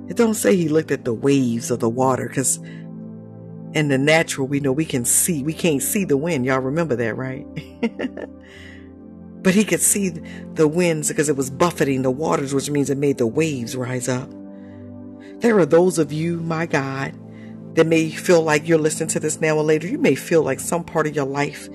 it 0.09 0.17
don't 0.17 0.35
say 0.35 0.57
he 0.57 0.71
looked 0.71 0.91
at 0.91 1.05
the 1.05 1.13
waves 1.13 1.71
of 1.71 1.81
the 1.81 1.89
water 1.89 2.27
because 2.27 2.57
in 3.75 3.89
the 3.89 3.99
natural 3.99 4.49
we 4.49 4.59
know 4.59 4.73
we 4.73 4.87
can 4.87 5.05
see 5.05 5.43
we 5.43 5.53
can't 5.53 5.83
see 5.83 6.07
the 6.07 6.17
wind. 6.17 6.47
Y'all 6.47 6.61
remember 6.61 6.97
that 6.97 7.15
right? 7.15 7.47
But 9.43 9.57
he 9.57 9.65
could 9.65 9.81
see 9.81 10.11
the 10.55 10.69
winds 10.69 11.09
because 11.09 11.29
it 11.29 11.37
was 11.37 11.51
buffeting 11.51 12.03
the 12.03 12.13
waters 12.13 12.55
which 12.55 12.71
means 12.71 12.91
it 12.91 12.97
made 12.97 13.19
the 13.19 13.27
waves 13.27 13.75
rise 13.77 14.09
up. 14.09 14.31
There 15.41 15.59
are 15.59 15.67
those 15.67 15.99
of 15.99 16.13
you 16.13 16.39
my 16.41 16.65
god 16.65 17.19
that 17.75 17.89
may 17.89 18.09
feel 18.09 18.43
like 18.43 18.69
you're 18.69 18.79
listening 18.79 19.09
to 19.11 19.21
this 19.21 19.41
now 19.41 19.57
or 19.57 19.65
later. 19.65 19.89
You 19.89 19.99
may 19.99 20.15
feel 20.15 20.43
like 20.43 20.61
some 20.61 20.85
part 20.85 21.09
of 21.09 21.17
your 21.17 21.27
life, 21.27 21.69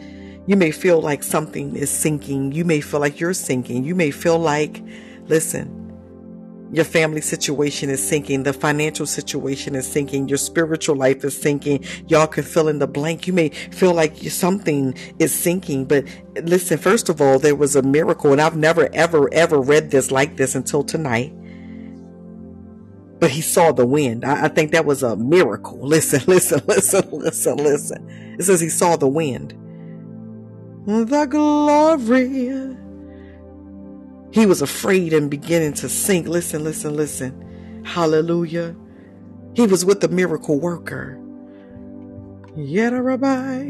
you 0.47 0.55
may 0.55 0.71
feel 0.71 1.01
like 1.01 1.23
something 1.23 1.75
is 1.75 1.91
sinking. 1.91 2.53
You 2.53 2.63
may 2.63 2.79
feel 2.79 3.01
like 3.01 3.19
you're 3.19 3.33
sinking. 3.33 3.83
You 3.83 3.93
may 3.95 4.11
feel 4.11 4.39
like, 4.39 4.81
listen, 5.25 5.77
your 6.71 6.85
family 6.85 7.19
situation 7.19 7.89
is 7.89 8.05
sinking. 8.05 8.43
The 8.43 8.53
financial 8.53 9.05
situation 9.05 9.75
is 9.75 9.85
sinking. 9.85 10.29
Your 10.29 10.37
spiritual 10.37 10.95
life 10.95 11.25
is 11.25 11.39
sinking. 11.39 11.83
Y'all 12.07 12.27
can 12.27 12.45
fill 12.45 12.69
in 12.69 12.79
the 12.79 12.87
blank. 12.87 13.27
You 13.27 13.33
may 13.33 13.49
feel 13.49 13.93
like 13.93 14.15
something 14.17 14.97
is 15.19 15.37
sinking. 15.37 15.85
But 15.85 16.05
listen, 16.43 16.77
first 16.77 17.09
of 17.09 17.21
all, 17.21 17.39
there 17.39 17.55
was 17.55 17.75
a 17.75 17.81
miracle. 17.81 18.31
And 18.31 18.41
I've 18.41 18.55
never, 18.55 18.89
ever, 18.93 19.31
ever 19.33 19.59
read 19.59 19.91
this 19.91 20.11
like 20.11 20.37
this 20.37 20.55
until 20.55 20.83
tonight 20.83 21.33
but 23.19 23.31
he 23.31 23.41
saw 23.41 23.71
the 23.71 23.85
wind. 23.85 24.23
I, 24.23 24.45
I, 24.45 24.47
think 24.47 24.71
that 24.73 24.85
was 24.85 25.01
a 25.01 25.15
miracle. 25.15 25.79
Listen, 25.81 26.21
listen, 26.27 26.61
listen, 26.67 27.09
listen, 27.11 27.57
listen. 27.57 28.35
It 28.37 28.43
says 28.43 28.61
he 28.61 28.69
saw 28.69 28.95
the 28.95 29.07
wind. 29.07 29.55
The 30.88 31.27
glory. 31.29 32.75
He 34.31 34.45
was 34.47 34.63
afraid 34.63 35.13
and 35.13 35.29
beginning 35.29 35.73
to 35.73 35.89
sink. 35.89 36.27
Listen, 36.27 36.63
listen, 36.63 36.95
listen. 36.95 37.83
Hallelujah. 37.85 38.75
He 39.53 39.67
was 39.67 39.85
with 39.85 40.01
the 40.01 40.07
miracle 40.07 40.59
worker. 40.59 41.19
Yet 42.55 42.93
a 42.93 43.01
rabbi. 43.01 43.63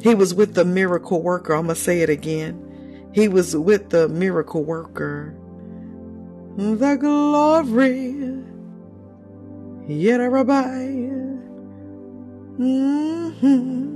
He 0.00 0.14
was 0.14 0.32
with 0.32 0.54
the 0.54 0.64
miracle 0.64 1.20
worker. 1.22 1.52
I'm 1.52 1.66
going 1.66 1.74
to 1.74 1.80
say 1.80 2.00
it 2.00 2.08
again. 2.08 3.10
He 3.12 3.28
was 3.28 3.54
with 3.54 3.90
the 3.90 4.08
miracle 4.08 4.64
worker 4.64 5.34
the 6.58 6.96
glory. 6.96 8.14
Yet 9.86 10.20
Mm-hmm. 12.58 13.87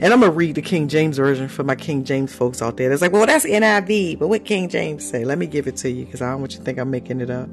And 0.00 0.12
I'm 0.12 0.20
gonna 0.20 0.32
read 0.32 0.54
the 0.54 0.62
King 0.62 0.88
James 0.88 1.16
version 1.16 1.48
for 1.48 1.64
my 1.64 1.74
King 1.74 2.04
James 2.04 2.34
folks 2.34 2.62
out 2.62 2.76
there. 2.76 2.92
It's 2.92 3.02
like, 3.02 3.12
well, 3.12 3.26
that's 3.26 3.44
NIV, 3.44 4.18
but 4.18 4.28
what 4.28 4.44
King 4.44 4.68
James 4.68 5.08
say? 5.08 5.24
Let 5.24 5.38
me 5.38 5.46
give 5.46 5.66
it 5.66 5.76
to 5.78 5.90
you 5.90 6.04
because 6.04 6.22
I 6.22 6.30
don't 6.30 6.40
want 6.40 6.52
you 6.52 6.58
to 6.58 6.64
think 6.64 6.78
I'm 6.78 6.90
making 6.90 7.20
it 7.20 7.30
up. 7.30 7.48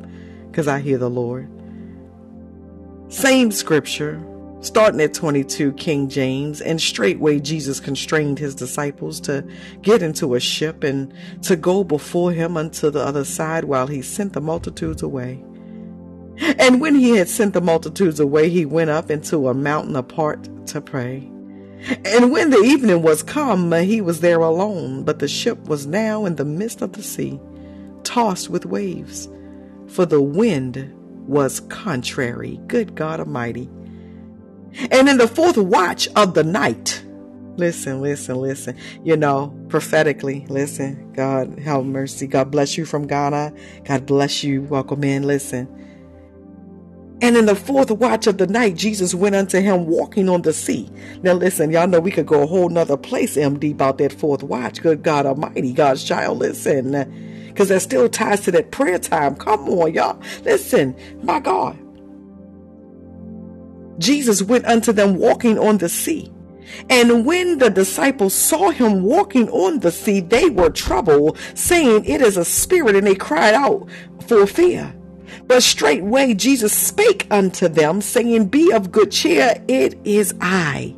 Because 0.50 0.68
I 0.68 0.80
hear 0.80 0.98
the 0.98 1.10
Lord. 1.10 1.50
Same 3.10 3.52
scripture, 3.52 4.24
starting 4.62 5.02
at 5.02 5.14
22 5.14 5.74
King 5.74 6.10
James, 6.10 6.62
and 6.62 6.80
straightway 6.80 7.40
Jesus 7.40 7.80
constrained 7.80 8.40
his 8.40 8.54
disciples 8.56 9.20
to 9.22 9.48
get 9.82 10.02
into 10.02 10.36
a 10.36 10.40
ship 10.40 10.84
and 10.84 11.14
to 11.44 11.56
go 11.56 11.84
before 11.84 12.32
him 12.32 12.58
unto 12.58 12.90
the 12.90 13.00
other 13.00 13.26
side 13.26 13.66
while 13.66 13.88
he 13.88 14.02
sent 14.02 14.34
the 14.34 14.42
multitudes 14.42 15.02
away. 15.02 15.44
And 16.58 16.80
when 16.80 16.96
he 16.96 17.12
had 17.12 17.30
sent 17.30 17.54
the 17.54 17.62
multitudes 17.62 18.20
away, 18.20 18.50
he 18.50 18.66
went 18.66 18.90
up 18.90 19.12
into 19.12 19.48
a 19.48 19.54
mountain 19.54 19.96
apart 19.96 20.48
to 20.68 20.82
pray. 20.82 21.30
And 22.06 22.32
when 22.32 22.50
the 22.50 22.60
evening 22.60 23.02
was 23.02 23.24
come, 23.24 23.72
uh, 23.74 23.80
he 23.80 24.02
was 24.02 24.20
there 24.22 24.40
alone, 24.40 25.04
but 25.04 25.20
the 25.20 25.28
ship 25.28 25.66
was 25.68 25.88
now 25.88 26.26
in 26.26 26.36
the 26.36 26.46
midst 26.46 26.82
of 26.82 26.94
the 26.94 27.04
sea, 27.04 27.40
tossed 28.04 28.50
with 28.50 28.66
waves, 28.66 29.30
for 29.88 30.06
the 30.06 30.22
wind 30.22 30.94
was 31.28 31.62
contrary. 31.62 32.60
Good 32.68 32.96
God 32.96 33.20
Almighty. 33.20 33.70
And 34.92 35.10
in 35.10 35.18
the 35.18 35.28
fourth 35.28 35.58
watch 35.58 36.08
of 36.16 36.34
the 36.34 36.44
night, 36.44 37.04
listen, 37.58 38.02
listen, 38.02 38.36
listen, 38.36 38.78
you 39.04 39.18
know, 39.18 39.58
prophetically, 39.70 40.46
listen, 40.50 41.12
God 41.14 41.60
have 41.60 41.86
mercy. 41.86 42.28
God 42.28 42.52
bless 42.52 42.78
you 42.78 42.86
from 42.86 43.08
Ghana. 43.08 43.54
God 43.86 44.06
bless 44.06 44.44
you. 44.44 44.64
Welcome 44.64 45.04
in. 45.04 45.24
Listen. 45.24 45.68
And 47.22 47.36
in 47.36 47.46
the 47.48 47.56
fourth 47.56 47.92
watch 47.92 48.28
of 48.28 48.38
the 48.38 48.48
night, 48.48 48.76
Jesus 48.76 49.14
went 49.14 49.36
unto 49.36 49.60
him 49.60 49.88
walking 49.88 50.30
on 50.30 50.42
the 50.42 50.54
sea. 50.54 50.90
Now, 51.22 51.34
listen, 51.34 51.70
y'all 51.70 51.88
know 51.88 52.00
we 52.00 52.12
could 52.12 52.26
go 52.26 52.44
a 52.44 52.48
whole 52.48 52.70
nother 52.70 52.96
place, 52.96 53.36
MD, 53.36 53.72
about 53.72 53.98
that 53.98 54.14
fourth 54.14 54.42
watch. 54.42 54.82
Good 54.82 55.04
God 55.04 55.26
Almighty, 55.26 55.74
God's 55.74 56.04
child, 56.04 56.38
listen. 56.38 57.48
Because 57.48 57.70
that 57.70 57.82
still 57.82 58.08
ties 58.08 58.40
to 58.42 58.52
that 58.52 58.72
prayer 58.72 59.00
time. 59.00 59.36
Come 59.36 59.68
on, 59.68 59.94
y'all. 59.94 60.22
Listen, 60.44 60.96
my 61.22 61.42
God. 61.42 61.78
Jesus 64.00 64.42
went 64.42 64.66
unto 64.66 64.94
them 64.94 65.16
walking 65.16 65.60
on 65.60 65.78
the 65.78 65.90
sea. 65.90 66.32
And 66.90 67.26
when 67.26 67.58
the 67.58 67.70
disciples 67.70 68.34
saw 68.34 68.70
him 68.70 69.04
walking 69.04 69.50
on 69.50 69.80
the 69.80 69.92
sea, 69.92 70.22
they 70.22 70.50
were 70.50 70.70
troubled, 70.70 71.38
saying, 71.54 72.06
It 72.06 72.22
is 72.22 72.38
a 72.38 72.46
spirit, 72.46 72.96
and 72.96 73.06
they 73.06 73.16
cried 73.16 73.54
out 73.54 73.90
for 74.28 74.46
fear. 74.48 74.96
But 75.48 75.64
straightway 75.64 76.34
Jesus 76.34 76.74
spake 76.74 77.28
unto 77.32 77.68
them, 77.68 78.02
saying, 78.02 78.48
Be 78.48 78.72
of 78.72 78.92
good 78.92 79.12
cheer, 79.12 79.62
it 79.68 79.98
is 80.04 80.34
I. 80.42 80.96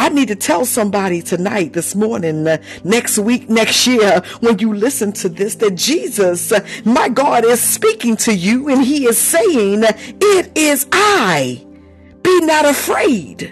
I 0.00 0.08
need 0.08 0.28
to 0.28 0.34
tell 0.34 0.64
somebody 0.64 1.20
tonight, 1.20 1.74
this 1.74 1.94
morning, 1.94 2.48
uh, 2.48 2.56
next 2.84 3.18
week, 3.18 3.50
next 3.50 3.86
year, 3.86 4.22
when 4.40 4.58
you 4.58 4.72
listen 4.72 5.12
to 5.12 5.28
this, 5.28 5.56
that 5.56 5.74
Jesus, 5.74 6.52
uh, 6.52 6.66
my 6.86 7.10
God, 7.10 7.44
is 7.44 7.60
speaking 7.60 8.16
to 8.16 8.34
you 8.34 8.70
and 8.70 8.82
he 8.82 9.06
is 9.06 9.18
saying, 9.18 9.82
It 9.84 10.56
is 10.56 10.86
I. 10.90 11.66
Be 12.22 12.40
not 12.40 12.64
afraid. 12.64 13.42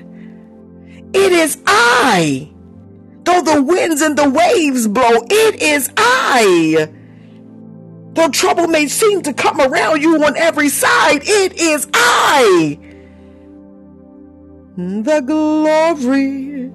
It 1.13 1.33
is 1.33 1.59
I. 1.67 2.51
Though 3.25 3.43
the 3.43 3.63
winds 3.63 4.01
and 4.01 4.17
the 4.17 4.31
waves 4.31 4.89
blow, 4.89 5.27
it 5.29 5.61
is 5.61 5.91
I. 5.99 6.89
Though 8.19 8.29
trouble 8.31 8.67
may 8.67 8.89
seem 8.89 9.23
to 9.23 9.33
come 9.33 9.61
around 9.61 10.03
you 10.03 10.25
on 10.25 10.37
every 10.37 10.71
side, 10.71 11.21
it 11.23 11.53
is 11.53 11.87
I. 11.95 12.77
The 14.77 15.21
glory. 15.21 16.73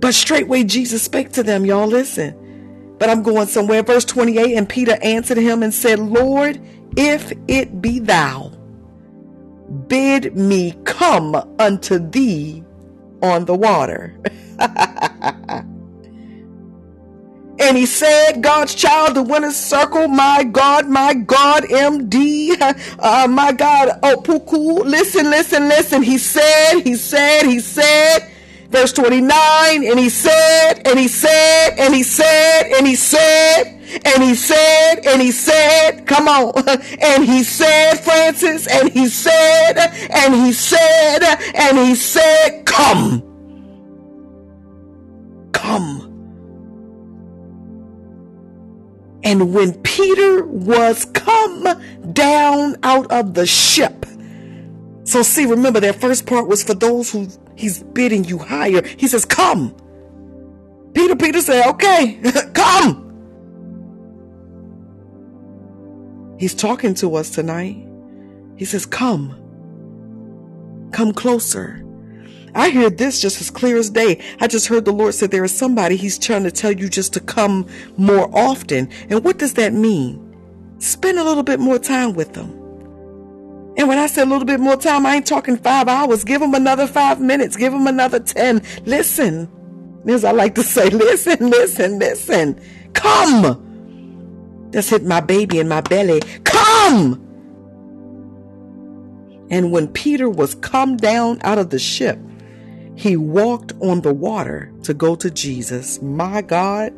But 0.00 0.14
straightway 0.14 0.64
Jesus 0.64 1.04
spake 1.04 1.30
to 1.34 1.44
them, 1.44 1.64
y'all 1.64 1.86
listen. 1.86 2.96
But 2.98 3.10
I'm 3.10 3.22
going 3.22 3.46
somewhere. 3.46 3.84
Verse 3.84 4.04
28 4.04 4.56
And 4.56 4.68
Peter 4.68 4.98
answered 5.02 5.38
him 5.38 5.62
and 5.62 5.72
said, 5.72 6.00
Lord, 6.00 6.60
if 6.96 7.32
it 7.46 7.80
be 7.80 8.00
thou, 8.00 8.50
bid 9.86 10.36
me 10.36 10.76
come 10.82 11.36
unto 11.60 12.00
thee 12.10 12.64
on 13.22 13.44
the 13.44 13.54
water. 13.54 14.18
and 17.68 17.76
he 17.76 17.84
said, 17.84 18.42
God's 18.42 18.74
child, 18.74 19.14
the 19.14 19.22
winner's 19.22 19.54
circle, 19.54 20.08
my 20.08 20.42
God, 20.42 20.88
my 20.88 21.12
God, 21.12 21.64
MD, 21.64 22.56
uh, 22.98 23.28
my 23.28 23.52
God, 23.52 23.90
oh, 24.02 24.16
Puku, 24.24 24.86
listen, 24.86 25.28
listen, 25.28 25.68
listen. 25.68 26.02
He 26.02 26.16
said, 26.16 26.80
he 26.80 26.96
said, 26.96 27.42
he 27.42 27.60
said, 27.60 28.20
verse 28.70 28.94
29, 28.94 29.84
and 29.84 29.98
he 29.98 30.08
said, 30.08 30.80
and 30.86 30.98
he 30.98 31.08
said, 31.08 31.74
and 31.78 31.94
he 31.94 32.02
said, 32.02 32.72
and 32.72 32.86
he 32.86 32.96
said, 32.96 33.64
and 34.06 34.22
he 34.22 34.34
said, 34.34 35.06
and 35.06 35.20
he 35.20 35.30
said, 35.30 36.06
come 36.06 36.26
on, 36.26 36.52
and 37.02 37.22
he 37.22 37.42
said, 37.42 37.96
Francis, 37.96 38.66
and 38.66 38.88
he 38.88 39.08
said, 39.08 39.76
and 40.10 40.34
he 40.34 40.52
said, 40.54 41.22
and 41.54 41.76
he 41.76 41.94
said, 41.94 42.64
come. 42.64 43.22
Come. 45.52 45.97
And 49.28 49.52
when 49.52 49.74
Peter 49.82 50.42
was 50.42 51.04
come 51.04 51.66
down 52.14 52.76
out 52.82 53.12
of 53.12 53.34
the 53.34 53.44
ship, 53.44 54.06
so 55.04 55.20
see, 55.20 55.44
remember 55.44 55.80
that 55.80 56.00
first 56.00 56.24
part 56.24 56.48
was 56.48 56.62
for 56.62 56.72
those 56.72 57.12
who 57.12 57.28
he's 57.54 57.82
bidding 57.82 58.24
you 58.24 58.38
higher. 58.38 58.82
He 58.82 59.06
says, 59.06 59.26
come. 59.26 59.76
Peter, 60.94 61.14
Peter 61.14 61.42
said, 61.42 61.68
okay, 61.68 62.18
come. 62.54 63.04
He's 66.38 66.54
talking 66.54 66.94
to 66.94 67.14
us 67.14 67.28
tonight. 67.28 67.86
He 68.56 68.64
says, 68.64 68.86
come. 68.86 69.38
Come 70.94 71.12
closer. 71.12 71.84
I 72.58 72.70
hear 72.70 72.90
this 72.90 73.20
just 73.20 73.40
as 73.40 73.50
clear 73.50 73.76
as 73.76 73.88
day. 73.88 74.20
I 74.40 74.48
just 74.48 74.66
heard 74.66 74.84
the 74.84 74.92
Lord 74.92 75.14
say 75.14 75.28
there 75.28 75.44
is 75.44 75.56
somebody 75.56 75.94
He's 75.94 76.18
trying 76.18 76.42
to 76.42 76.50
tell 76.50 76.72
you 76.72 76.88
just 76.88 77.12
to 77.12 77.20
come 77.20 77.68
more 77.96 78.28
often. 78.36 78.90
And 79.08 79.22
what 79.22 79.38
does 79.38 79.54
that 79.54 79.72
mean? 79.72 80.24
Spend 80.80 81.20
a 81.20 81.24
little 81.24 81.44
bit 81.44 81.60
more 81.60 81.78
time 81.78 82.14
with 82.14 82.34
them. 82.34 82.50
And 83.76 83.86
when 83.86 83.96
I 83.96 84.08
say 84.08 84.22
a 84.22 84.26
little 84.26 84.44
bit 84.44 84.58
more 84.58 84.76
time, 84.76 85.06
I 85.06 85.14
ain't 85.14 85.26
talking 85.26 85.56
five 85.56 85.86
hours. 85.86 86.24
Give 86.24 86.40
them 86.40 86.52
another 86.52 86.88
five 86.88 87.20
minutes. 87.20 87.56
Give 87.56 87.72
them 87.72 87.86
another 87.86 88.18
10. 88.18 88.60
Listen. 88.86 89.48
As 90.08 90.24
I 90.24 90.32
like 90.32 90.56
to 90.56 90.64
say, 90.64 90.90
listen, 90.90 91.50
listen, 91.50 92.00
listen. 92.00 92.60
Come. 92.92 94.68
That's 94.72 94.90
hit 94.90 95.04
my 95.04 95.20
baby 95.20 95.60
in 95.60 95.68
my 95.68 95.80
belly. 95.80 96.20
Come. 96.42 97.24
And 99.48 99.70
when 99.70 99.86
Peter 99.86 100.28
was 100.28 100.56
come 100.56 100.96
down 100.96 101.38
out 101.42 101.58
of 101.58 101.70
the 101.70 101.78
ship, 101.78 102.18
he 102.98 103.16
walked 103.16 103.72
on 103.80 104.00
the 104.00 104.12
water 104.12 104.72
to 104.82 104.92
go 104.92 105.14
to 105.14 105.30
Jesus. 105.30 106.02
My 106.02 106.42
God. 106.42 106.92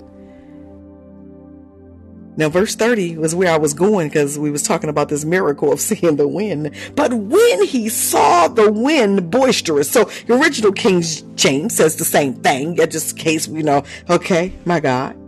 Now, 2.38 2.48
verse 2.48 2.74
30 2.74 3.18
was 3.18 3.34
where 3.34 3.52
I 3.52 3.58
was 3.58 3.74
going 3.74 4.08
because 4.08 4.38
we 4.38 4.50
was 4.50 4.62
talking 4.62 4.88
about 4.88 5.10
this 5.10 5.26
miracle 5.26 5.70
of 5.70 5.78
seeing 5.80 6.16
the 6.16 6.26
wind. 6.26 6.74
But 6.96 7.12
when 7.12 7.64
he 7.64 7.90
saw 7.90 8.48
the 8.48 8.72
wind 8.72 9.30
boisterous, 9.30 9.90
so 9.90 10.04
the 10.26 10.40
original 10.40 10.72
King 10.72 11.02
James 11.34 11.76
says 11.76 11.96
the 11.96 12.06
same 12.06 12.32
thing, 12.32 12.76
just 12.76 13.12
in 13.12 13.18
case 13.18 13.46
we 13.46 13.62
know, 13.62 13.84
okay, 14.08 14.54
my 14.64 14.80
God. 14.80 15.18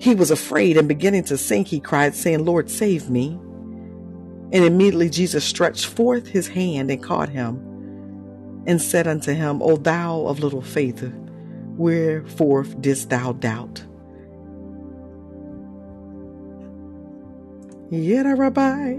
He 0.00 0.16
was 0.16 0.32
afraid 0.32 0.76
and 0.76 0.88
beginning 0.88 1.22
to 1.24 1.38
sink, 1.38 1.68
he 1.68 1.78
cried, 1.78 2.16
saying, 2.16 2.44
Lord, 2.44 2.68
save 2.68 3.08
me. 3.08 3.38
And 4.50 4.64
immediately 4.64 5.08
Jesus 5.08 5.44
stretched 5.44 5.86
forth 5.86 6.26
his 6.26 6.48
hand 6.48 6.90
and 6.90 7.00
caught 7.00 7.28
him 7.28 7.73
and 8.66 8.80
said 8.80 9.06
unto 9.06 9.32
him, 9.32 9.62
O 9.62 9.76
thou 9.76 10.26
of 10.26 10.40
little 10.40 10.62
faith, 10.62 11.12
wherefore 11.76 12.64
didst 12.64 13.10
thou 13.10 13.32
doubt? 13.32 13.84
Yet 17.90 18.24
Rabbi, 18.24 18.94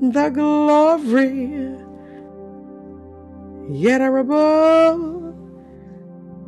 the 0.00 0.30
glory, 0.30 1.76
yet 3.70 3.98
Rabbi. 3.98 5.32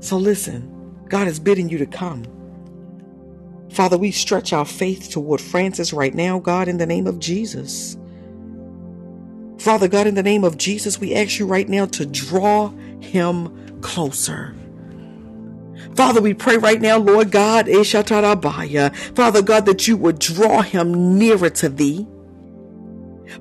So 0.01 0.16
listen, 0.16 0.68
God 1.09 1.28
is 1.28 1.40
bidding 1.40 1.68
you 1.68 1.78
to 1.78 1.86
come. 1.86 2.24
Father, 3.70 3.97
we 3.97 4.11
stretch 4.11 4.53
our 4.53 4.66
faith 4.66 5.11
toward 5.11 5.40
Francis 5.40 5.93
right 5.93 6.14
now, 6.14 6.38
God, 6.38 6.68
in 6.68 6.76
the 6.76 6.86
name 6.86 7.07
of 7.07 7.18
Jesus. 7.18 7.97
Father 9.62 9.86
God, 9.86 10.08
in 10.08 10.16
the 10.16 10.24
name 10.24 10.42
of 10.42 10.58
Jesus, 10.58 10.98
we 10.98 11.14
ask 11.14 11.38
you 11.38 11.46
right 11.46 11.68
now 11.68 11.86
to 11.86 12.04
draw 12.04 12.70
him 13.00 13.80
closer. 13.80 14.56
Father, 15.94 16.20
we 16.20 16.34
pray 16.34 16.56
right 16.56 16.80
now, 16.80 16.98
Lord 16.98 17.30
God, 17.30 17.68
eh, 17.68 17.84
Father 17.84 19.42
God, 19.42 19.66
that 19.66 19.86
you 19.86 19.96
would 19.96 20.18
draw 20.18 20.62
him 20.62 21.16
nearer 21.16 21.48
to 21.50 21.68
thee. 21.68 22.08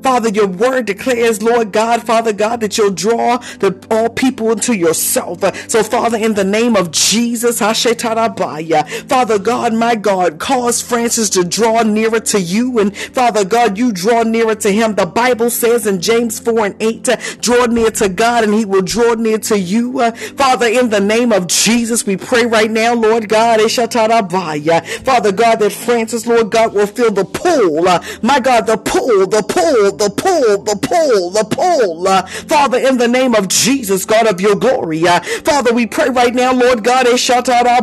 Father, 0.02 0.30
your 0.30 0.48
word 0.48 0.86
declares, 0.86 1.44
Lord 1.44 1.72
God, 1.72 2.04
Father 2.04 2.34
God, 2.34 2.62
that 2.62 2.78
you'll 2.78 2.92
draw 2.92 3.38
the, 3.60 3.78
all 3.92 4.10
people 4.10 4.52
into 4.52 4.76
yourself. 4.76 5.42
So, 5.70 5.84
Father, 5.84 6.18
in 6.18 6.34
the 6.34 6.44
name 6.44 6.76
of 6.76 6.92
Jesus, 6.92 7.60
Father 7.60 9.40
God, 9.40 9.74
my 9.74 9.96
God, 9.96 10.40
cause 10.40 10.82
Francis 10.82 11.30
to 11.32 11.44
draw 11.44 11.84
nearer 11.84 12.20
to 12.20 12.42
you. 12.42 12.80
And 12.80 12.96
Father 12.98 13.46
God, 13.46 13.78
you 13.78 13.92
draw 13.92 14.24
nearer 14.24 14.56
to 14.56 14.72
him. 14.72 14.96
The 14.96 15.06
Bible 15.06 15.50
says 15.50 15.86
in 15.86 16.02
James 16.02 16.40
4 16.40 16.66
and 16.66 16.76
8, 16.82 17.10
draw 17.42 17.66
near 17.66 17.92
to 17.92 18.10
God 18.10 18.44
and 18.44 18.54
he 18.54 18.66
will 18.66 18.82
draw 18.82 19.14
near 19.14 19.38
to 19.40 19.60
you. 19.60 20.12
Father, 20.12 20.68
in 20.68 20.90
the 20.90 21.00
name 21.00 21.32
of 21.32 21.48
Jesus, 21.48 22.06
we 22.06 22.18
pray 22.18 22.46
right 22.46 22.72
now, 22.72 22.94
Lord 22.94 23.30
God, 23.30 23.60
Father 23.72 25.32
God, 25.32 25.56
that 25.60 25.72
Francis, 25.72 26.26
Lord 26.26 26.52
God, 26.52 26.74
will 26.74 26.88
feel 26.88 27.12
the 27.12 27.26
pull. 27.26 27.84
My 28.22 28.40
God, 28.40 28.68
the 28.68 28.78
pull, 28.78 29.28
the 29.28 29.44
pull 29.44 29.71
pull, 29.72 29.92
the 29.92 30.10
pull, 30.10 30.64
the 30.64 30.76
pull, 30.76 31.30
the 31.32 31.44
pull. 31.44 32.08
Uh, 32.08 32.26
Father, 32.26 32.78
in 32.78 32.98
the 32.98 33.08
name 33.08 33.36
of 33.36 33.48
Jesus, 33.48 34.06
God 34.06 34.28
of 34.28 34.42
your 34.42 34.56
glory. 34.56 35.08
Uh, 35.08 35.20
Father, 35.44 35.74
we 35.74 35.86
pray 35.86 36.10
right 36.10 36.34
now, 36.34 36.54
Lord 36.54 36.84
God, 36.84 37.08
is 37.08 37.20
shut 37.20 37.50
out 37.50 37.68
our 37.68 37.82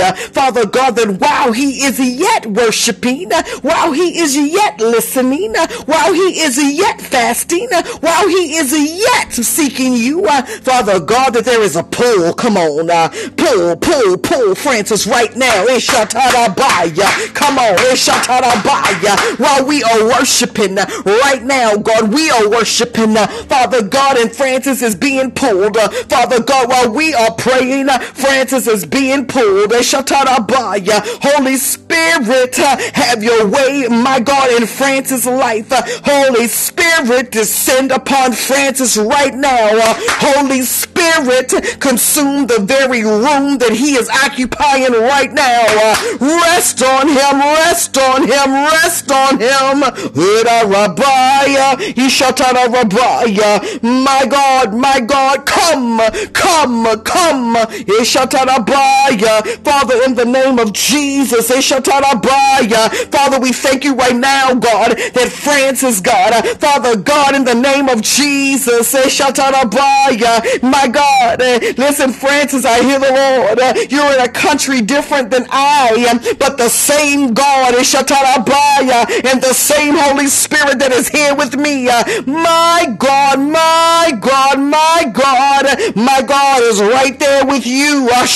uh, 0.00 0.14
Father 0.14 0.66
God, 0.66 0.96
that 0.96 1.20
while 1.20 1.52
he 1.52 1.84
is 1.84 1.98
yet 1.98 2.46
worshiping, 2.46 3.32
uh, 3.32 3.42
while 3.62 3.92
he 3.92 4.18
is 4.20 4.36
yet 4.36 4.78
listening, 4.80 5.54
uh, 5.56 5.66
while 5.86 6.12
he 6.12 6.40
is 6.40 6.58
yet 6.58 7.00
fasting, 7.00 7.68
uh, 7.74 7.82
while 8.00 8.28
he 8.28 8.56
is 8.56 8.72
yet 8.72 9.32
seeking 9.32 9.94
you, 9.94 10.26
Father 10.62 11.00
God, 11.00 11.34
that 11.34 11.44
there 11.44 11.62
is 11.62 11.76
a 11.76 11.82
pull. 11.82 12.32
Come 12.34 12.56
on, 12.56 12.88
pull, 13.36 13.76
pull, 13.76 14.18
pull, 14.18 14.54
Francis, 14.54 15.06
right 15.06 15.34
now. 15.36 15.66
Come 17.34 17.58
on, 17.58 17.76
while 19.38 19.66
we 19.66 19.82
are 19.82 20.04
worshiping 20.04 20.76
right 20.76 21.29
right 21.30 21.44
now, 21.44 21.76
God, 21.76 22.12
we 22.12 22.28
are 22.30 22.48
worshiping, 22.48 23.16
uh, 23.16 23.26
Father 23.46 23.82
God, 23.82 24.18
and 24.18 24.34
Francis 24.34 24.82
is 24.82 24.96
being 24.96 25.30
pulled. 25.30 25.76
Uh, 25.76 25.88
Father 26.08 26.42
God, 26.42 26.68
while 26.68 26.90
we 26.90 27.14
are 27.14 27.32
praying, 27.34 27.88
uh, 27.88 27.98
Francis 28.00 28.66
is 28.66 28.84
being 28.84 29.26
pulled. 29.26 29.72
Uh, 29.72 29.82
Holy 31.22 31.56
Spirit, 31.56 32.56
have 32.56 33.22
your 33.22 33.46
way, 33.46 33.86
my 33.88 34.18
God, 34.20 34.50
in 34.60 34.66
Francis' 34.66 35.26
life. 35.26 35.68
Holy 36.04 36.48
Spirit, 36.48 37.30
descend 37.30 37.92
upon 37.92 38.32
Francis 38.32 38.96
right 38.96 39.34
now. 39.34 39.68
Holy 40.18 40.62
Spirit, 40.62 41.54
consume 41.80 42.46
the 42.46 42.60
very 42.60 43.02
room 43.04 43.58
that 43.58 43.72
he 43.72 43.94
is 43.94 44.08
occupying 44.08 44.92
right 44.92 45.32
now. 45.32 45.60
Rest 46.20 46.82
on 46.82 47.08
him, 47.08 47.38
rest 47.40 47.96
on 47.98 48.22
him, 48.22 48.52
rest 48.52 49.10
on 49.12 49.38
him. 49.38 49.82
My 53.82 54.26
God, 54.28 54.74
my 54.74 55.00
God, 55.00 55.46
come, 55.46 56.00
come, 56.32 57.00
come. 57.02 57.54
Father, 59.64 60.02
in 60.06 60.14
the 60.14 60.24
name 60.26 60.58
of 60.58 60.72
Jesus, 60.72 61.48
Father, 61.48 63.38
we 63.40 63.52
thank 63.52 63.84
you 63.84 63.94
right 63.94 64.16
now, 64.16 64.54
God, 64.54 64.96
that 64.96 65.30
Francis, 65.32 66.00
God, 66.00 66.32
Father 66.58 66.96
God, 66.96 67.34
in 67.34 67.44
the 67.44 67.54
name 67.54 67.88
of 67.88 68.02
Jesus, 68.02 68.92
my 70.62 70.88
God, 70.88 71.40
listen, 71.78 72.12
Francis, 72.12 72.64
I 72.64 72.82
hear 72.82 72.98
the 72.98 73.12
Lord. 73.12 73.58
You're 73.90 74.12
in 74.14 74.20
a 74.20 74.28
country 74.28 74.80
different 74.80 75.30
than 75.30 75.46
I 75.50 76.06
am, 76.08 76.18
but 76.38 76.56
the 76.58 76.68
same 76.68 77.34
God, 77.34 77.74
and 77.74 79.42
the 79.42 79.54
same 79.54 79.96
Holy 79.96 80.26
Spirit 80.28 80.78
that 80.80 80.92
is 80.92 81.09
here 81.10 81.34
with 81.34 81.56
me. 81.56 81.88
Uh, 81.88 82.02
my 82.26 82.94
God, 82.98 83.40
my 83.40 84.12
God, 84.20 84.58
my 84.58 85.10
God, 85.12 85.96
my 85.96 86.22
God 86.22 86.62
is 86.62 86.80
right 86.80 87.18
there 87.18 87.44
with 87.46 87.66
you. 87.66 88.08
Uh, 88.12 88.26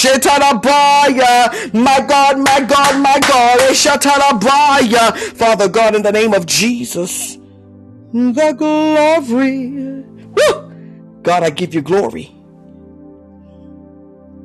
my 1.72 2.00
God, 2.06 2.38
my 2.38 2.60
God, 2.60 3.00
my 3.02 3.18
God. 3.20 3.60
Uh, 3.60 5.12
Father 5.34 5.68
God, 5.68 5.94
in 5.94 6.02
the 6.02 6.12
name 6.12 6.34
of 6.34 6.46
Jesus, 6.46 7.38
the 8.12 8.54
glory. 8.56 9.68
Woo! 9.68 11.20
God, 11.22 11.42
I 11.42 11.50
give 11.50 11.74
you 11.74 11.82
glory. 11.82 12.34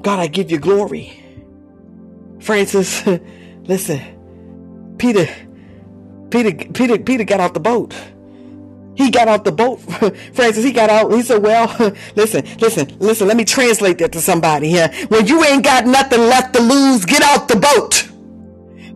God, 0.01 0.19
I 0.19 0.27
give 0.27 0.49
you 0.49 0.59
glory. 0.59 1.23
Francis, 2.39 3.05
listen, 3.63 3.99
Peter, 4.97 5.27
Peter, 6.31 6.53
Peter, 6.71 6.97
Peter 6.97 7.23
got 7.23 7.39
off 7.39 7.53
the 7.53 7.59
boat. 7.59 7.93
He 8.99 9.11
got 9.11 9.29
out 9.29 9.45
the 9.45 9.53
boat, 9.53 9.77
Francis. 10.35 10.65
He 10.65 10.73
got 10.73 10.91
out. 10.91 11.11
He 11.13 11.23
said, 11.23 11.43
"Well, 11.43 11.67
listen, 12.17 12.45
listen, 12.59 12.97
listen. 12.99 13.27
Let 13.29 13.37
me 13.37 13.45
translate 13.45 13.99
that 13.99 14.13
to 14.13 14.21
somebody 14.21 14.69
here. 14.69 14.89
When 15.09 15.27
you 15.27 15.43
ain't 15.45 15.65
got 15.65 15.87
nothing 15.87 16.21
left 16.21 16.55
to 16.55 16.61
lose, 16.61 17.05
get 17.05 17.23
out 17.23 17.47
the 17.49 17.57
boat." 17.57 18.09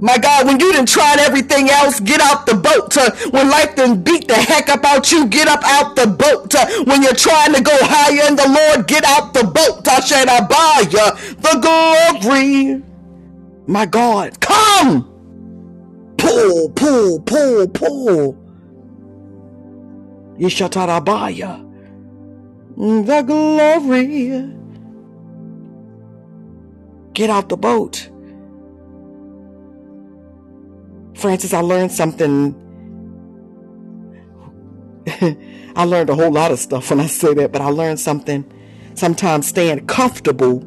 My 0.01 0.18
God, 0.18 0.47
when 0.47 0.60
you 0.60 0.74
done 0.74 0.88
tried 0.88 1.20
everything 1.20 1.70
else, 1.70 1.99
get 1.99 2.22
out 2.22 2.45
the 2.47 2.56
boat. 2.56 2.97
Uh, 2.97 3.12
when 3.32 3.49
life 3.51 3.76
done 3.76 4.01
beat 4.04 4.28
the 4.30 4.36
heck 4.36 4.70
up 4.70 4.86
out 4.86 5.12
you, 5.12 5.28
get 5.28 5.47
up 5.47 5.62
out 5.66 5.95
the 5.95 6.08
boat. 6.08 6.56
Uh, 6.56 6.68
when 6.86 7.04
you're 7.04 7.16
trying 7.16 7.54
to 7.54 7.62
go 7.62 7.78
higher 7.82 8.28
in 8.30 8.36
the 8.36 8.47
Lord, 8.47 8.88
get 8.88 9.06
out 9.06 9.34
the 9.36 9.43
boat. 9.45 9.88
I 9.88 10.01
said, 10.01 10.30
I 10.30 10.41
buy 10.47 10.84
you 10.89 11.36
the 11.38 12.22
glory. 12.24 12.84
My 13.68 13.86
God, 13.86 14.39
come. 14.41 15.26
Pull, 16.18 16.72
pull, 16.72 17.22
pull, 17.22 17.68
pull. 17.70 18.43
Yishatarabaya. 20.38 21.70
The 22.78 23.22
glory. 23.22 24.54
Get 27.14 27.30
out 27.30 27.50
the 27.50 27.58
boat. 27.58 28.10
Francis, 31.16 31.54
I 31.54 31.62
learned 31.62 31.92
something. 31.92 32.56
I 35.76 35.86
learned 35.86 36.10
a 36.10 36.16
whole 36.16 36.32
lot 36.32 36.52
of 36.52 36.60
stuff 36.60 36.90
when 36.90 37.00
I 37.00 37.08
say 37.08 37.34
that, 37.36 37.52
but 37.52 37.62
I 37.62 37.68
learned 37.68 38.00
something. 38.00 38.46
Sometimes 38.96 39.48
staying 39.48 39.86
comfortable 39.88 40.66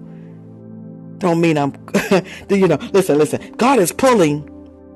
don't 1.19 1.41
mean 1.41 1.57
I'm, 1.59 1.73
you 2.51 2.69
know, 2.69 2.77
listen, 2.93 3.19
listen. 3.19 3.55
God 3.57 3.79
is 3.79 3.93
pulling 3.93 4.49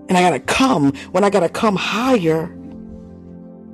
and 0.09 0.19
I 0.19 0.23
gotta 0.23 0.41
come. 0.41 0.93
When 1.13 1.25
I 1.25 1.31
gotta 1.31 1.49
come 1.49 1.77
higher, 1.77 2.55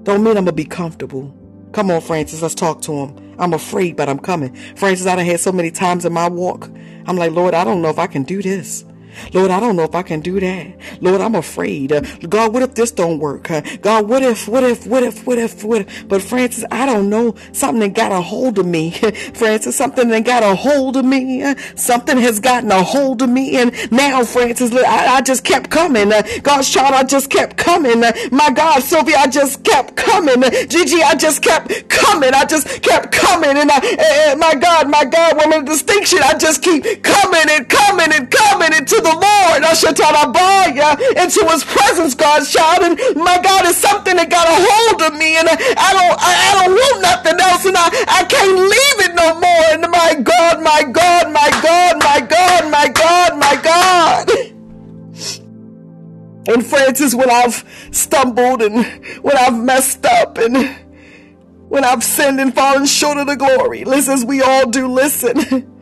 don't 0.06 0.22
mean 0.22 0.36
I'm 0.36 0.44
gonna 0.44 0.52
be 0.52 0.64
comfortable. 0.64 1.34
Come 1.72 1.90
on, 1.90 2.00
Francis, 2.00 2.40
let's 2.40 2.54
talk 2.54 2.80
to 2.82 2.92
him. 2.92 3.34
I'm 3.40 3.52
afraid, 3.52 3.96
but 3.96 4.08
I'm 4.08 4.20
coming. 4.20 4.54
Francis, 4.76 5.04
I 5.04 5.16
done 5.16 5.26
had 5.26 5.40
so 5.40 5.50
many 5.50 5.72
times 5.72 6.04
in 6.04 6.12
my 6.12 6.28
walk. 6.28 6.70
I'm 7.06 7.16
like, 7.16 7.32
Lord, 7.32 7.54
I 7.54 7.64
don't 7.64 7.82
know 7.82 7.90
if 7.90 7.98
I 7.98 8.06
can 8.06 8.22
do 8.22 8.40
this. 8.40 8.84
Lord, 9.32 9.50
I 9.50 9.60
don't 9.60 9.76
know 9.76 9.84
if 9.84 9.94
I 9.94 10.02
can 10.02 10.20
do 10.20 10.40
that. 10.40 10.76
Lord, 11.00 11.20
I'm 11.20 11.34
afraid. 11.34 11.92
Uh, 11.92 12.00
God, 12.28 12.52
what 12.52 12.62
if 12.62 12.74
this 12.74 12.90
don't 12.90 13.18
work? 13.18 13.50
Uh, 13.50 13.62
God, 13.82 14.08
what 14.08 14.22
if, 14.22 14.48
what 14.48 14.64
if, 14.64 14.86
what 14.86 15.02
if, 15.02 15.26
what 15.26 15.38
if, 15.38 15.64
what 15.64 15.82
if? 15.82 16.08
But 16.08 16.22
Francis, 16.22 16.64
I 16.70 16.86
don't 16.86 17.08
know. 17.10 17.34
Something 17.52 17.80
that 17.80 17.94
got 17.94 18.12
a 18.12 18.20
hold 18.20 18.58
of 18.58 18.66
me. 18.66 18.90
Francis, 19.34 19.76
something 19.76 20.08
that 20.08 20.24
got 20.24 20.42
a 20.42 20.54
hold 20.54 20.96
of 20.96 21.04
me. 21.04 21.42
Uh, 21.42 21.54
something 21.74 22.18
has 22.18 22.40
gotten 22.40 22.70
a 22.70 22.82
hold 22.82 23.22
of 23.22 23.30
me. 23.30 23.56
And 23.56 23.72
now, 23.92 24.24
Francis, 24.24 24.72
I, 24.72 25.16
I 25.16 25.20
just 25.22 25.44
kept 25.44 25.70
coming. 25.70 26.10
God's 26.42 26.70
child, 26.70 26.94
I 26.94 27.04
just 27.04 27.30
kept 27.30 27.56
coming. 27.56 28.00
My 28.30 28.50
God, 28.50 28.82
Sylvia, 28.82 29.16
I 29.18 29.26
just 29.28 29.64
kept 29.64 29.96
coming. 29.96 30.42
Gigi, 30.68 31.02
I 31.02 31.14
just 31.14 31.42
kept 31.42 31.88
coming. 31.88 32.32
I 32.34 32.44
just 32.44 32.82
kept 32.82 33.12
coming. 33.12 33.56
And 33.56 33.70
I, 33.72 34.34
my 34.36 34.54
God, 34.54 34.88
my 34.90 35.04
God, 35.04 35.36
woman 35.36 35.60
of 35.60 35.64
distinction, 35.66 36.20
I 36.22 36.36
just 36.36 36.62
keep 36.62 36.84
coming 37.02 37.46
and 37.50 37.68
coming 37.68 38.12
and 38.12 38.30
coming 38.30 38.72
into 38.74 38.96
the 38.96 39.05
Lord, 39.12 39.36
I 40.16 40.26
buy 40.26 40.72
you 40.74 41.22
into 41.22 41.44
his 41.52 41.64
presence, 41.64 42.14
God's 42.14 42.50
child. 42.52 42.82
And 42.82 42.98
my 43.16 43.38
God 43.38 43.66
is 43.66 43.76
something 43.76 44.16
that 44.16 44.30
got 44.30 44.46
a 44.48 44.56
hold 44.56 45.02
of 45.02 45.18
me, 45.18 45.36
and 45.36 45.48
I 45.48 45.90
don't, 45.92 46.16
I, 46.18 46.64
don't 46.64 46.74
want 46.74 47.02
nothing 47.02 47.38
else, 47.40 47.64
and 47.66 47.76
I, 47.76 47.88
I 48.08 48.24
can't 48.24 48.56
leave 48.56 48.98
it 49.06 49.14
no 49.14 49.34
more. 49.38 49.66
And 49.76 49.82
my 49.92 50.14
God, 50.22 50.62
my 50.62 50.82
God, 50.90 51.32
my 51.32 51.50
God, 51.62 51.98
my 52.02 52.20
God, 52.20 52.70
my 52.70 52.88
God, 52.88 53.38
my 53.38 53.56
God. 53.62 54.30
And 56.48 56.64
Francis, 56.64 57.14
when 57.14 57.28
I've 57.28 57.64
stumbled 57.90 58.62
and 58.62 58.84
when 59.22 59.36
I've 59.36 59.58
messed 59.58 60.06
up 60.06 60.38
and 60.38 60.76
when 61.68 61.84
I've 61.84 62.04
sinned 62.04 62.40
and 62.40 62.54
fallen 62.54 62.86
short 62.86 63.18
of 63.18 63.26
the 63.26 63.36
glory, 63.36 63.84
listen, 63.84 64.14
as 64.14 64.24
we 64.24 64.42
all 64.42 64.70
do, 64.70 64.86
listen, 64.86 65.72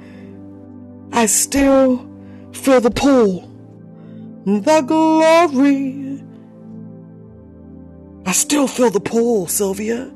I 1.12 1.26
still 1.26 2.13
Feel 2.54 2.80
the 2.80 2.90
pull, 2.90 3.50
the 4.46 4.80
glory. 4.80 6.22
I 8.26 8.32
still 8.32 8.66
feel 8.66 8.90
the 8.90 9.00
pull, 9.00 9.46
Sylvia. 9.46 10.10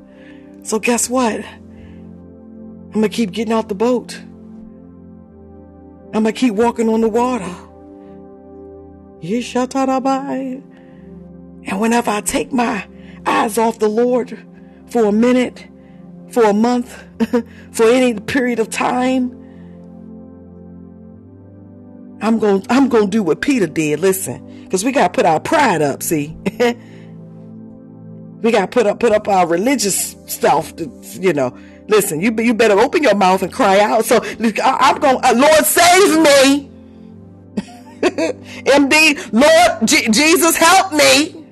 So 0.62 0.78
guess 0.78 1.10
what? 1.10 1.44
I'm 1.44 2.90
gonna 2.92 3.08
keep 3.10 3.32
getting 3.32 3.52
out 3.52 3.68
the 3.68 3.74
boat. 3.74 4.18
I'm 6.14 6.22
gonna 6.22 6.32
keep 6.32 6.54
walking 6.54 6.88
on 6.88 7.02
the 7.02 7.08
water. 7.08 7.54
Yes, 9.20 9.54
and 9.54 9.74
whenever 11.80 12.10
I 12.10 12.20
take 12.22 12.52
my 12.52 12.86
eyes 13.26 13.58
off 13.58 13.78
the 13.78 13.88
Lord 13.88 14.38
for 14.86 15.04
a 15.04 15.12
minute, 15.12 15.68
for 16.30 16.44
a 16.44 16.54
month, 16.54 17.04
for 17.72 17.84
any 17.84 18.18
period 18.18 18.58
of 18.58 18.70
time, 18.70 19.37
I'm 22.20 22.38
going 22.38 22.64
I'm 22.70 22.88
going 22.88 23.06
to 23.06 23.10
do 23.10 23.22
what 23.22 23.40
Peter 23.40 23.66
did. 23.66 24.00
Listen, 24.00 24.68
cuz 24.70 24.84
we 24.84 24.92
got 24.92 25.12
to 25.12 25.16
put 25.16 25.26
our 25.26 25.40
pride 25.40 25.82
up, 25.82 26.02
see? 26.02 26.36
we 28.42 28.50
got 28.50 28.60
to 28.60 28.66
put 28.68 28.86
up 28.86 29.00
put 29.00 29.12
up 29.12 29.28
our 29.28 29.46
religious 29.46 30.16
stuff 30.26 30.74
to, 30.76 30.90
you 31.14 31.32
know. 31.32 31.56
Listen, 31.88 32.20
you 32.20 32.34
you 32.38 32.54
better 32.54 32.78
open 32.78 33.02
your 33.02 33.14
mouth 33.14 33.42
and 33.42 33.52
cry 33.52 33.80
out. 33.80 34.04
So 34.04 34.16
I, 34.22 34.90
am 34.90 35.00
going 35.00 35.18
uh, 35.24 35.34
Lord 35.34 35.64
save 35.64 36.20
me. 36.22 36.70
MD, 38.02 39.32
Lord 39.32 39.88
G- 39.88 40.08
Jesus 40.10 40.56
help 40.56 40.92
me. 40.92 41.46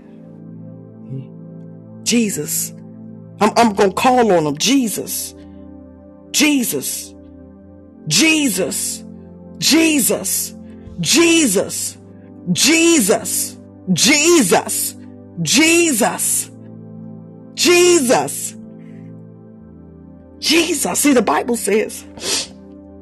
Jesus. 2.04 2.72
I'm, 3.40 3.52
I'm 3.56 3.72
going 3.74 3.90
to 3.90 3.94
call 3.94 4.32
on 4.32 4.46
him. 4.46 4.56
Jesus. 4.56 5.34
Jesus. 6.32 7.14
Jesus. 8.06 9.04
Jesus. 9.58 10.55
Jesus, 11.00 11.98
Jesus, 12.52 13.58
Jesus, 13.92 14.96
Jesus, 15.42 16.50
Jesus, 17.54 18.56
Jesus. 20.38 21.00
See, 21.00 21.12
the 21.12 21.22
Bible 21.22 21.56
says, 21.56 22.04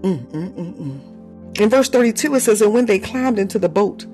mm, 0.03 0.27
mm, 0.27 0.55
mm, 0.55 0.79
mm. 0.79 1.61
in 1.61 1.71
verse 1.71 1.89
32, 1.89 2.35
it 2.35 2.41
says, 2.41 2.63
And 2.63 2.73
when 2.73 2.87
they 2.87 2.99
climbed 2.99 3.39
into 3.39 3.59
the 3.59 3.69
boat, 3.69 4.07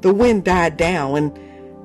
the 0.00 0.12
wind 0.12 0.44
died 0.44 0.76
down, 0.76 1.16
and 1.16 1.38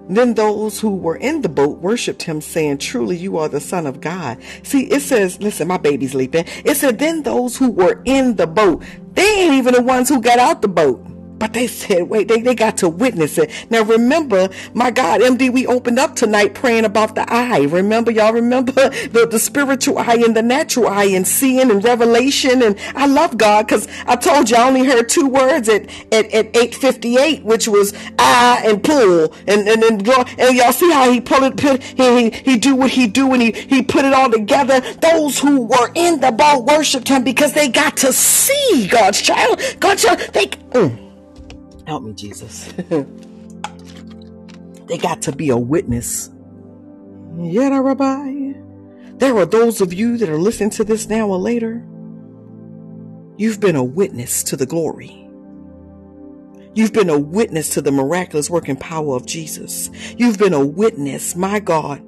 then 0.08 0.36
those 0.36 0.80
who 0.80 0.96
were 0.96 1.16
in 1.16 1.41
the 1.41 1.50
boat 1.50 1.80
worshiped 1.80 2.24
him, 2.24 2.39
saying, 2.41 2.78
Truly, 2.78 3.18
you 3.18 3.38
are 3.38 3.50
the 3.50 3.60
Son 3.60 3.88
of 3.88 4.02
God. 4.02 4.38
See, 4.64 4.86
it 4.86 5.02
says, 5.02 5.41
listen, 5.41 5.68
my 5.68 5.78
baby's 5.78 6.14
leaping. 6.14 6.46
It 6.64 6.78
said, 6.78 7.00
Then 7.00 7.24
those 7.24 7.58
who 7.58 7.72
were 7.72 8.02
in 8.06 8.36
the 8.36 8.48
boat, 8.48 8.84
they 9.14 9.41
ain't 9.41 9.56
even 9.56 9.74
the 9.74 9.82
ones 9.82 10.10
who 10.10 10.22
got 10.22 10.39
out 10.39 10.62
the 10.62 10.68
boat. 10.68 11.06
But 11.38 11.54
they 11.54 11.68
said, 11.68 12.04
wait, 12.04 12.28
they, 12.28 12.42
they 12.42 12.56
got 12.56 12.78
to 12.78 12.90
witness 12.90 13.38
it. 13.38 13.52
Now 13.70 13.84
remember, 13.84 14.50
my 14.74 14.90
God, 14.90 15.22
MD, 15.22 15.52
we 15.52 15.68
opened 15.68 16.00
up 16.00 16.16
tonight 16.16 16.54
praying 16.54 16.86
about 16.86 17.16
the 17.16 17.26
eye. 17.32 17.64
Remember, 17.64 18.12
y'all 18.12 18.34
remember 18.34 18.72
the, 18.72 19.28
the 19.30 19.40
spiritual 19.40 19.98
eye 19.98 20.22
and 20.26 20.36
the 20.36 20.42
natural 20.42 20.88
eye 20.88 21.06
and 21.06 21.28
seeing 21.28 21.70
and 21.72 21.84
revelation. 21.84 22.62
And 22.62 22.80
I 22.96 23.08
love 23.08 23.38
God 23.38 23.68
because 23.68 23.88
I 24.06 24.16
told 24.16 24.50
you 24.50 24.58
I 24.58 24.68
only 24.68 24.86
heard 24.86 25.10
two 25.10 25.28
words 25.28 25.68
at, 25.68 25.90
at, 26.14 26.26
at 26.34 26.56
858, 26.56 27.44
which 27.44 27.68
was 27.68 27.94
eye 28.18 28.64
and 28.66 28.82
pull. 28.82 29.34
And, 29.48 29.68
and, 29.68 29.84
and, 29.84 30.08
and 30.08 30.58
y'all 30.58 30.72
see 30.72 30.92
how 30.92 31.12
he 31.12 31.20
pull 31.20 31.44
it, 31.44 31.58
put, 31.58 31.84
he, 31.84 32.30
he, 32.30 32.30
he 32.30 32.58
do 32.58 32.76
what 32.76 32.92
he 32.92 33.08
do 33.08 33.34
and 33.34 33.42
he, 33.42 33.52
he 33.52 33.84
put 33.84 34.06
it 34.06 34.14
all 34.14 34.32
together. 34.32 34.80
Those 35.02 35.38
who 35.40 35.62
were 35.62 35.92
in 35.96 36.22
the 36.22 36.32
boat 36.32 36.66
worshiped 36.66 37.10
him 37.10 37.24
because 37.24 37.54
they 37.54 37.68
got 37.68 37.98
to 37.98 38.14
see 38.14 38.88
God's 38.88 39.22
child. 39.22 39.62
God's 39.80 40.04
child, 40.04 40.20
they, 40.34 40.48
mm. 40.48 41.05
Help 41.88 42.04
me, 42.04 42.14
Jesus. 42.14 42.72
they 44.88 44.98
got 44.98 45.22
to 45.24 45.32
be 45.32 45.50
a 45.50 45.58
witness. 45.58 46.30
Yeah, 47.38 47.78
Rabbi. 47.80 48.54
There 49.18 49.38
are 49.38 49.46
those 49.46 49.82
of 49.82 49.94
you 49.94 50.18
that 50.18 50.30
are 50.30 50.38
listening 50.38 50.72
to 50.72 50.84
this 50.84 51.08
now 51.08 51.28
or 51.28 51.38
later. 51.38 51.86
You've 53.38 53.60
been 53.60 53.76
a 53.76 53.84
witness 53.84 54.44
to 54.44 54.56
the 54.58 54.66
glory. 54.66 55.26
You've 56.74 56.94
been 56.94 57.10
a 57.10 57.20
witness 57.20 57.70
to 57.72 57.82
the 57.82 57.92
miraculous 57.92 58.50
working 58.50 58.76
power 58.76 59.16
of 59.16 59.26
Jesus. 59.26 59.90
You've 60.18 60.38
been 60.38 60.54
a 60.54 60.66
witness, 60.66 61.36
my 61.36 61.60
God, 61.60 62.02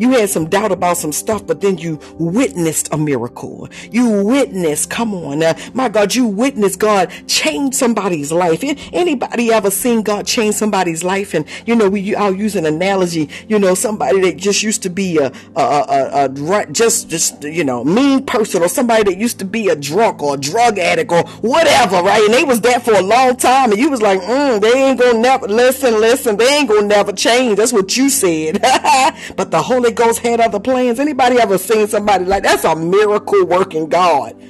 you 0.00 0.12
had 0.12 0.30
some 0.30 0.48
doubt 0.48 0.72
about 0.72 0.96
some 0.96 1.12
stuff, 1.12 1.46
but 1.46 1.60
then 1.60 1.76
you 1.76 2.00
witnessed 2.18 2.88
a 2.92 2.96
miracle. 2.96 3.68
You 3.90 4.24
witnessed, 4.24 4.88
come 4.88 5.12
on, 5.12 5.42
uh, 5.42 5.54
my 5.74 5.90
God, 5.90 6.14
you 6.14 6.26
witnessed 6.26 6.80
God 6.80 7.12
change 7.26 7.74
somebody's 7.74 8.32
life. 8.32 8.64
Anybody 8.92 9.52
ever 9.52 9.70
seen 9.70 10.02
God 10.02 10.26
change 10.26 10.54
somebody's 10.54 11.04
life? 11.04 11.34
And 11.34 11.44
you 11.66 11.76
know, 11.76 11.90
we 11.90 12.14
I'll 12.16 12.34
use 12.34 12.56
an 12.56 12.64
analogy. 12.64 13.28
You 13.46 13.58
know, 13.58 13.74
somebody 13.74 14.20
that 14.22 14.38
just 14.38 14.62
used 14.62 14.82
to 14.84 14.90
be 14.90 15.18
a, 15.18 15.30
a, 15.54 15.60
a, 15.60 16.24
a 16.24 16.66
just 16.72 17.10
just 17.10 17.44
you 17.44 17.62
know 17.62 17.84
mean 17.84 18.24
person, 18.24 18.62
or 18.62 18.68
somebody 18.68 19.02
that 19.04 19.18
used 19.18 19.38
to 19.40 19.44
be 19.44 19.68
a 19.68 19.76
drunk 19.76 20.22
or 20.22 20.34
a 20.34 20.38
drug 20.38 20.78
addict 20.78 21.12
or 21.12 21.24
whatever, 21.42 21.96
right? 22.02 22.22
And 22.24 22.32
they 22.32 22.44
was 22.44 22.62
there 22.62 22.80
for 22.80 22.94
a 22.94 23.02
long 23.02 23.36
time, 23.36 23.70
and 23.70 23.78
you 23.78 23.90
was 23.90 24.00
like, 24.00 24.20
mm, 24.20 24.60
they 24.62 24.72
ain't 24.72 24.98
gonna 24.98 25.18
never 25.18 25.46
listen, 25.46 26.00
listen, 26.00 26.38
they 26.38 26.48
ain't 26.48 26.70
gonna 26.70 26.86
never 26.86 27.12
change. 27.12 27.58
That's 27.58 27.72
what 27.72 27.96
you 27.98 28.08
said. 28.08 28.62
but 29.36 29.50
the 29.50 29.60
Holy 29.60 29.89
Holy 29.90 30.08
Ghost 30.08 30.20
had 30.20 30.40
other 30.40 30.60
plans. 30.60 31.00
Anybody 31.00 31.40
ever 31.40 31.58
seen 31.58 31.88
somebody 31.88 32.24
like 32.24 32.44
that's 32.44 32.62
a 32.64 32.76
miracle 32.76 33.44
working 33.44 33.88
God? 33.88 34.40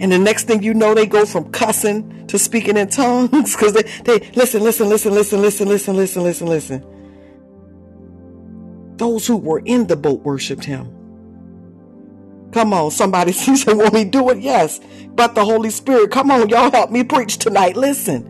And 0.00 0.10
the 0.10 0.18
next 0.18 0.48
thing 0.48 0.64
you 0.64 0.74
know, 0.74 0.94
they 0.94 1.06
go 1.06 1.24
from 1.24 1.52
cussing 1.52 2.26
to 2.26 2.38
speaking 2.38 2.76
in 2.76 2.88
tongues 2.88 3.54
because 3.54 3.72
they, 3.72 3.82
they 4.02 4.30
listen, 4.34 4.62
listen, 4.64 4.88
listen, 4.88 5.12
listen, 5.12 5.40
listen, 5.40 5.68
listen, 5.68 5.96
listen, 5.96 6.22
listen, 6.24 6.46
listen. 6.48 6.86
Those 8.96 9.26
who 9.28 9.36
were 9.36 9.60
in 9.64 9.86
the 9.86 9.96
boat 9.96 10.22
worshiped 10.22 10.64
him. 10.64 10.90
Come 12.52 12.74
on, 12.74 12.90
somebody 12.90 13.32
said, 13.32 13.76
"Want 13.76 13.94
me 13.94 14.04
do 14.04 14.28
it?" 14.30 14.38
Yes, 14.38 14.80
but 15.14 15.36
the 15.36 15.44
Holy 15.44 15.70
Spirit. 15.70 16.10
Come 16.10 16.32
on, 16.32 16.48
y'all, 16.48 16.70
help 16.70 16.90
me 16.90 17.04
preach 17.04 17.38
tonight. 17.38 17.76
Listen. 17.76 18.28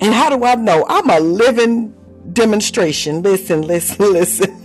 And 0.00 0.12
how 0.12 0.36
do 0.36 0.44
I 0.44 0.56
know? 0.56 0.84
I'm 0.88 1.08
a 1.08 1.20
living 1.20 1.95
demonstration. 2.32 3.22
Listen, 3.22 3.62
listen, 3.62 3.98
listen. 4.12 4.62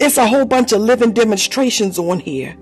it's 0.00 0.16
a 0.16 0.26
whole 0.26 0.44
bunch 0.44 0.72
of 0.72 0.80
living 0.80 1.12
demonstrations 1.12 1.98
on 1.98 2.20
here 2.20 2.56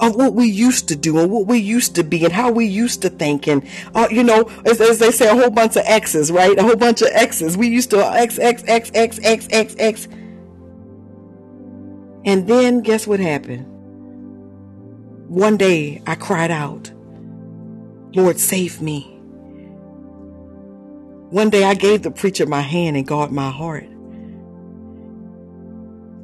of 0.00 0.16
what 0.16 0.34
we 0.34 0.46
used 0.46 0.88
to 0.88 0.96
do 0.96 1.18
and 1.18 1.30
what 1.30 1.46
we 1.46 1.58
used 1.58 1.94
to 1.94 2.02
be 2.02 2.24
and 2.24 2.32
how 2.32 2.50
we 2.50 2.66
used 2.66 3.02
to 3.02 3.08
think 3.08 3.46
and 3.46 3.64
uh, 3.94 4.08
you 4.10 4.24
know 4.24 4.50
as, 4.66 4.80
as, 4.80 4.98
they 4.98 5.12
say 5.12 5.28
a 5.28 5.34
whole 5.34 5.50
bunch 5.50 5.76
of 5.76 5.82
x's 5.86 6.32
right? 6.32 6.58
A 6.58 6.62
whole 6.62 6.76
bunch 6.76 7.02
of 7.02 7.08
x's. 7.12 7.56
We 7.56 7.68
used 7.68 7.90
to 7.90 8.04
x 8.04 8.38
x 8.38 8.64
x 8.66 8.90
x 8.94 9.20
x 9.22 9.48
x 9.50 9.76
x. 9.78 10.08
And 12.24 12.48
then 12.48 12.80
guess 12.80 13.06
what 13.06 13.20
happened? 13.20 13.66
One 15.28 15.56
day 15.56 16.02
i 16.06 16.14
cried 16.14 16.50
out 16.50 16.92
lord 18.14 18.38
save 18.38 18.82
me 18.82 19.11
one 21.32 21.50
day 21.50 21.64
i 21.64 21.74
gave 21.74 22.02
the 22.02 22.10
preacher 22.10 22.46
my 22.46 22.60
hand 22.60 22.96
and 22.96 23.06
god 23.06 23.32
my 23.32 23.50
heart 23.50 23.84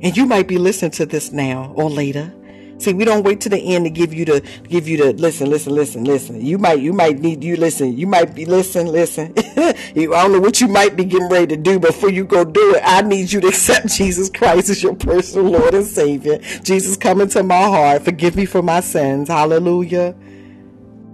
and 0.00 0.16
you 0.16 0.26
might 0.26 0.46
be 0.46 0.58
listening 0.58 0.90
to 0.90 1.04
this 1.06 1.32
now 1.32 1.72
or 1.74 1.90
later 1.90 2.32
See, 2.78 2.92
we 2.92 3.04
don't 3.04 3.24
wait 3.24 3.40
to 3.40 3.48
the 3.48 3.58
end 3.58 3.86
to 3.86 3.90
give 3.90 4.14
you 4.14 4.24
the 4.24 4.40
give 4.68 4.86
you 4.86 4.96
the 4.98 5.12
listen, 5.12 5.50
listen, 5.50 5.74
listen, 5.74 6.04
listen. 6.04 6.40
You 6.40 6.58
might 6.58 6.80
you 6.80 6.92
might 6.92 7.18
need 7.18 7.42
you 7.42 7.56
listen. 7.56 7.98
You 7.98 8.06
might 8.06 8.36
be 8.36 8.46
listen, 8.46 8.86
listen. 8.86 9.34
I 9.36 9.74
don't 9.96 10.32
know 10.32 10.40
what 10.40 10.60
you 10.60 10.68
might 10.68 10.94
be 10.94 11.04
getting 11.04 11.28
ready 11.28 11.48
to 11.48 11.56
do 11.56 11.80
before 11.80 12.08
you 12.10 12.24
go 12.24 12.44
do 12.44 12.76
it. 12.76 12.82
I 12.84 13.02
need 13.02 13.32
you 13.32 13.40
to 13.40 13.48
accept 13.48 13.88
Jesus 13.88 14.30
Christ 14.30 14.70
as 14.70 14.80
your 14.80 14.94
personal 14.94 15.50
Lord 15.50 15.74
and 15.74 15.84
Savior. 15.84 16.38
Jesus, 16.62 16.96
come 16.96 17.20
into 17.20 17.42
my 17.42 17.62
heart. 17.62 18.04
Forgive 18.04 18.36
me 18.36 18.46
for 18.46 18.62
my 18.62 18.78
sins. 18.78 19.28
Hallelujah. 19.28 20.14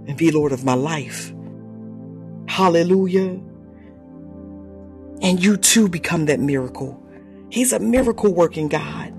And 0.07 0.15
be 0.15 0.29
Lord 0.29 0.51
of 0.51 0.63
my 0.63 0.75
life. 0.75 1.33
Hallelujah. 2.47 3.39
And 5.21 5.43
you 5.43 5.57
too 5.57 5.87
become 5.87 6.25
that 6.25 6.39
miracle. 6.39 7.01
He's 7.49 7.73
a 7.73 7.79
miracle 7.79 8.33
working 8.33 8.67
God. 8.67 9.13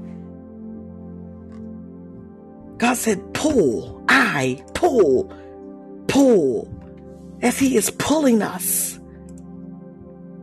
God 2.79 2.95
said, 2.95 3.33
pull, 3.33 4.05
I 4.09 4.63
pull, 4.75 5.33
pull, 6.09 6.69
as 7.41 7.59
He 7.59 7.77
is 7.77 7.91
pulling 7.91 8.43
us. 8.43 9.01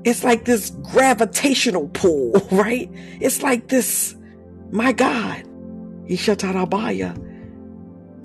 It's 0.03 0.23
like 0.23 0.45
this 0.45 0.71
gravitational 0.71 1.89
pull, 1.89 2.31
right? 2.51 2.89
It's 3.19 3.41
like 3.43 3.67
this, 3.67 4.15
my 4.71 4.91
God, 4.91 5.43
Ishatarabaya. 6.09 7.19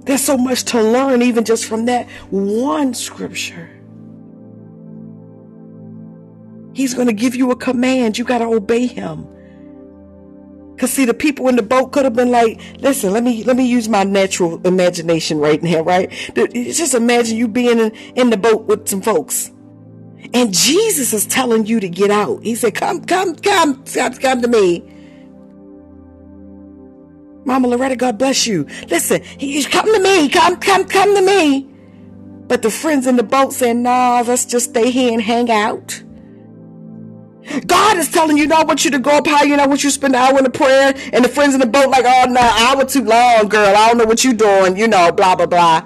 There's 0.04 0.24
so 0.24 0.38
much 0.38 0.64
to 0.64 0.82
learn 0.82 1.20
even 1.22 1.44
just 1.44 1.66
from 1.66 1.84
that 1.84 2.08
one 2.30 2.94
scripture. 2.94 3.77
He's 6.78 6.94
going 6.94 7.08
to 7.08 7.12
give 7.12 7.34
you 7.34 7.50
a 7.50 7.56
command. 7.56 8.18
You 8.18 8.24
got 8.24 8.38
to 8.38 8.44
obey 8.44 8.86
him. 8.86 9.26
Cause 10.78 10.92
see, 10.92 11.04
the 11.04 11.12
people 11.12 11.48
in 11.48 11.56
the 11.56 11.62
boat 11.62 11.90
could 11.90 12.04
have 12.04 12.14
been 12.14 12.30
like, 12.30 12.60
"Listen, 12.78 13.12
let 13.12 13.24
me 13.24 13.42
let 13.42 13.56
me 13.56 13.66
use 13.66 13.88
my 13.88 14.04
natural 14.04 14.64
imagination 14.64 15.40
right 15.40 15.60
now, 15.60 15.80
right? 15.80 16.08
Just 16.36 16.94
imagine 16.94 17.36
you 17.36 17.48
being 17.48 17.80
in, 17.80 17.90
in 18.14 18.30
the 18.30 18.36
boat 18.36 18.66
with 18.66 18.86
some 18.86 19.02
folks, 19.02 19.50
and 20.32 20.54
Jesus 20.54 21.12
is 21.12 21.26
telling 21.26 21.66
you 21.66 21.80
to 21.80 21.88
get 21.88 22.12
out. 22.12 22.44
He 22.44 22.54
said, 22.54 22.76
"Come, 22.76 23.04
come, 23.04 23.34
come, 23.34 23.82
come, 23.84 24.12
come 24.12 24.40
to 24.40 24.46
me." 24.46 24.84
Mama 27.44 27.66
Loretta, 27.66 27.96
God 27.96 28.18
bless 28.18 28.46
you. 28.46 28.68
Listen, 28.88 29.20
he's 29.24 29.66
come 29.66 29.92
to 29.92 30.00
me, 30.00 30.28
come, 30.28 30.58
come, 30.58 30.84
come 30.84 31.12
to 31.16 31.22
me. 31.22 31.68
But 32.46 32.62
the 32.62 32.70
friends 32.70 33.08
in 33.08 33.16
the 33.16 33.24
boat 33.24 33.52
said, 33.52 33.78
"Nah, 33.78 34.22
let's 34.24 34.44
just 34.44 34.70
stay 34.70 34.92
here 34.92 35.12
and 35.12 35.20
hang 35.20 35.50
out." 35.50 36.04
God 37.66 37.96
is 37.98 38.10
telling 38.10 38.36
you, 38.36 38.48
I 38.52 38.64
want 38.64 38.84
you 38.84 38.90
to 38.90 38.98
go 38.98 39.18
up 39.18 39.26
high. 39.26 39.44
You 39.44 39.56
know, 39.56 39.64
I 39.64 39.66
want 39.66 39.82
you 39.82 39.90
to 39.90 39.94
spend 39.94 40.14
an 40.14 40.20
hour 40.20 40.38
in 40.38 40.44
the 40.44 40.50
prayer. 40.50 40.94
And 41.12 41.24
the 41.24 41.28
friends 41.28 41.54
in 41.54 41.60
the 41.60 41.66
boat, 41.66 41.88
like, 41.88 42.04
oh, 42.06 42.26
no, 42.28 42.40
hour 42.40 42.84
too 42.84 43.04
long, 43.04 43.48
girl. 43.48 43.74
I 43.74 43.88
don't 43.88 43.98
know 43.98 44.04
what 44.04 44.24
you're 44.24 44.34
doing. 44.34 44.76
You 44.76 44.88
know, 44.88 45.12
blah, 45.12 45.34
blah, 45.34 45.46
blah. 45.46 45.82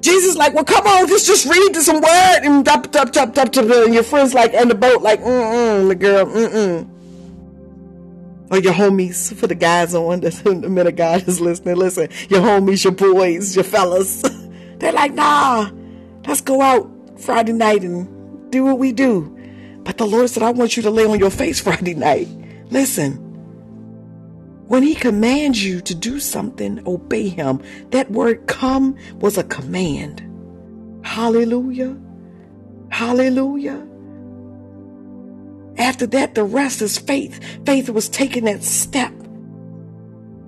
Jesus 0.00 0.36
like, 0.36 0.54
well, 0.54 0.64
come 0.64 0.86
on, 0.86 1.08
just 1.08 1.26
just 1.26 1.46
read 1.46 1.72
to 1.72 1.82
some 1.82 2.00
word 2.00 2.40
and 2.42 2.68
up, 2.68 2.94
up, 2.94 3.16
up, 3.16 3.38
up, 3.38 3.56
and 3.56 3.94
your 3.94 4.02
friends 4.02 4.34
like 4.34 4.52
in 4.52 4.68
the 4.68 4.74
boat, 4.74 5.00
like, 5.00 5.20
mm-mm, 5.20 5.88
the 5.88 5.94
girl, 5.94 6.26
mm-mm. 6.26 6.86
Or 8.50 8.58
your 8.58 8.74
homies 8.74 9.34
for 9.34 9.46
the 9.46 9.54
guys 9.54 9.94
on 9.94 10.20
the, 10.20 10.30
the 10.30 10.68
minute 10.68 10.96
God 10.96 11.26
is 11.26 11.40
listening. 11.40 11.76
Listen, 11.76 12.08
your 12.28 12.40
homies, 12.40 12.84
your 12.84 12.92
boys, 12.92 13.54
your 13.56 13.64
fellas. 13.64 14.22
They're 14.78 14.92
like, 14.92 15.14
nah, 15.14 15.70
let's 16.26 16.40
go 16.40 16.60
out 16.60 16.90
Friday 17.18 17.52
night 17.52 17.82
and 17.82 18.50
do 18.50 18.64
what 18.64 18.78
we 18.78 18.92
do. 18.92 19.37
But 19.88 19.96
the 19.96 20.06
Lord 20.06 20.28
said, 20.28 20.42
I 20.42 20.50
want 20.50 20.76
you 20.76 20.82
to 20.82 20.90
lay 20.90 21.06
on 21.06 21.18
your 21.18 21.30
face 21.30 21.60
Friday 21.62 21.94
night. 21.94 22.28
Listen, 22.68 23.14
when 24.66 24.82
He 24.82 24.94
commands 24.94 25.64
you 25.64 25.80
to 25.80 25.94
do 25.94 26.20
something, 26.20 26.86
obey 26.86 27.28
Him. 27.28 27.62
That 27.88 28.10
word 28.10 28.46
come 28.46 28.98
was 29.14 29.38
a 29.38 29.44
command. 29.44 30.20
Hallelujah. 31.02 31.96
Hallelujah. 32.90 33.86
After 35.78 36.06
that, 36.08 36.34
the 36.34 36.44
rest 36.44 36.82
is 36.82 36.98
faith. 36.98 37.40
Faith 37.64 37.88
was 37.88 38.10
taking 38.10 38.44
that 38.44 38.62
step. 38.62 39.14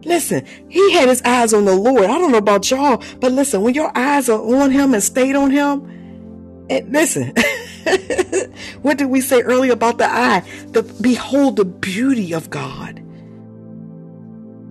Listen, 0.05 0.45
he 0.69 0.93
had 0.93 1.09
his 1.09 1.23
eyes 1.23 1.55
on 1.55 1.65
the 1.65 1.75
Lord. 1.75 2.05
I 2.05 2.19
don't 2.19 2.33
know 2.33 2.37
about 2.37 2.71
y'all, 2.71 3.03
but 3.21 3.33
listen, 3.33 3.63
when 3.63 3.73
your 3.73 3.97
eyes 3.97 4.29
are 4.29 4.43
on 4.43 4.71
him 4.71 4.93
and 4.93 5.03
stayed 5.03 5.35
on 5.35 5.51
him, 5.51 6.67
and 6.69 6.93
listen, 6.93 7.33
what 8.83 8.99
did 8.99 9.07
we 9.07 9.21
say 9.21 9.43
earlier 9.43 9.73
about 9.73 9.99
the 9.99 10.07
eye? 10.07 10.43
The 10.69 10.83
behold 10.83 11.57
the 11.57 11.65
beauty 11.65 12.33
of 12.33 12.51
God. 12.51 13.03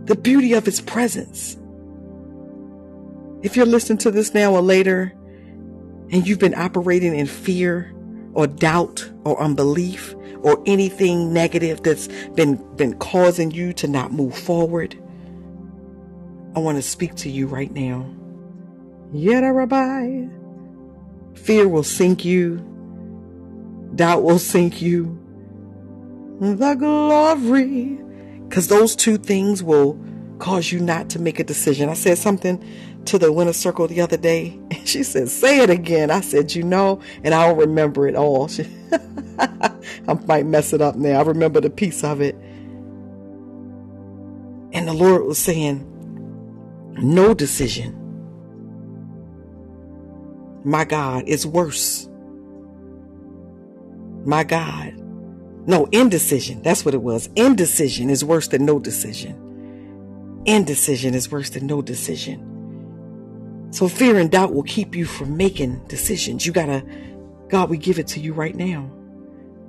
The 0.06 0.16
beauty 0.16 0.54
of 0.54 0.66
his 0.66 0.82
presence. 0.82 1.58
If 3.42 3.56
you're 3.56 3.66
listening 3.66 4.00
to 4.00 4.12
this 4.12 4.34
now 4.34 4.54
or 4.54 4.62
later 4.62 5.14
and 6.12 6.28
you've 6.28 6.40
been 6.40 6.56
operating 6.56 7.16
in 7.16 7.26
fear 7.26 7.94
or 8.34 8.48
doubt 8.48 9.10
or 9.24 9.42
unbelief 9.42 10.16
or 10.42 10.62
anything 10.66 11.34
negative 11.34 11.84
that's 11.84 12.08
been 12.36 12.56
been 12.76 12.98
causing 12.98 13.52
you 13.52 13.74
to 13.74 13.88
not 13.88 14.12
move 14.12 14.38
forward, 14.38 14.96
I 16.56 16.60
want 16.60 16.78
to 16.78 16.82
speak 16.82 17.16
to 17.16 17.30
you 17.30 17.48
right 17.48 17.72
now. 17.72 18.10
Yada 19.14 19.52
Rabbi. 19.54 20.28
Fear 21.36 21.70
will 21.70 21.84
sink 21.84 22.26
you 22.26 22.66
doubt 23.96 24.24
will 24.24 24.40
sink 24.40 24.82
you. 24.82 25.18
The 26.40 26.76
glory. 26.76 28.00
Because 28.48 28.68
those 28.68 28.96
two 28.96 29.18
things 29.18 29.62
will 29.62 30.00
cause 30.40 30.72
you 30.72 30.80
not 30.80 31.10
to 31.12 31.20
make 31.20 31.40
a 31.40 31.44
decision. 31.44 31.90
I 31.90 31.94
said 31.94 32.18
something 32.18 32.64
to 33.06 33.20
the 33.20 33.32
winner 33.32 33.54
circle 33.54 33.88
the 33.88 34.02
other 34.02 34.18
day. 34.18 34.60
And 34.72 34.88
she 34.88 35.04
said, 35.04 35.30
Say 35.30 35.60
it 35.60 35.70
again. 35.70 36.10
I 36.12 36.22
said, 36.22 36.56
You 36.56 36.64
know, 36.64 37.02
and 37.24 37.34
I 37.34 37.48
don't 37.48 37.58
remember 37.58 38.08
it 38.08 38.16
all. 38.16 38.48
She, 38.48 38.66
I 39.40 40.14
might 40.26 40.46
mess 40.46 40.74
it 40.74 40.82
up 40.82 40.96
now. 40.96 41.20
I 41.20 41.24
remember 41.24 41.62
the 41.62 41.70
piece 41.70 42.04
of 42.04 42.22
it. 42.22 42.36
And 44.72 44.88
the 44.88 44.94
Lord 44.94 45.26
was 45.26 45.38
saying, 45.38 45.86
No 46.98 47.34
decision, 47.34 47.96
my 50.64 50.86
God, 50.86 51.28
is 51.28 51.46
worse 51.46 52.09
my 54.26 54.44
God. 54.44 54.94
No, 55.68 55.86
indecision. 55.92 56.62
That's 56.62 56.84
what 56.84 56.94
it 56.94 57.02
was. 57.02 57.30
Indecision 57.36 58.10
is 58.10 58.26
worse 58.26 58.48
than 58.48 58.66
no 58.66 58.80
decision. 58.80 60.42
Indecision 60.46 61.14
is 61.14 61.32
worse 61.32 61.50
than 61.52 61.68
no 61.68 61.82
decision. 61.82 63.70
So 63.72 63.88
fear 63.88 64.18
and 64.18 64.32
doubt 64.32 64.54
will 64.54 64.64
keep 64.64 64.96
you 64.96 65.06
from 65.06 65.38
making 65.38 65.86
decisions. 65.88 66.46
You 66.46 66.52
gotta, 66.52 66.84
God, 67.50 67.70
we 67.70 67.78
give 67.78 68.00
it 68.00 68.08
to 68.08 68.20
you 68.20 68.34
right 68.34 68.56
now. 68.56 68.90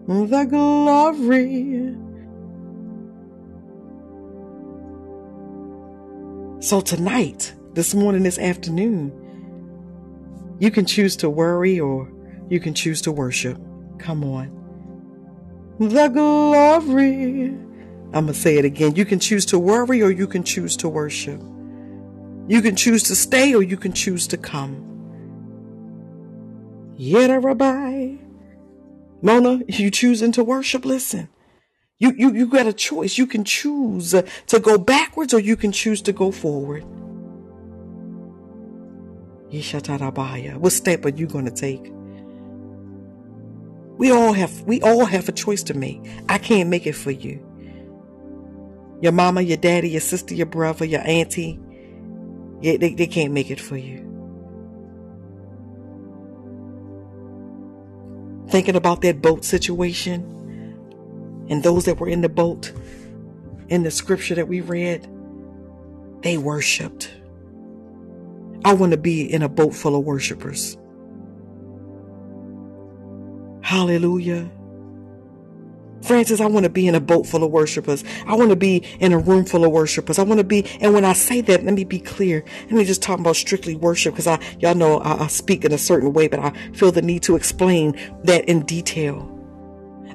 The 0.07 0.45
glory. 0.45 1.97
So 6.61 6.81
tonight, 6.81 7.55
this 7.75 7.95
morning, 7.95 8.23
this 8.23 8.39
afternoon, 8.39 9.13
you 10.59 10.71
can 10.71 10.87
choose 10.87 11.17
to 11.17 11.31
worry 11.31 11.79
or 11.79 12.11
you 12.49 12.61
can 12.61 12.75
choose 12.75 13.03
to 13.03 13.13
worship. 13.13 13.59
Come 14.01 14.25
on. 14.25 14.57
The 15.79 16.09
glory, 16.09 17.47
I'm 17.47 18.11
going 18.13 18.27
to 18.27 18.35
say 18.35 18.57
it 18.57 18.65
again. 18.65 18.97
You 18.97 19.05
can 19.05 19.19
choose 19.19 19.47
to 19.47 19.59
worry 19.59 20.03
or 20.03 20.11
you 20.11 20.27
can 20.27 20.43
choose 20.43 20.77
to 20.79 20.89
worship. 20.89 21.41
You 22.49 22.61
can 22.63 22.77
choose 22.77 23.03
to 23.05 23.15
stay 23.15 23.55
or 23.55 23.63
you 23.63 23.77
can 23.77 23.93
choose 23.93 24.27
to 24.29 24.37
come. 24.37 24.87
Yet, 26.97 27.29
Rabbi. 27.29 28.17
Mona, 29.23 29.61
you 29.69 29.91
choosing 29.91 30.33
to 30.33 30.45
worship? 30.45 30.85
Listen. 30.85 31.29
You, 31.99 32.13
you, 32.17 32.33
you 32.33 32.47
got 32.47 32.67
a 32.67 32.73
choice. 32.73 33.19
You 33.19 33.27
can 33.27 33.45
choose 33.45 34.13
to 34.13 34.61
go 34.61 34.79
backwards 34.79 35.35
or 35.35 35.41
you 35.41 35.57
can 35.57 35.73
choose 35.73 36.01
to 36.03 36.13
go 36.13 36.31
forward. 36.31 36.85
What 39.51 40.73
step 40.73 41.05
are 41.05 41.11
you 41.11 41.27
going 41.27 41.45
to 41.45 41.51
take? 41.51 41.93
We 44.01 44.11
all 44.11 44.33
have 44.33 44.63
we 44.63 44.81
all 44.81 45.05
have 45.05 45.29
a 45.29 45.33
choice 45.33 45.63
to 45.65 45.75
make. 45.75 46.01
I 46.27 46.39
can't 46.39 46.71
make 46.71 46.87
it 46.87 46.95
for 46.95 47.11
you. 47.11 47.47
Your 49.03 49.13
mama, 49.13 49.43
your 49.43 49.59
daddy, 49.59 49.91
your 49.91 50.01
sister, 50.01 50.33
your 50.33 50.47
brother, 50.47 50.87
your 50.87 51.03
auntie, 51.03 51.61
yeah, 52.63 52.79
they, 52.79 52.95
they 52.95 53.07
can't 53.07 53.35
make 53.35 53.51
it 53.51 53.61
for 53.61 53.77
you. 53.77 53.99
Thinking 58.49 58.75
about 58.75 59.03
that 59.03 59.21
boat 59.21 59.45
situation 59.45 60.23
and 61.51 61.63
those 61.63 61.85
that 61.85 62.01
were 62.01 62.09
in 62.09 62.23
the 62.23 62.31
boat 62.31 62.73
in 63.69 63.83
the 63.83 63.91
scripture 63.91 64.35
that 64.35 64.49
we 64.49 64.63
read, 64.63 65.07
they 66.23 66.39
worshiped. 66.39 67.11
I 68.65 68.73
want 68.73 68.93
to 68.93 68.99
be 68.99 69.31
in 69.31 69.43
a 69.43 69.49
boat 69.51 69.75
full 69.75 69.95
of 69.95 70.07
worshipers. 70.07 70.79
Hallelujah. 73.63 74.51
Francis, 76.03 76.41
I 76.41 76.47
want 76.47 76.65
to 76.65 76.71
be 76.71 76.89
in 76.89 76.95
a 76.95 77.01
boat 77.01 77.27
full 77.27 77.45
of 77.45 77.51
worshipers. 77.51 78.05
I 78.27 78.35
want 78.35 78.51
to 78.51 78.57
be 78.57 78.79
in 79.01 79.13
a 79.13 79.19
room 79.19 79.45
full 79.45 79.65
of 79.65 79.71
worshipers. 79.71 80.19
I 80.19 80.23
want 80.23 80.39
to 80.39 80.45
be, 80.45 80.65
and 80.81 80.95
when 80.95 81.05
I 81.05 81.13
say 81.13 81.41
that, 81.43 81.65
let 81.65 81.75
me 81.75 81.85
be 81.85 82.01
clear. 82.01 82.43
Let 82.63 82.73
me 82.73 82.85
just 82.85 83.03
talk 83.03 83.21
about 83.21 83.37
strictly 83.37 83.77
worship 83.77 84.15
because 84.15 84.27
I, 84.27 84.41
y'all 84.61 84.75
know 84.75 84.99
I, 85.01 85.25
I 85.25 85.27
speak 85.27 85.65
in 85.65 85.73
a 85.73 85.79
certain 85.79 86.13
way, 86.13 86.27
but 86.27 86.41
I 86.41 86.51
feel 86.73 86.91
the 86.91 87.03
need 87.03 87.23
to 87.25 87.37
explain 87.37 87.99
that 88.25 88.47
in 88.47 88.65
detail. 88.65 89.37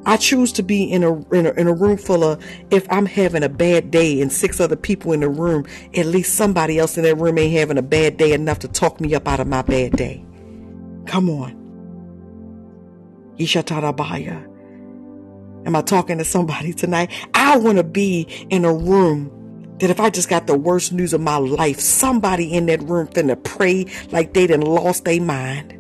I 0.07 0.17
choose 0.17 0.51
to 0.53 0.63
be 0.63 0.83
in 0.83 1.03
a, 1.03 1.17
in 1.33 1.47
a, 1.47 1.51
in 1.51 1.67
a 1.67 1.73
room 1.73 1.97
full 1.97 2.23
of, 2.23 2.43
if 2.69 2.85
I'm 2.91 3.05
having 3.05 3.43
a 3.43 3.49
bad 3.49 3.89
day 3.89 4.21
and 4.21 4.31
six 4.31 4.59
other 4.59 4.75
people 4.75 5.13
in 5.13 5.21
the 5.21 5.29
room, 5.29 5.65
at 5.95 6.05
least 6.05 6.35
somebody 6.35 6.77
else 6.77 6.97
in 6.97 7.03
that 7.03 7.15
room 7.17 7.37
ain't 7.37 7.53
having 7.53 7.77
a 7.77 7.83
bad 7.83 8.17
day 8.17 8.33
enough 8.33 8.59
to 8.59 8.67
talk 8.67 8.99
me 9.01 9.15
up 9.15 9.27
out 9.27 9.39
of 9.39 9.47
my 9.47 9.63
bad 9.63 9.93
day. 9.93 10.23
Come 11.05 11.29
on. 11.29 11.64
Ishatarabaya. 13.37 14.51
Am 15.65 15.75
I 15.75 15.81
talking 15.81 16.17
to 16.19 16.25
somebody 16.25 16.73
tonight? 16.73 17.11
I 17.33 17.57
want 17.57 17.77
to 17.77 17.83
be 17.83 18.27
in 18.49 18.65
a 18.65 18.73
room 18.73 19.31
that 19.79 19.89
if 19.89 19.99
I 19.99 20.09
just 20.09 20.29
got 20.29 20.47
the 20.47 20.57
worst 20.57 20.93
news 20.93 21.13
of 21.13 21.21
my 21.21 21.37
life, 21.37 21.79
somebody 21.79 22.53
in 22.53 22.67
that 22.67 22.81
room 22.83 23.07
finna 23.07 23.41
pray 23.43 23.85
like 24.11 24.33
they 24.33 24.47
done 24.47 24.61
lost 24.61 25.05
their 25.05 25.21
mind. 25.21 25.73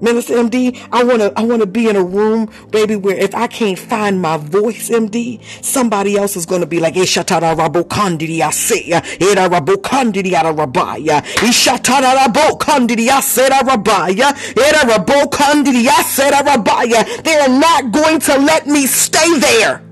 Minister 0.00 0.34
MD, 0.34 0.78
I 0.92 1.04
want 1.04 1.20
to 1.20 1.32
I 1.36 1.42
want 1.44 1.60
to 1.60 1.66
be 1.66 1.88
in 1.88 1.96
a 1.96 2.04
room, 2.04 2.50
baby, 2.70 2.96
where 2.96 3.16
if 3.16 3.34
I 3.34 3.46
can't 3.46 3.78
find 3.78 4.20
my 4.20 4.36
voice, 4.36 4.90
MD, 4.90 5.40
somebody 5.64 6.16
else 6.16 6.36
is 6.36 6.44
going 6.46 6.60
to 6.60 6.66
be 6.66 6.80
like, 6.80 6.94
"Ishatara 6.94 7.56
rabo 7.56 7.82
kandidi 7.84 8.40
aseya, 8.40 9.02
era 9.20 9.48
rabo 9.48 9.76
kandidi 9.76 10.34
ara 10.34 10.52
rabaya, 10.52 11.22
ishatara 11.40 12.14
rabo 12.14 12.58
kandidi 12.58 13.08
asera 13.08 13.60
rabaya, 13.60 14.32
rabo 14.54 15.30
kandidi 15.30 15.86
asera 15.86 16.42
rabaya." 16.42 17.24
They 17.24 17.38
are 17.38 17.48
not 17.48 17.90
going 17.92 18.20
to 18.20 18.38
let 18.38 18.66
me 18.66 18.86
stay 18.86 19.38
there. 19.38 19.82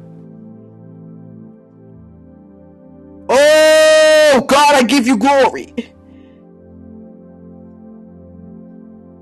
Oh 3.28 4.44
God, 4.46 4.74
I 4.74 4.82
give 4.82 5.06
you 5.06 5.16
glory. 5.16 5.74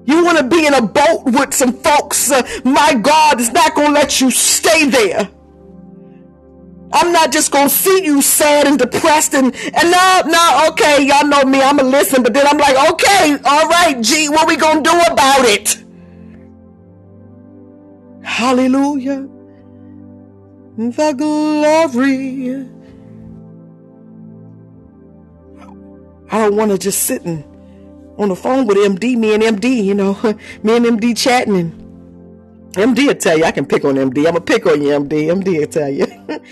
You 0.05 0.25
want 0.25 0.39
to 0.39 0.45
be 0.45 0.67
in 0.67 0.75
a 0.75 0.83
boat 0.83 1.23
with 1.25 1.55
some 1.55 1.73
folks, 1.73 2.31
uh, 2.31 2.43
my 2.65 2.95
God 2.95 3.41
is 3.41 3.53
not 3.53 3.75
going 3.75 3.89
to 3.89 3.95
let 3.95 4.21
you 4.21 4.31
stay 4.31 4.89
there. 4.89 5.31
I'm 6.93 7.13
not 7.13 7.33
just 7.33 7.53
going 7.53 7.69
to 7.69 7.75
see 7.75 8.05
you 8.05 8.21
sad 8.21 8.67
and 8.67 8.79
depressed 8.79 9.35
and, 9.35 9.47
and 9.47 9.91
no, 9.91 10.23
no, 10.27 10.69
okay, 10.71 11.07
y'all 11.07 11.27
know 11.27 11.43
me, 11.45 11.63
I'm 11.63 11.79
going 11.79 11.91
to 11.91 11.97
listen, 11.97 12.23
but 12.23 12.35
then 12.35 12.47
I'm 12.47 12.59
like, 12.59 12.77
okay, 12.93 13.39
all 13.45 13.69
right, 13.69 13.99
G, 14.01 14.29
what 14.29 14.47
we 14.47 14.57
going 14.57 14.83
to 14.83 14.91
do 14.91 15.01
about 15.11 15.45
it? 15.47 15.83
Hallelujah. 18.23 19.29
The 20.77 21.13
glory. 21.17 22.69
I 26.31 26.39
don't 26.39 26.57
want 26.57 26.71
to 26.71 26.79
just 26.79 27.03
sit 27.03 27.23
and 27.25 27.45
on 28.23 28.29
the 28.29 28.37
phone 28.37 28.67
with 28.67 28.77
MD, 28.77 29.17
me 29.17 29.35
and 29.35 29.43
MD, 29.43 29.85
you 29.85 29.95
know, 29.95 30.15
me 30.63 30.77
and 30.77 30.87
MD 30.87 31.17
chatting. 31.17 31.55
And 32.75 32.97
MD 32.97 33.07
will 33.07 33.15
tell 33.15 33.37
you, 33.37 33.45
I 33.45 33.51
can 33.51 33.67
pick 33.67 33.85
on 33.85 33.97
MD. 33.97 34.19
I'm 34.19 34.33
going 34.33 34.35
to 34.35 34.41
pick 34.41 34.65
on 34.67 34.81
you, 34.81 34.89
MD. 34.89 35.27
MD 35.27 35.59
will 35.59 35.67
tell 35.67 35.91
you. 35.91 36.07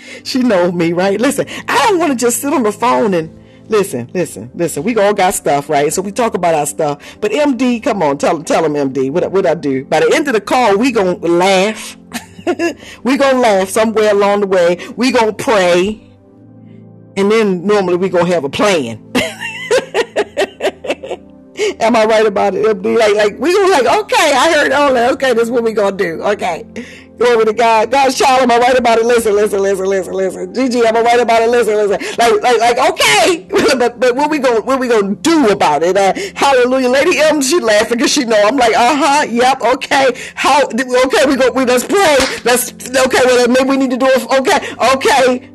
she 0.23 0.43
knows 0.43 0.73
me, 0.73 0.93
right? 0.93 1.19
Listen, 1.19 1.47
I 1.67 1.87
don't 1.87 1.99
want 1.99 2.11
to 2.11 2.17
just 2.17 2.41
sit 2.41 2.53
on 2.53 2.63
the 2.63 2.71
phone 2.71 3.15
and 3.15 3.39
listen, 3.69 4.11
listen, 4.13 4.51
listen. 4.53 4.83
We 4.83 4.95
all 4.97 5.13
got 5.15 5.33
stuff, 5.33 5.67
right? 5.67 5.91
So 5.91 6.01
we 6.01 6.11
talk 6.11 6.35
about 6.35 6.53
our 6.53 6.67
stuff. 6.67 7.17
But 7.21 7.31
MD, 7.31 7.81
come 7.81 8.03
on, 8.03 8.19
tell, 8.19 8.43
tell 8.43 8.63
him, 8.63 8.73
MD, 8.73 9.09
what, 9.09 9.31
what 9.31 9.47
I 9.47 9.55
do. 9.55 9.83
By 9.85 10.01
the 10.01 10.11
end 10.13 10.27
of 10.27 10.33
the 10.33 10.41
call, 10.41 10.77
we 10.77 10.91
going 10.91 11.21
to 11.21 11.27
laugh. 11.27 11.97
we 13.03 13.17
going 13.17 13.35
to 13.35 13.39
laugh 13.39 13.69
somewhere 13.69 14.11
along 14.11 14.41
the 14.41 14.47
way. 14.47 14.77
We 14.95 15.11
going 15.11 15.35
to 15.35 15.43
pray. 15.43 16.07
And 17.17 17.31
then 17.31 17.65
normally 17.65 17.97
we 17.97 18.09
going 18.09 18.25
to 18.25 18.31
have 18.33 18.43
a 18.43 18.49
plan. 18.49 19.10
Am 21.79 21.95
I 21.95 22.05
right 22.05 22.25
about 22.25 22.55
it? 22.55 22.61
It'll 22.61 22.73
be 22.75 22.97
like, 22.97 23.15
like 23.15 23.39
we 23.39 23.57
were 23.57 23.69
like, 23.69 23.85
okay, 23.85 24.33
I 24.33 24.53
heard 24.53 24.71
all 24.71 24.93
that. 24.93 25.11
Okay, 25.13 25.33
this 25.33 25.43
is 25.43 25.51
what 25.51 25.63
we 25.63 25.73
gonna 25.73 25.95
do. 25.95 26.21
Okay, 26.23 26.65
glory 27.17 27.45
to 27.45 27.53
God. 27.53 27.91
God's 27.91 28.17
child, 28.17 28.41
am 28.43 28.51
I 28.51 28.57
right 28.57 28.77
about 28.77 28.99
it? 28.99 29.05
Listen, 29.05 29.35
listen, 29.35 29.61
listen, 29.61 29.85
listen, 29.85 30.13
listen. 30.13 30.53
Gigi, 30.53 30.85
am 30.85 30.97
I 30.97 31.01
right 31.01 31.19
about 31.19 31.41
it? 31.43 31.49
Listen, 31.49 31.75
listen. 31.75 31.99
Like, 32.17 32.41
like, 32.41 32.59
like, 32.59 32.91
okay, 32.91 33.47
but 33.77 33.99
but 33.99 34.15
what 34.15 34.31
we 34.31 34.39
gonna 34.39 34.61
what 34.61 34.79
we 34.79 34.87
gonna 34.87 35.15
do 35.15 35.49
about 35.49 35.83
it? 35.83 35.97
Uh, 35.97 36.13
hallelujah, 36.35 36.89
Lady 36.89 37.19
M, 37.19 37.41
she 37.41 37.59
laughing 37.59 37.97
because 37.97 38.11
she 38.11 38.25
know. 38.25 38.41
I'm 38.43 38.57
like, 38.57 38.75
uh 38.75 38.95
huh, 38.95 39.27
yep, 39.29 39.61
okay. 39.61 40.17
How? 40.35 40.63
Okay, 40.65 41.25
we 41.27 41.35
go. 41.35 41.51
We 41.51 41.65
let's 41.65 41.85
pray. 41.85 42.17
Let's 42.45 42.71
okay. 42.73 43.19
Well, 43.25 43.47
maybe 43.49 43.69
we 43.69 43.77
need 43.77 43.91
to 43.91 43.97
do 43.97 44.07
it. 44.07 44.23
Okay, 44.39 44.73
okay. 44.95 45.51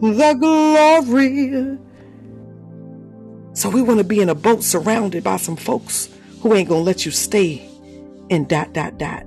The 0.00 0.34
glory 0.38 1.78
so 3.60 3.68
we 3.68 3.82
want 3.82 3.98
to 3.98 4.04
be 4.04 4.20
in 4.20 4.30
a 4.30 4.34
boat 4.34 4.62
surrounded 4.62 5.22
by 5.22 5.36
some 5.36 5.54
folks 5.54 6.08
who 6.40 6.54
ain't 6.54 6.70
going 6.70 6.80
to 6.80 6.84
let 6.84 7.04
you 7.04 7.10
stay 7.10 7.68
in 8.30 8.46
dot, 8.46 8.72
dot, 8.72 8.96
dot. 8.96 9.26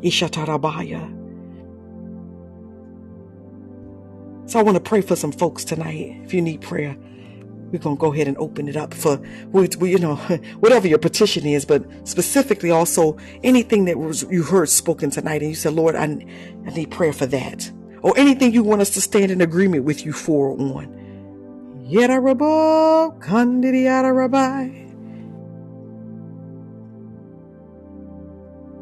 Ishatarabaya. 0.00 1.14
So 4.48 4.58
I 4.58 4.62
want 4.62 4.76
to 4.76 4.82
pray 4.82 5.02
for 5.02 5.16
some 5.16 5.32
folks 5.32 5.64
tonight. 5.64 6.18
If 6.24 6.32
you 6.32 6.40
need 6.40 6.62
prayer, 6.62 6.96
we're 7.70 7.78
going 7.78 7.98
to 7.98 8.00
go 8.00 8.10
ahead 8.14 8.26
and 8.26 8.38
open 8.38 8.68
it 8.68 8.76
up 8.78 8.94
for, 8.94 9.20
you 9.52 9.98
know, 9.98 10.14
whatever 10.60 10.88
your 10.88 10.96
petition 10.96 11.44
is, 11.44 11.66
but 11.66 11.84
specifically 12.08 12.70
also 12.70 13.18
anything 13.42 13.84
that 13.84 13.98
was 13.98 14.22
you 14.30 14.42
heard 14.44 14.70
spoken 14.70 15.10
tonight 15.10 15.42
and 15.42 15.50
you 15.50 15.56
said, 15.56 15.74
Lord, 15.74 15.94
I, 15.94 16.04
I 16.04 16.70
need 16.70 16.90
prayer 16.90 17.12
for 17.12 17.26
that. 17.26 17.70
Or 18.00 18.16
anything 18.16 18.54
you 18.54 18.62
want 18.62 18.80
us 18.80 18.88
to 18.90 19.02
stand 19.02 19.30
in 19.30 19.42
agreement 19.42 19.84
with 19.84 20.06
you 20.06 20.14
for 20.14 20.52
on. 20.58 21.07
Yedarabo 21.88 23.18
Kandidiyarabai. 23.18 24.84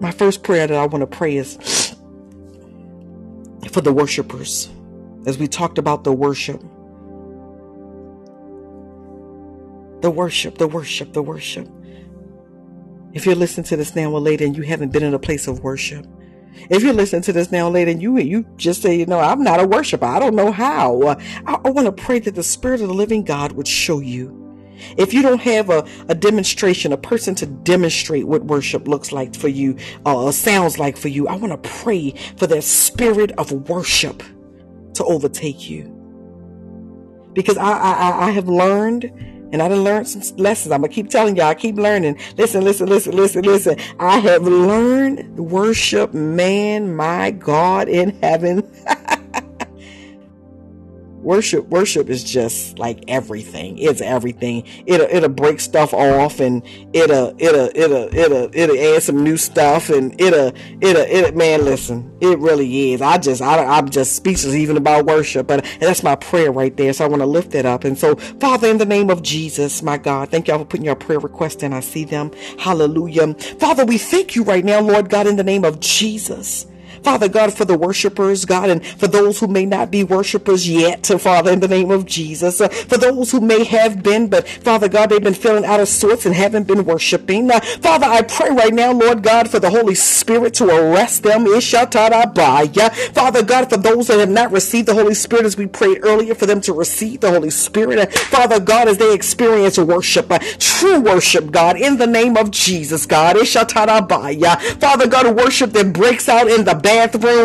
My 0.00 0.10
first 0.10 0.42
prayer 0.42 0.66
that 0.66 0.76
I 0.76 0.86
want 0.86 1.02
to 1.02 1.06
pray 1.06 1.36
is 1.36 1.56
for 3.70 3.80
the 3.80 3.92
worshipers. 3.92 4.68
As 5.24 5.38
we 5.38 5.46
talked 5.46 5.78
about 5.78 6.02
the 6.02 6.12
worship. 6.12 6.60
The 10.02 10.10
worship, 10.10 10.58
the 10.58 10.66
worship, 10.66 11.12
the 11.12 11.22
worship. 11.22 11.68
If 13.12 13.24
you're 13.24 13.36
listening 13.36 13.64
to 13.64 13.76
this 13.76 13.94
now 13.94 14.10
or 14.10 14.20
later 14.20 14.44
and 14.44 14.56
you 14.56 14.64
haven't 14.64 14.92
been 14.92 15.04
in 15.04 15.14
a 15.14 15.18
place 15.18 15.46
of 15.46 15.60
worship, 15.62 16.06
if 16.70 16.82
you're 16.82 16.92
listening 16.92 17.22
to 17.22 17.32
this 17.32 17.50
now 17.50 17.68
later 17.68 17.90
and 17.90 18.02
you 18.02 18.18
you 18.18 18.46
just 18.56 18.82
say, 18.82 18.96
you 18.96 19.06
know, 19.06 19.20
I'm 19.20 19.42
not 19.42 19.60
a 19.60 19.66
worshiper. 19.66 20.04
I 20.04 20.18
don't 20.18 20.34
know 20.34 20.52
how. 20.52 21.02
I, 21.08 21.16
I 21.46 21.70
want 21.70 21.86
to 21.86 21.92
pray 21.92 22.18
that 22.20 22.34
the 22.34 22.42
Spirit 22.42 22.80
of 22.80 22.88
the 22.88 22.94
living 22.94 23.24
God 23.24 23.52
would 23.52 23.68
show 23.68 24.00
you. 24.00 24.42
If 24.96 25.14
you 25.14 25.22
don't 25.22 25.40
have 25.40 25.70
a, 25.70 25.86
a 26.08 26.14
demonstration, 26.14 26.92
a 26.92 26.96
person 26.96 27.34
to 27.36 27.46
demonstrate 27.46 28.26
what 28.26 28.44
worship 28.44 28.86
looks 28.86 29.12
like 29.12 29.34
for 29.34 29.48
you, 29.48 29.76
uh, 30.04 30.30
sounds 30.32 30.78
like 30.78 30.96
for 30.96 31.08
you, 31.08 31.28
I 31.28 31.36
want 31.36 31.52
to 31.62 31.70
pray 31.70 32.12
for 32.36 32.46
that 32.46 32.62
spirit 32.62 33.32
of 33.32 33.68
worship 33.68 34.22
to 34.94 35.04
overtake 35.04 35.68
you. 35.68 35.92
Because 37.32 37.56
I, 37.58 37.70
I, 37.70 38.26
I 38.28 38.30
have 38.30 38.48
learned 38.48 39.12
And 39.52 39.62
I 39.62 39.68
done 39.68 39.84
learned 39.84 40.08
some 40.08 40.36
lessons. 40.36 40.72
I'm 40.72 40.80
gonna 40.82 40.92
keep 40.92 41.08
telling 41.10 41.36
y'all, 41.36 41.46
I 41.46 41.54
keep 41.54 41.76
learning. 41.76 42.18
Listen, 42.36 42.64
listen, 42.64 42.88
listen, 42.88 43.16
listen, 43.16 43.42
listen. 43.42 43.78
I 43.98 44.18
have 44.18 44.42
learned 44.42 45.38
worship, 45.38 46.12
man, 46.14 46.94
my 46.96 47.30
God 47.30 47.88
in 47.88 48.10
heaven. 48.20 48.68
worship 51.26 51.66
worship 51.66 52.08
is 52.08 52.22
just 52.22 52.78
like 52.78 53.04
everything. 53.08 53.76
It's 53.78 54.00
everything. 54.00 54.62
It'll 54.86 55.08
it'll 55.08 55.28
break 55.28 55.58
stuff 55.58 55.92
off 55.92 56.38
and 56.38 56.62
it'll 56.92 57.34
it'll 57.38 57.68
it'll 57.74 58.14
it'll 58.14 58.50
it'll 58.54 58.94
add 58.94 59.02
some 59.02 59.24
new 59.24 59.36
stuff 59.36 59.90
and 59.90 60.18
it'll 60.20 60.52
it'll 60.80 61.02
it'll 61.02 61.36
man 61.36 61.64
listen 61.64 62.16
it 62.20 62.38
really 62.38 62.92
is. 62.92 63.02
I 63.02 63.18
just 63.18 63.42
I, 63.42 63.64
i'm 63.64 63.90
just 63.90 64.14
speechless 64.14 64.54
even 64.54 64.76
about 64.76 65.04
worship 65.04 65.48
but 65.48 65.66
that's 65.80 66.02
my 66.04 66.14
prayer 66.14 66.52
right 66.52 66.74
there. 66.76 66.92
So 66.92 67.04
i 67.04 67.08
want 67.08 67.20
to 67.20 67.26
lift 67.26 67.54
it 67.54 67.66
up. 67.66 67.82
And 67.84 67.98
so 67.98 68.14
father 68.14 68.68
in 68.68 68.78
the 68.78 68.86
name 68.86 69.10
of 69.10 69.22
jesus 69.22 69.82
my 69.82 69.98
god 69.98 70.30
thank 70.30 70.46
y'all 70.46 70.60
for 70.60 70.64
putting 70.64 70.86
your 70.86 70.94
prayer 70.94 71.18
request 71.18 71.62
in. 71.64 71.72
I 71.72 71.80
see 71.80 72.04
them. 72.04 72.30
Hallelujah. 72.58 73.34
Father 73.58 73.84
we 73.84 73.98
thank 73.98 74.36
you 74.36 74.44
right 74.44 74.64
now 74.64 74.80
lord 74.80 75.10
god 75.10 75.26
in 75.26 75.36
the 75.36 75.44
name 75.44 75.64
of 75.64 75.80
jesus 75.80 76.66
Father 77.06 77.28
God, 77.28 77.54
for 77.54 77.64
the 77.64 77.78
worshipers, 77.78 78.44
God, 78.44 78.68
and 78.68 78.84
for 78.84 79.06
those 79.06 79.38
who 79.38 79.46
may 79.46 79.64
not 79.64 79.92
be 79.92 80.02
worshipers 80.02 80.68
yet, 80.68 81.06
Father, 81.06 81.52
in 81.52 81.60
the 81.60 81.68
name 81.68 81.92
of 81.92 82.04
Jesus, 82.04 82.60
uh, 82.60 82.66
for 82.66 82.98
those 82.98 83.30
who 83.30 83.40
may 83.40 83.62
have 83.62 84.02
been, 84.02 84.26
but 84.26 84.48
Father 84.48 84.88
God, 84.88 85.10
they've 85.10 85.22
been 85.22 85.32
feeling 85.32 85.64
out 85.64 85.78
of 85.78 85.86
sorts 85.86 86.26
and 86.26 86.34
haven't 86.34 86.64
been 86.66 86.84
worshiping. 86.84 87.48
Uh, 87.48 87.60
Father, 87.60 88.06
I 88.06 88.22
pray 88.22 88.50
right 88.50 88.74
now, 88.74 88.90
Lord 88.90 89.22
God, 89.22 89.48
for 89.48 89.60
the 89.60 89.70
Holy 89.70 89.94
Spirit 89.94 90.54
to 90.54 90.66
arrest 90.66 91.22
them. 91.22 91.46
Father 91.46 93.42
God, 93.44 93.70
for 93.70 93.76
those 93.76 94.08
that 94.08 94.18
have 94.18 94.28
not 94.28 94.50
received 94.50 94.88
the 94.88 94.94
Holy 94.94 95.14
Spirit, 95.14 95.46
as 95.46 95.56
we 95.56 95.68
prayed 95.68 96.00
earlier, 96.02 96.34
for 96.34 96.46
them 96.46 96.60
to 96.62 96.72
receive 96.72 97.20
the 97.20 97.30
Holy 97.30 97.50
Spirit. 97.50 98.00
Uh, 98.00 98.06
Father 98.06 98.58
God, 98.58 98.88
as 98.88 98.98
they 98.98 99.14
experience 99.14 99.78
worship, 99.78 100.28
uh, 100.28 100.40
true 100.58 101.00
worship, 101.00 101.52
God, 101.52 101.76
in 101.76 101.98
the 101.98 102.06
name 102.08 102.36
of 102.36 102.50
Jesus, 102.50 103.06
God. 103.06 103.36
Father 103.46 105.06
God, 105.06 105.36
worship 105.36 105.70
that 105.70 105.92
breaks 105.92 106.28
out 106.28 106.48
in 106.48 106.64
the 106.64 106.74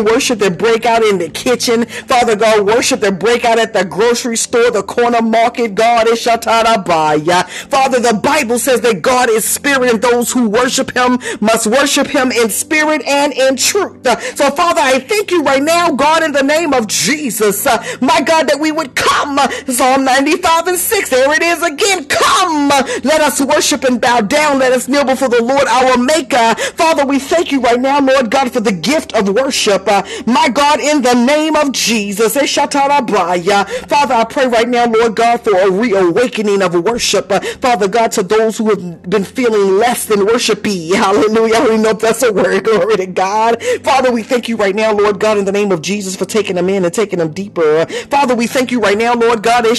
worship 0.04 0.38
that 0.38 0.56
break 0.58 0.86
out 0.86 1.02
in 1.02 1.18
the 1.18 1.28
kitchen, 1.28 1.84
Father 1.86 2.36
God, 2.36 2.66
worship 2.66 3.00
that 3.00 3.18
break 3.18 3.44
out 3.44 3.58
at 3.58 3.72
the 3.72 3.84
grocery 3.84 4.36
store, 4.36 4.70
the 4.70 4.82
corner 4.82 5.22
market, 5.22 5.74
God 5.74 6.08
is 6.08 6.24
Shatarabaya. 6.24 7.48
Father, 7.68 8.00
the 8.00 8.14
Bible 8.14 8.58
says 8.58 8.80
that 8.82 9.02
God 9.02 9.30
is 9.30 9.44
spirit 9.44 9.90
and 9.90 10.02
those 10.02 10.32
who 10.32 10.48
worship 10.48 10.96
him 10.96 11.18
must 11.40 11.66
worship 11.66 12.06
him 12.06 12.32
in 12.32 12.50
spirit 12.50 13.02
and 13.06 13.32
in 13.32 13.56
truth. 13.56 14.06
So 14.36 14.50
Father, 14.50 14.80
I 14.80 14.98
thank 14.98 15.30
you 15.30 15.42
right 15.42 15.62
now, 15.62 15.92
God, 15.92 16.22
in 16.22 16.32
the 16.32 16.42
name 16.42 16.72
of 16.72 16.86
Jesus, 16.86 17.66
my 18.00 18.20
God, 18.20 18.48
that 18.48 18.58
we 18.60 18.72
would 18.72 18.94
come. 18.94 19.38
Psalm 19.66 20.04
95 20.04 20.66
and 20.68 20.78
6, 20.78 21.10
there 21.10 21.32
it 21.32 21.42
is 21.42 21.62
again. 21.62 22.04
Come, 22.06 22.68
let 23.04 23.20
us 23.20 23.40
worship 23.40 23.84
and 23.84 24.00
bow 24.00 24.20
down. 24.20 24.58
Let 24.58 24.72
us 24.72 24.88
kneel 24.88 25.04
before 25.04 25.28
the 25.28 25.42
Lord 25.42 25.66
our 25.68 25.98
Maker. 25.98 26.54
Father, 26.74 27.06
we 27.06 27.18
thank 27.18 27.52
you 27.52 27.60
right 27.60 27.80
now, 27.80 28.00
Lord 28.00 28.30
God, 28.30 28.52
for 28.52 28.60
the 28.60 28.72
gift 28.72 29.14
of 29.14 29.31
worship. 29.34 29.86
Uh, 29.88 30.02
my 30.26 30.48
God, 30.48 30.80
in 30.80 31.02
the 31.02 31.14
name 31.14 31.56
of 31.56 31.72
Jesus. 31.72 32.36
Eh, 32.36 32.46
Father, 32.46 34.14
I 34.14 34.24
pray 34.28 34.46
right 34.46 34.68
now, 34.68 34.86
Lord 34.86 35.16
God, 35.16 35.40
for 35.42 35.56
a 35.56 35.70
reawakening 35.70 36.62
of 36.62 36.74
worship. 36.74 37.30
Uh, 37.30 37.40
Father 37.60 37.88
God, 37.88 38.12
to 38.12 38.22
those 38.22 38.58
who 38.58 38.70
have 38.70 39.02
been 39.08 39.24
feeling 39.24 39.78
less 39.78 40.04
than 40.06 40.20
worshipy. 40.20 40.94
Hallelujah. 40.94 41.56
I 41.56 41.66
don't 41.66 41.82
know 41.82 41.90
if 41.90 42.00
that's 42.00 42.22
a 42.22 42.32
word. 42.32 42.64
Glory 42.64 42.96
to 42.96 43.06
God. 43.06 43.62
Father, 43.82 44.12
we 44.12 44.22
thank 44.22 44.48
you 44.48 44.56
right 44.56 44.74
now, 44.74 44.92
Lord 44.92 45.18
God, 45.20 45.38
in 45.38 45.44
the 45.44 45.52
name 45.52 45.72
of 45.72 45.82
Jesus, 45.82 46.16
for 46.16 46.24
taking 46.24 46.56
them 46.56 46.68
in 46.68 46.84
and 46.84 46.92
taking 46.94 47.18
them 47.18 47.32
deeper. 47.32 47.78
Uh, 47.78 47.86
Father, 48.10 48.34
we 48.34 48.46
thank 48.46 48.70
you 48.70 48.80
right 48.80 48.98
now, 48.98 49.14
Lord 49.14 49.42
God. 49.42 49.66
Eh, 49.66 49.74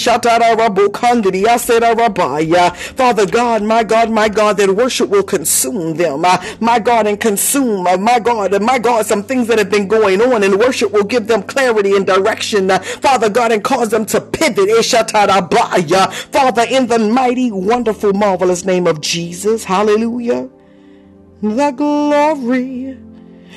Father 2.95 3.25
God, 3.25 3.63
my 3.63 3.83
God, 3.83 4.09
my 4.09 4.29
God, 4.29 4.57
that 4.57 4.69
worship 4.75 5.09
will 5.09 5.23
consume 5.23 5.95
them. 5.95 6.25
Uh, 6.25 6.37
my 6.59 6.79
God, 6.79 7.07
and 7.07 7.19
consume, 7.19 7.87
uh, 7.87 7.97
my 7.97 8.19
God, 8.19 8.61
my 8.61 8.79
God, 8.79 9.05
some 9.05 9.23
things 9.23 9.42
things 9.43 9.49
that 9.49 9.59
have 9.59 9.69
been 9.71 9.87
going 9.87 10.21
on 10.21 10.43
and 10.43 10.57
worship 10.59 10.91
will 10.91 11.03
give 11.03 11.27
them 11.27 11.43
clarity 11.43 11.95
and 11.95 12.05
direction, 12.05 12.69
Father 13.01 13.29
God, 13.29 13.51
and 13.51 13.63
cause 13.63 13.89
them 13.89 14.05
to 14.07 14.21
pivot. 14.21 14.69
Father, 16.31 16.65
in 16.69 16.87
the 16.87 16.99
mighty, 16.99 17.51
wonderful, 17.51 18.13
marvelous 18.13 18.65
name 18.65 18.87
of 18.87 19.01
Jesus. 19.01 19.63
Hallelujah. 19.63 20.49
The 21.41 21.71
glory 21.71 22.97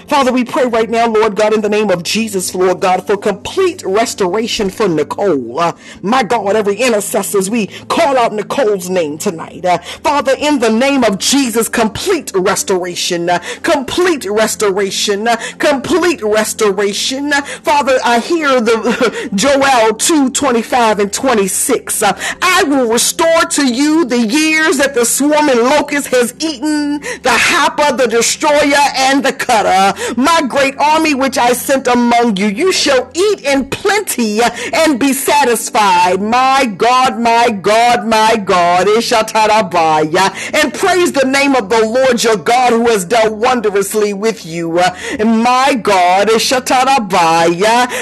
Father, 0.08 0.32
we 0.32 0.44
pray 0.44 0.66
right 0.66 0.88
now, 0.88 1.08
Lord 1.08 1.34
God, 1.34 1.52
in 1.52 1.62
the 1.62 1.68
name 1.68 1.90
of 1.90 2.04
Jesus, 2.04 2.54
Lord 2.54 2.80
God, 2.80 3.04
for 3.06 3.16
complete 3.16 3.82
restoration 3.84 4.70
for 4.70 4.88
Nicole. 4.88 5.58
Uh, 5.58 5.76
my 6.00 6.22
God, 6.22 6.54
every 6.54 6.76
intercessors, 6.76 7.50
we 7.50 7.66
call 7.66 8.16
out 8.16 8.32
Nicole's 8.32 8.88
name 8.88 9.18
tonight. 9.18 9.64
Uh, 9.64 9.78
Father, 9.78 10.34
in 10.38 10.60
the 10.60 10.70
name 10.70 11.02
of 11.02 11.18
Jesus, 11.18 11.68
complete 11.68 12.30
restoration, 12.36 13.28
uh, 13.28 13.40
complete 13.62 14.24
restoration, 14.26 15.26
uh, 15.26 15.36
complete 15.58 16.22
restoration. 16.22 17.32
Father, 17.62 17.98
I 18.04 18.20
hear 18.20 18.60
the 18.60 19.30
Joel 19.34 19.94
2, 19.94 20.30
25 20.30 21.00
and 21.00 21.12
26. 21.12 22.02
Uh, 22.04 22.16
I 22.42 22.62
will 22.62 22.92
restore 22.92 23.42
to 23.50 23.66
you 23.66 24.04
the 24.04 24.20
years 24.20 24.78
that 24.78 24.94
the 24.94 25.04
swarming 25.04 25.58
locust 25.58 26.08
has 26.08 26.32
eaten, 26.38 27.00
the 27.22 27.32
hopper, 27.32 27.96
the 27.96 28.06
destroyer, 28.06 28.76
and 28.94 29.24
the 29.24 29.32
cutter 29.32 29.95
my 30.16 30.42
great 30.48 30.76
army 30.78 31.14
which 31.14 31.38
I 31.38 31.52
sent 31.52 31.86
among 31.86 32.36
you. 32.36 32.46
You 32.46 32.72
shall 32.72 33.10
eat 33.14 33.42
in 33.42 33.68
plenty 33.70 34.40
and 34.72 34.98
be 34.98 35.12
satisfied. 35.12 36.20
My 36.20 36.66
God, 36.76 37.20
my 37.20 37.50
God, 37.50 38.06
my 38.06 38.36
God. 38.36 38.88
And 38.88 40.74
praise 40.74 41.12
the 41.12 41.26
name 41.26 41.54
of 41.54 41.68
the 41.68 41.86
Lord 41.86 42.22
your 42.22 42.36
God 42.36 42.72
who 42.72 42.88
has 42.88 43.04
dealt 43.04 43.34
wondrously 43.34 44.12
with 44.12 44.46
you. 44.46 44.80
My 45.18 45.74
God, 45.74 46.28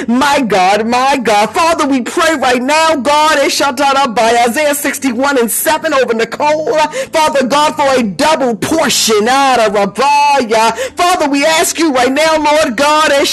my 0.09 0.41
God, 0.49 0.87
my 0.87 1.17
God. 1.19 1.51
Father, 1.51 1.87
we 1.87 2.03
pray 2.03 2.35
right 2.37 2.63
now, 2.63 2.97
God, 2.97 3.39
Isaiah 3.39 4.75
61 4.75 5.39
and 5.39 5.51
7 5.51 5.95
over 5.95 6.15
Nicole. 6.15 6.79
Father 7.13 7.47
God, 7.47 7.77
for 7.77 8.01
a 8.01 8.03
double 8.03 8.57
portion. 8.57 9.27
Father, 9.27 11.29
we 11.29 11.45
ask 11.45 11.79
you 11.79 11.84
you 11.85 11.93
right 11.93 12.13
now, 12.13 12.37
Lord 12.37 12.77
God, 12.77 13.13
eh, 13.13 13.25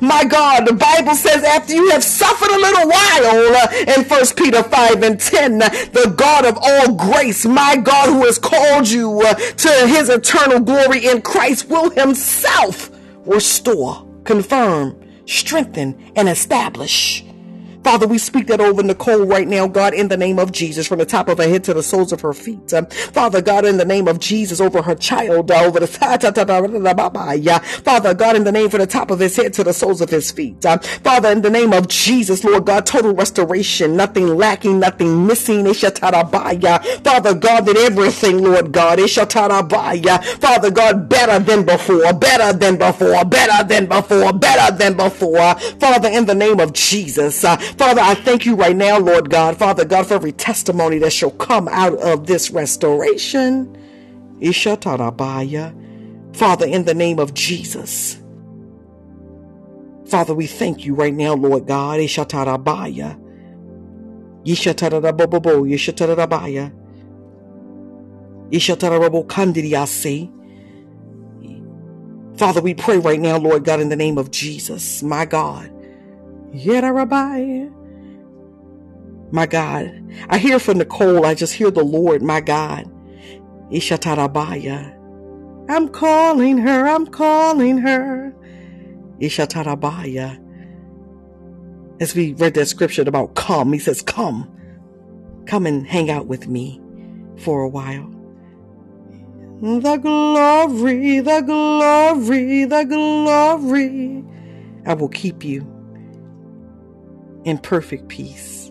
my 0.00 0.24
God, 0.24 0.66
the 0.66 0.72
Bible 0.72 1.14
says 1.14 1.44
after 1.44 1.74
you 1.74 1.90
have 1.90 2.02
suffered 2.02 2.50
a 2.50 2.58
little 2.58 2.88
while 2.88 3.56
uh, 3.56 3.68
in 3.96 4.04
First 4.04 4.36
Peter 4.36 4.62
5 4.62 5.02
and 5.02 5.20
10, 5.20 5.62
eh, 5.62 5.68
the 5.92 6.12
God 6.16 6.44
of 6.44 6.58
all 6.60 6.94
grace, 6.94 7.44
my 7.44 7.76
God 7.76 8.08
who 8.08 8.24
has 8.26 8.38
called 8.38 8.88
you 8.88 9.22
to 9.56 9.86
his 9.86 10.08
eternal 10.08 10.60
glory 10.60 11.06
in 11.06 11.22
Christ 11.22 11.68
will 11.68 11.90
himself 11.90 12.90
restore, 13.24 14.06
confirm, 14.24 15.00
strengthen, 15.26 16.12
and 16.16 16.28
establish 16.28 17.24
Father, 17.88 18.06
we 18.06 18.18
speak 18.18 18.48
that 18.48 18.60
over 18.60 18.82
Nicole 18.82 19.24
right 19.24 19.48
now, 19.48 19.66
God, 19.66 19.94
in 19.94 20.08
the 20.08 20.16
name 20.18 20.38
of 20.38 20.52
Jesus, 20.52 20.86
from 20.86 20.98
the 20.98 21.06
top 21.06 21.26
of 21.26 21.38
her 21.38 21.48
head 21.48 21.64
to 21.64 21.72
the 21.72 21.82
soles 21.82 22.12
of 22.12 22.20
her 22.20 22.34
feet. 22.34 22.74
Um, 22.74 22.84
Father 22.84 23.40
God, 23.40 23.64
in 23.64 23.78
the 23.78 23.84
name 23.86 24.06
of 24.08 24.20
Jesus, 24.20 24.60
over 24.60 24.82
her 24.82 24.94
child, 24.94 25.50
uh, 25.50 25.64
over 25.64 25.80
the 25.80 25.86
Father 27.84 28.14
God, 28.14 28.36
in 28.36 28.44
the 28.44 28.52
name 28.52 28.68
from 28.68 28.80
the 28.80 28.86
top 28.86 29.10
of 29.10 29.20
his 29.20 29.34
head 29.36 29.54
to 29.54 29.64
the 29.64 29.72
soles 29.72 30.02
of 30.02 30.10
his 30.10 30.30
feet. 30.30 30.66
Um, 30.66 30.80
Father, 30.80 31.30
in 31.30 31.40
the 31.40 31.48
name 31.48 31.72
of 31.72 31.88
Jesus, 31.88 32.44
Lord 32.44 32.66
God, 32.66 32.84
total 32.84 33.14
restoration, 33.14 33.96
nothing 33.96 34.36
lacking, 34.36 34.80
nothing 34.80 35.26
missing. 35.26 35.64
Father 35.72 37.34
God, 37.34 37.64
that 37.64 37.76
everything, 37.78 38.42
Lord 38.42 38.70
God, 38.70 39.00
Father 39.10 40.70
God, 40.70 41.08
better 41.08 41.38
than 41.38 41.64
before, 41.64 42.12
better 42.12 42.52
than 42.52 42.76
before, 42.76 43.24
better 43.24 43.66
than 43.66 43.86
before, 43.86 44.32
better 44.34 44.76
than 44.76 44.94
before. 44.94 45.54
Father, 45.80 46.08
in 46.10 46.26
the 46.26 46.34
name 46.34 46.60
of 46.60 46.74
Jesus, 46.74 47.44
uh, 47.44 47.56
Father, 47.78 48.00
I 48.00 48.14
thank 48.14 48.44
you 48.44 48.56
right 48.56 48.74
now, 48.76 48.98
Lord 48.98 49.30
God, 49.30 49.56
Father 49.56 49.84
God, 49.84 50.08
for 50.08 50.14
every 50.14 50.32
testimony 50.32 50.98
that 50.98 51.12
shall 51.12 51.30
come 51.30 51.68
out 51.68 51.96
of 51.98 52.26
this 52.26 52.50
restoration. 52.50 53.76
Ishatarabaya. 54.40 56.36
Father, 56.36 56.66
in 56.66 56.84
the 56.84 56.94
name 56.94 57.20
of 57.20 57.34
Jesus. 57.34 58.20
Father, 60.06 60.34
we 60.34 60.46
thank 60.46 60.84
you 60.84 60.94
right 60.94 61.14
now, 61.14 61.34
Lord 61.34 61.66
God. 61.66 62.00
Ishatarabaya. 62.00 63.20
Yishatarabobo, 64.44 65.66
Yishatarabaya. 65.68 66.72
Ishatarabo 68.50 69.26
kandiriase. 69.26 70.32
Father, 72.38 72.60
we 72.60 72.74
pray 72.74 72.98
right 72.98 73.20
now, 73.20 73.36
Lord 73.38 73.64
God, 73.64 73.80
in 73.80 73.88
the 73.88 73.96
name 73.96 74.18
of 74.18 74.30
Jesus, 74.30 75.02
my 75.02 75.24
God. 75.24 75.70
Yet 76.52 76.84
My 79.32 79.46
God. 79.46 79.92
I 80.28 80.38
hear 80.38 80.58
from 80.58 80.78
Nicole. 80.78 81.26
I 81.26 81.34
just 81.34 81.54
hear 81.54 81.70
the 81.70 81.84
Lord, 81.84 82.22
my 82.22 82.40
God. 82.40 82.90
Ishatarabaya. 83.70 84.94
I'm 85.68 85.88
calling 85.88 86.58
her. 86.58 86.88
I'm 86.88 87.06
calling 87.06 87.78
her. 87.78 88.34
Ishatarabaya. 89.20 90.38
As 92.00 92.14
we 92.14 92.32
read 92.34 92.54
that 92.54 92.66
scripture 92.66 93.02
about 93.02 93.34
come, 93.34 93.72
he 93.72 93.78
says, 93.78 94.02
come. 94.02 94.48
come 95.46 95.66
and 95.66 95.86
hang 95.86 96.10
out 96.10 96.26
with 96.26 96.48
me 96.48 96.80
for 97.38 97.62
a 97.62 97.68
while. 97.68 98.10
The 99.60 99.96
glory, 99.96 101.20
the 101.20 101.40
glory, 101.40 102.64
the 102.64 102.84
glory. 102.84 104.24
I 104.86 104.94
will 104.94 105.08
keep 105.08 105.44
you 105.44 105.77
in 107.48 107.58
perfect 107.58 108.08
peace. 108.08 108.70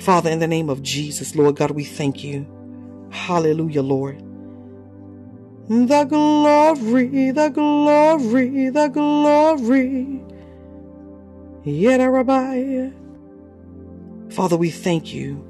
Father, 0.00 0.30
in 0.30 0.38
the 0.38 0.46
name 0.46 0.68
of 0.68 0.82
Jesus, 0.82 1.34
Lord 1.34 1.56
God, 1.56 1.70
we 1.72 1.84
thank 1.84 2.22
you. 2.22 2.46
Hallelujah, 3.10 3.82
Lord. 3.82 4.22
The 5.68 6.04
glory, 6.04 7.30
the 7.30 7.48
glory, 7.48 8.68
the 8.68 8.88
glory. 8.88 10.22
Yet, 11.64 12.04
Rabbi. 12.04 12.90
Father, 14.30 14.56
we 14.58 14.70
thank 14.70 15.14
you. 15.14 15.42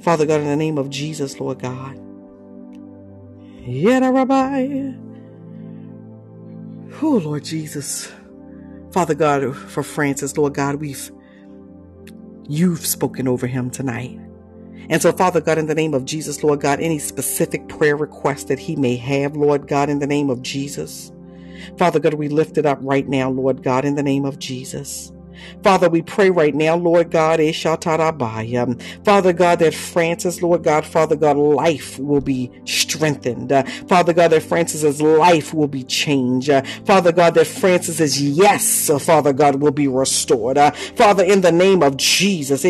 Father 0.00 0.24
God, 0.24 0.40
in 0.40 0.46
the 0.46 0.56
name 0.56 0.78
of 0.78 0.88
Jesus, 0.88 1.38
Lord 1.38 1.58
God. 1.58 2.00
Yet, 3.66 4.02
Rabbi. 4.02 4.92
Oh, 7.02 7.20
Lord 7.24 7.44
Jesus. 7.44 8.12
Father 8.92 9.14
God, 9.14 9.56
for 9.56 9.82
Francis, 9.82 10.36
Lord 10.36 10.54
God, 10.54 10.76
we've 10.76 11.10
you've 12.48 12.84
spoken 12.84 13.28
over 13.28 13.46
him 13.46 13.70
tonight. 13.70 14.18
And 14.88 15.00
so, 15.00 15.12
Father 15.12 15.40
God, 15.40 15.58
in 15.58 15.66
the 15.66 15.74
name 15.74 15.94
of 15.94 16.04
Jesus, 16.04 16.42
Lord 16.42 16.60
God, 16.60 16.80
any 16.80 16.98
specific 16.98 17.68
prayer 17.68 17.96
request 17.96 18.48
that 18.48 18.58
he 18.58 18.74
may 18.74 18.96
have, 18.96 19.36
Lord 19.36 19.68
God, 19.68 19.88
in 19.88 20.00
the 20.00 20.06
name 20.06 20.30
of 20.30 20.42
Jesus. 20.42 21.12
Father 21.78 22.00
God, 22.00 22.14
we 22.14 22.28
lift 22.28 22.58
it 22.58 22.66
up 22.66 22.78
right 22.82 23.08
now, 23.08 23.30
Lord 23.30 23.62
God, 23.62 23.84
in 23.84 23.94
the 23.94 24.02
name 24.02 24.24
of 24.24 24.38
Jesus. 24.40 25.12
Father, 25.62 25.88
we 25.88 26.02
pray 26.02 26.30
right 26.30 26.54
now, 26.54 26.76
Lord 26.76 27.10
God, 27.10 27.40
Father 29.04 29.32
God, 29.32 29.58
that 29.58 29.74
Francis, 29.74 30.42
Lord 30.42 30.62
God, 30.62 30.84
Father 30.84 31.16
God, 31.16 31.36
life 31.36 31.98
will 31.98 32.20
be 32.20 32.50
strengthened. 32.64 33.52
Father 33.88 34.12
God, 34.12 34.28
that 34.28 34.42
Francis's 34.42 35.00
life 35.02 35.54
will 35.54 35.68
be 35.68 35.84
changed. 35.84 36.50
Father 36.84 37.12
God, 37.12 37.34
that 37.34 37.46
Francis's 37.46 38.20
yes, 38.20 38.90
Father 39.04 39.32
God, 39.32 39.56
will 39.56 39.70
be 39.70 39.88
restored. 39.88 40.58
Father, 40.96 41.24
in 41.24 41.40
the 41.40 41.52
name 41.52 41.82
of 41.82 41.96
Jesus, 41.96 42.62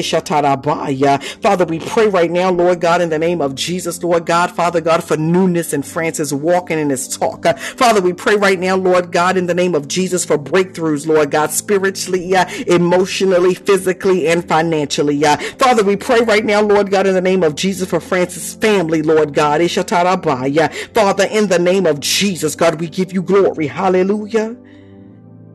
Father, 1.42 1.64
we 1.64 1.78
pray 1.78 2.08
right 2.08 2.30
now, 2.30 2.50
Lord 2.50 2.80
God, 2.80 3.00
in 3.00 3.08
the 3.10 3.18
name 3.18 3.40
of 3.40 3.54
Jesus, 3.54 4.02
Lord 4.02 4.26
God, 4.26 4.50
Father 4.50 4.80
God, 4.80 5.04
for 5.04 5.16
newness 5.16 5.72
in 5.72 5.82
Francis 5.82 6.32
walking 6.32 6.78
in 6.78 6.90
his 6.90 7.08
talk. 7.08 7.44
Father, 7.58 8.00
we 8.00 8.12
pray 8.12 8.36
right 8.36 8.58
now, 8.58 8.76
Lord 8.76 9.12
God, 9.12 9.36
in 9.36 9.46
the 9.46 9.54
name 9.54 9.74
of 9.74 9.88
Jesus, 9.88 10.24
for 10.24 10.38
breakthroughs, 10.38 11.06
Lord 11.06 11.30
God, 11.30 11.50
spiritually, 11.50 12.34
uh, 12.34 12.44
emotionally, 12.66 13.54
physically, 13.54 14.28
and 14.28 14.46
financially. 14.46 15.24
Uh, 15.24 15.36
Father, 15.58 15.84
we 15.84 15.96
pray 15.96 16.20
right 16.20 16.44
now, 16.44 16.60
Lord 16.60 16.90
God, 16.90 17.06
in 17.06 17.14
the 17.14 17.20
name 17.20 17.42
of 17.42 17.54
Jesus 17.54 17.88
for 17.88 18.00
Francis' 18.00 18.54
family, 18.54 19.02
Lord 19.02 19.34
God. 19.34 19.60
Father, 19.70 21.24
in 21.24 21.48
the 21.48 21.58
name 21.60 21.86
of 21.86 22.00
Jesus, 22.00 22.54
God, 22.54 22.80
we 22.80 22.88
give 22.88 23.12
you 23.12 23.22
glory. 23.22 23.66
Hallelujah. 23.66 24.56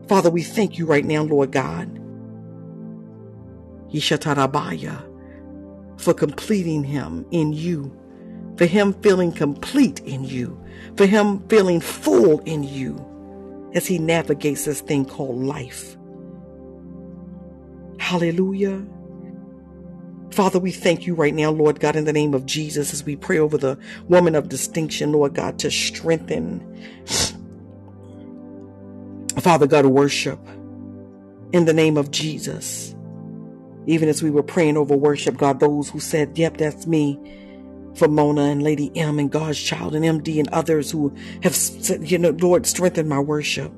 Father, 0.08 0.30
we 0.30 0.42
thank 0.42 0.78
you 0.78 0.86
right 0.86 1.04
now, 1.04 1.22
Lord 1.22 1.52
God. 1.52 2.00
For 5.98 6.14
completing 6.14 6.84
him 6.84 7.26
in 7.30 7.52
you, 7.52 7.96
for 8.56 8.66
him 8.66 8.92
feeling 8.94 9.32
complete 9.32 10.00
in 10.00 10.24
you, 10.24 10.62
for 10.96 11.06
him 11.06 11.40
feeling 11.48 11.80
full 11.80 12.40
in 12.40 12.62
you 12.62 13.04
as 13.74 13.86
he 13.86 13.98
navigates 13.98 14.64
this 14.64 14.80
thing 14.80 15.04
called 15.04 15.42
life. 15.42 15.95
Hallelujah. 17.98 18.86
Father, 20.30 20.58
we 20.58 20.70
thank 20.70 21.06
you 21.06 21.14
right 21.14 21.34
now, 21.34 21.50
Lord 21.50 21.80
God, 21.80 21.96
in 21.96 22.04
the 22.04 22.12
name 22.12 22.34
of 22.34 22.44
Jesus, 22.44 22.92
as 22.92 23.04
we 23.04 23.16
pray 23.16 23.38
over 23.38 23.56
the 23.56 23.78
woman 24.08 24.34
of 24.34 24.48
distinction, 24.48 25.12
Lord 25.12 25.34
God, 25.34 25.58
to 25.60 25.70
strengthen, 25.70 26.60
Father 29.40 29.66
God, 29.66 29.86
worship 29.86 30.38
in 31.52 31.64
the 31.64 31.72
name 31.72 31.96
of 31.96 32.10
Jesus. 32.10 32.94
Even 33.86 34.08
as 34.08 34.22
we 34.22 34.30
were 34.30 34.42
praying 34.42 34.76
over 34.76 34.96
worship, 34.96 35.36
God, 35.36 35.60
those 35.60 35.88
who 35.88 36.00
said, 36.00 36.36
Yep, 36.36 36.58
that's 36.58 36.86
me, 36.86 37.18
for 37.94 38.08
Mona 38.08 38.42
and 38.42 38.62
Lady 38.62 38.90
M 38.94 39.18
and 39.18 39.30
God's 39.30 39.58
Child 39.60 39.94
and 39.94 40.04
MD 40.04 40.38
and 40.38 40.48
others 40.48 40.90
who 40.90 41.14
have 41.42 41.56
said, 41.56 42.10
You 42.10 42.18
know, 42.18 42.30
Lord, 42.30 42.66
strengthen 42.66 43.08
my 43.08 43.20
worship. 43.20 43.72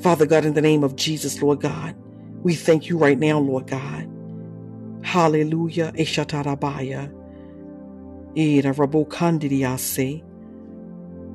Father 0.00 0.24
God, 0.24 0.44
in 0.44 0.54
the 0.54 0.62
name 0.62 0.84
of 0.84 0.96
Jesus, 0.96 1.42
Lord 1.42 1.60
God, 1.60 1.96
we 2.42 2.54
thank 2.54 2.88
you 2.88 2.98
right 2.98 3.18
now, 3.18 3.38
Lord 3.38 3.66
God. 3.68 4.08
Hallelujah. 5.02 5.92
Eshatarabaya. 5.92 7.12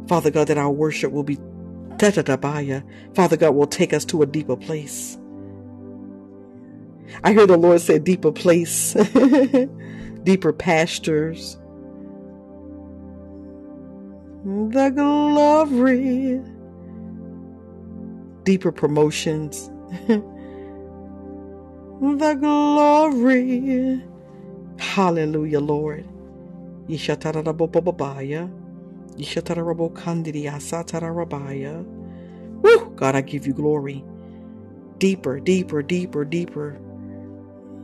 Father 0.07 0.31
God, 0.31 0.47
that 0.47 0.57
our 0.57 0.71
worship 0.71 1.11
will 1.11 1.23
be 1.23 1.37
Tetatabaya. 1.97 2.83
Father 3.15 3.37
God 3.37 3.51
will 3.55 3.67
take 3.67 3.93
us 3.93 4.05
to 4.05 4.21
a 4.21 4.25
deeper 4.25 4.55
place. 4.57 5.17
I 7.23 7.33
hear 7.33 7.47
the 7.47 7.57
Lord 7.57 7.81
say 7.81 7.99
deeper 7.99 8.31
place, 8.31 8.93
deeper 10.23 10.53
pastures. 10.53 11.57
The 14.45 14.89
glory, 14.89 16.41
deeper 18.43 18.71
promotions. 18.71 19.69
the 22.19 22.35
glory. 22.35 24.03
Hallelujah, 24.79 25.61
Lord. 25.61 26.05
Yishatarabobabaya. 26.89 28.51
Yishatarabokandiriasatarabaya. 29.17 31.85
Woo! 32.49 32.89
God, 32.95 33.15
I 33.15 33.21
give 33.21 33.47
you 33.47 33.53
glory. 33.53 34.03
Deeper, 34.99 35.39
deeper, 35.39 35.81
deeper, 35.83 36.25
deeper. 36.25 36.79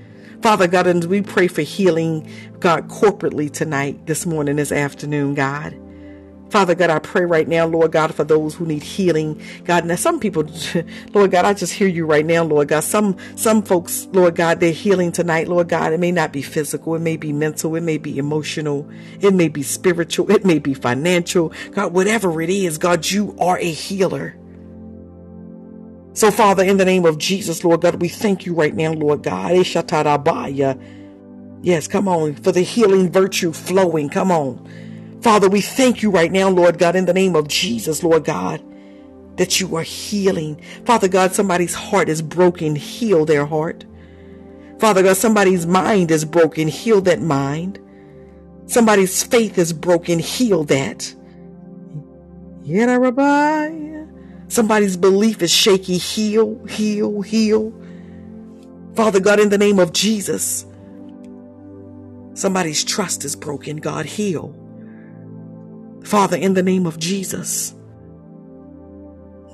Father 0.41 0.67
God, 0.67 0.87
and 0.87 1.03
we 1.05 1.21
pray 1.21 1.47
for 1.47 1.63
healing, 1.63 2.29
God, 2.61 2.87
corporately 2.87 3.51
tonight, 3.51 4.05
this 4.05 4.25
morning, 4.25 4.55
this 4.55 4.71
afternoon, 4.71 5.33
God. 5.33 5.77
Father 6.55 6.73
God, 6.73 6.89
I 6.89 6.99
pray 6.99 7.25
right 7.25 7.49
now, 7.49 7.65
Lord 7.65 7.91
God, 7.91 8.15
for 8.15 8.23
those 8.23 8.55
who 8.55 8.65
need 8.65 8.81
healing. 8.81 9.41
God, 9.65 9.83
now 9.83 9.95
some 9.95 10.21
people, 10.21 10.49
Lord 11.13 11.31
God, 11.31 11.43
I 11.43 11.53
just 11.53 11.73
hear 11.73 11.89
you 11.89 12.05
right 12.05 12.25
now, 12.25 12.45
Lord 12.45 12.69
God. 12.69 12.79
Some 12.79 13.17
some 13.35 13.61
folks, 13.61 14.07
Lord 14.13 14.37
God, 14.37 14.61
they're 14.61 14.71
healing 14.71 15.11
tonight, 15.11 15.49
Lord 15.49 15.67
God. 15.67 15.91
It 15.91 15.99
may 15.99 16.13
not 16.13 16.31
be 16.31 16.41
physical, 16.41 16.95
it 16.95 17.01
may 17.01 17.17
be 17.17 17.33
mental, 17.33 17.75
it 17.75 17.81
may 17.81 17.97
be 17.97 18.17
emotional, 18.17 18.89
it 19.19 19.33
may 19.33 19.49
be 19.49 19.63
spiritual, 19.63 20.31
it 20.31 20.45
may 20.45 20.59
be 20.59 20.73
financial. 20.73 21.51
God, 21.71 21.91
whatever 21.91 22.41
it 22.41 22.49
is, 22.49 22.77
God, 22.77 23.05
you 23.05 23.35
are 23.37 23.59
a 23.59 23.69
healer. 23.69 24.37
So, 26.13 26.31
Father, 26.31 26.63
in 26.63 26.77
the 26.77 26.85
name 26.85 27.03
of 27.05 27.17
Jesus, 27.17 27.65
Lord 27.65 27.81
God, 27.81 28.01
we 28.01 28.07
thank 28.07 28.45
you 28.45 28.53
right 28.53 28.73
now, 28.73 28.93
Lord 28.93 29.23
God. 29.23 29.51
Yes, 31.61 31.87
come 31.89 32.07
on, 32.07 32.35
for 32.35 32.53
the 32.53 32.61
healing 32.61 33.11
virtue 33.11 33.51
flowing. 33.51 34.07
Come 34.07 34.31
on. 34.31 34.64
Father, 35.25 35.49
we 35.49 35.59
thank 35.59 36.03
you 36.03 36.11
right 36.11 36.31
now, 36.31 36.49
Lord 36.49 36.77
God, 36.77 36.95
in 36.95 37.05
the 37.05 37.13
name 37.13 37.35
of 37.35 37.47
Jesus, 37.47 38.03
Lord 38.03 38.25
God, 38.25 38.61
that 39.37 39.59
you 39.59 39.75
are 39.75 39.81
healing. 39.81 40.61
Father 40.85 41.07
God, 41.07 41.31
somebody's 41.33 41.73
heart 41.73 42.09
is 42.09 42.21
broken. 42.21 42.75
Heal 42.75 43.25
their 43.25 43.47
heart. 43.47 43.85
Father 44.77 45.01
God, 45.01 45.17
somebody's 45.17 45.65
mind 45.65 46.11
is 46.11 46.25
broken. 46.25 46.67
Heal 46.67 47.01
that 47.01 47.21
mind. 47.21 47.79
Somebody's 48.67 49.23
faith 49.23 49.57
is 49.57 49.73
broken. 49.73 50.19
Heal 50.19 50.63
that. 50.65 51.15
Somebody's 54.47 54.95
belief 54.95 55.41
is 55.41 55.51
shaky. 55.51 55.97
Heal, 55.97 56.63
heal, 56.65 57.21
heal. 57.23 57.73
Father 58.93 59.19
God, 59.19 59.39
in 59.39 59.49
the 59.49 59.57
name 59.57 59.79
of 59.79 59.91
Jesus, 59.91 60.67
somebody's 62.35 62.83
trust 62.83 63.25
is 63.25 63.35
broken. 63.35 63.77
God, 63.77 64.05
heal. 64.05 64.61
Father, 66.05 66.37
in 66.37 66.53
the 66.53 66.61
name 66.61 66.85
of 66.85 66.99
Jesus, 66.99 67.73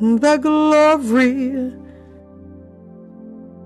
the 0.01 0.37
glory. 0.41 1.73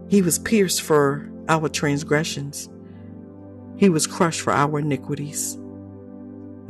He 0.08 0.22
was 0.22 0.38
pierced 0.38 0.84
for 0.84 1.28
our 1.50 1.68
transgressions, 1.68 2.70
He 3.78 3.90
was 3.90 4.06
crushed 4.06 4.42
for 4.42 4.54
our 4.54 4.78
iniquities. 4.78 5.58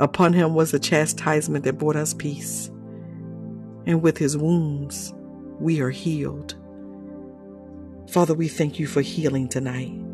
Upon 0.00 0.32
Him 0.32 0.54
was 0.54 0.70
the 0.70 0.78
chastisement 0.78 1.64
that 1.64 1.78
brought 1.78 1.96
us 1.96 2.14
peace, 2.14 2.68
and 3.84 4.00
with 4.00 4.16
His 4.16 4.38
wounds 4.38 5.12
we 5.60 5.82
are 5.82 5.90
healed. 5.90 6.54
Father, 8.08 8.32
we 8.32 8.48
thank 8.48 8.78
you 8.78 8.86
for 8.86 9.02
healing 9.02 9.48
tonight. 9.48 10.05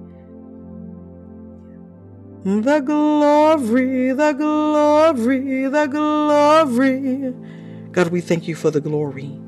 The 2.45 2.81
glory, 2.81 4.13
the 4.13 4.33
glory, 4.35 5.69
the 5.69 5.87
glory. 5.87 7.35
God, 7.93 8.09
we 8.09 8.21
thank 8.21 8.49
you 8.49 8.57
for 8.57 8.71
the 8.71 8.81
glory. 8.81 9.41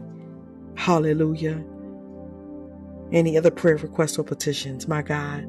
Hallelujah. 0.77 1.65
Any 3.13 3.39
other 3.39 3.51
prayer 3.53 3.77
requests 3.79 4.19
or 4.19 4.25
petitions, 4.25 4.89
my 4.89 5.03
God? 5.03 5.47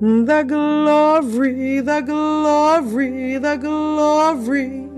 The 0.00 0.44
glory, 0.44 1.80
the 1.80 2.02
glory, 2.02 3.38
the 3.38 3.56
glory. 3.56 4.90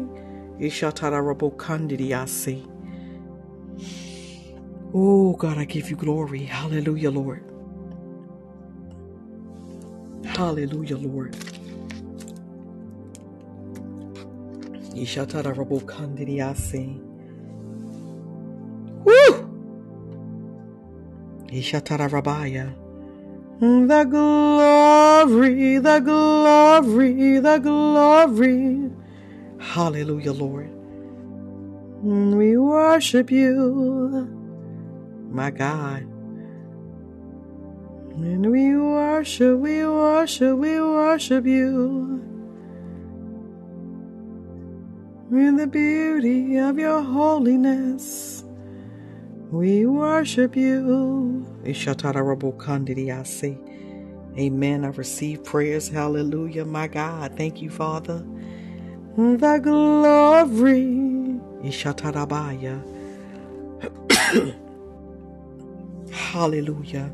Oh, 4.94 5.34
God, 5.34 5.58
I 5.58 5.66
give 5.66 5.90
you 5.90 5.96
glory. 5.96 6.44
Hallelujah, 6.44 7.10
Lord. 7.12 7.51
Hallelujah, 10.24 10.98
Lord. 10.98 11.36
Ishatarabokandidiyasi. 14.94 17.00
Woo! 19.04 19.48
The 23.60 24.04
glory, 24.10 25.78
the 25.78 26.00
glory, 26.00 27.38
the 27.38 27.58
glory. 27.58 28.90
Hallelujah, 29.58 30.32
Lord. 30.32 30.70
We 32.02 32.56
worship 32.56 33.30
you, 33.30 34.28
my 35.30 35.50
God. 35.50 36.06
And 38.16 38.50
we 38.50 38.76
worship, 38.76 39.58
we 39.58 39.86
worship, 39.86 40.58
we 40.58 40.80
worship 40.80 41.46
you. 41.46 42.20
In 45.30 45.56
the 45.56 45.66
beauty 45.66 46.58
of 46.58 46.78
your 46.78 47.00
holiness, 47.00 48.44
we 49.50 49.86
worship 49.86 50.54
you. 50.54 51.46
Amen. 54.38 54.84
I 54.84 54.88
receive 54.88 55.44
prayers. 55.44 55.88
Hallelujah, 55.88 56.64
my 56.64 56.88
God. 56.88 57.36
Thank 57.36 57.62
you, 57.62 57.70
Father. 57.70 58.24
The 59.16 59.60
glory. 59.62 61.38
Ishatarabaya. 61.62 62.82
Hallelujah. 66.10 67.10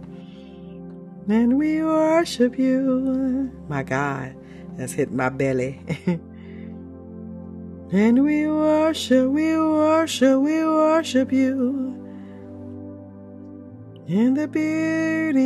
And 1.29 1.59
we 1.59 1.83
worship 1.83 2.59
you. 2.59 3.53
My 3.69 3.83
God, 3.83 4.35
that's 4.77 4.95
hit 4.95 5.13
my 5.13 5.29
belly. 5.29 5.83
and 7.93 8.25
we 8.25 8.47
worship, 8.49 9.29
we 9.29 9.55
worship, 9.59 10.41
we 10.41 10.65
worship 10.65 11.31
you. 11.31 11.95
In 14.07 14.33
the 14.33 14.49
beauty 14.49 15.39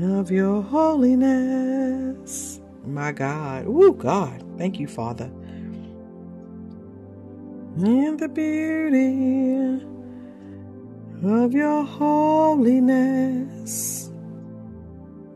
of 0.00 0.32
your 0.32 0.62
holiness. 0.62 2.60
My 2.84 3.12
God. 3.12 3.66
Oh, 3.68 3.92
God. 3.92 4.42
Thank 4.58 4.80
you, 4.80 4.88
Father. 4.88 5.30
In 7.78 8.16
the 8.16 8.28
beauty 8.28 9.86
of 11.24 11.52
your 11.54 11.84
holiness. 11.84 12.92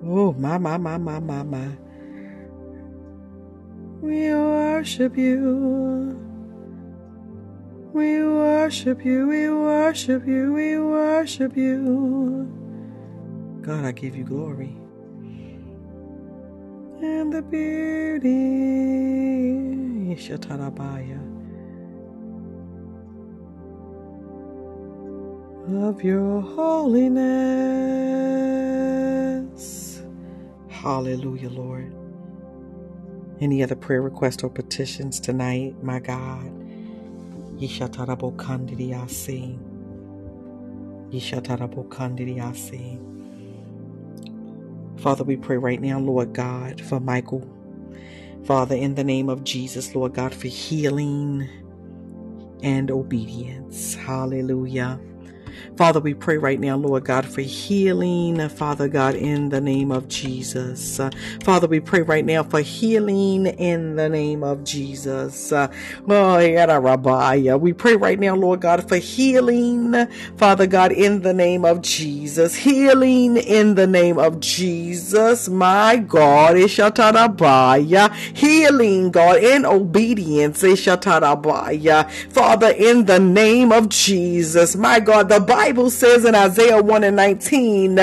Oh, 0.05 0.33
my, 0.35 0.59
my, 0.59 0.77
my, 0.77 0.99
my, 0.99 1.19
my, 1.21 1.43
my. 1.43 1.69
We 4.01 4.31
worship 4.31 5.17
you. 5.17 6.21
We 7.93 8.25
worship 8.25 9.05
you, 9.05 9.27
we 9.27 9.51
worship 9.51 10.25
you, 10.27 10.53
we 10.53 10.79
worship 10.79 11.57
you. 11.57 12.47
God, 13.63 13.85
I 13.85 13.91
give 13.91 14.15
you 14.15 14.23
glory. 14.23 14.77
And 17.03 17.33
the 17.33 17.43
beauty, 17.43 18.29
Shatarabaya, 20.15 21.19
of 25.73 26.03
your 26.05 26.41
holiness. 26.43 27.23
Hallelujah, 30.69 31.51
Lord. 31.51 31.95
Any 33.41 33.63
other 33.63 33.77
prayer 33.77 34.03
requests 34.03 34.43
or 34.45 34.51
petitions 34.51 35.21
tonight, 35.21 35.83
my 35.83 36.01
God? 36.01 36.53
Yishatarabo 37.57 38.37
Kandiriasi. 38.37 39.59
Yishatarabo 41.11 41.89
Kandiriasi. 41.89 43.01
Father, 45.01 45.25
we 45.25 45.37
pray 45.37 45.57
right 45.59 45.81
now, 45.81 45.99
Lord 45.99 46.33
God, 46.35 46.81
for 46.81 47.01
Michael. 47.01 47.49
Father, 48.45 48.75
in 48.77 48.95
the 48.95 49.05
name 49.05 49.29
of 49.29 49.45
Jesus, 49.45 49.95
Lord 49.95 50.15
God, 50.15 50.35
for 50.35 50.49
healing 50.49 51.49
and 52.63 52.91
obedience. 52.91 53.95
Hallelujah. 53.95 55.01
Father, 55.77 56.01
we 56.01 56.15
pray 56.15 56.37
right 56.39 56.61
now, 56.61 56.77
Lord 56.77 57.05
God, 57.05 57.27
for 57.27 57.41
healing, 57.41 58.49
Father 58.51 58.89
God, 58.89 59.15
in 59.15 59.49
the 59.49 59.61
name 59.61 59.91
of 59.91 60.09
Jesus. 60.09 61.01
Uh, 61.01 61.11
Father, 61.45 61.67
we 61.67 61.81
pray 61.81 62.03
right 62.03 62.25
now 62.25 62.43
for 62.43 62.61
healing 62.61 63.47
in 63.47 63.97
the 63.97 64.09
name 64.09 64.43
of 64.43 64.65
Jesus. 64.65 65.53
Uh, 65.53 65.69
we 66.07 67.73
pray 67.73 67.97
right 67.97 68.19
now, 68.21 68.35
Lord 68.35 68.61
God, 68.61 68.89
for 68.89 68.97
healing, 68.97 70.07
Father 70.37 70.67
God, 70.67 70.93
in 70.93 71.23
the 71.23 71.33
name 71.33 71.65
of 71.65 71.83
Jesus. 71.83 72.55
Healing 72.57 73.37
in 73.39 73.75
the 73.75 73.87
name 73.87 74.19
of 74.19 74.41
Jesus. 74.41 75.49
My 75.49 75.97
God, 75.97 76.57
healing, 78.35 79.11
God, 79.11 79.37
in 79.43 79.67
obedience. 79.67 80.61
Father, 82.31 82.71
in 82.71 83.05
the 83.07 83.19
name 83.21 83.73
of 83.73 83.89
Jesus. 83.89 84.77
My 84.77 85.01
God, 85.01 85.29
the 85.29 85.40
Bible 85.41 85.91
says 85.91 86.25
in 86.25 86.35
Isaiah 86.35 86.83
1 86.83 87.05
and 87.05 87.17
19, 87.17 87.99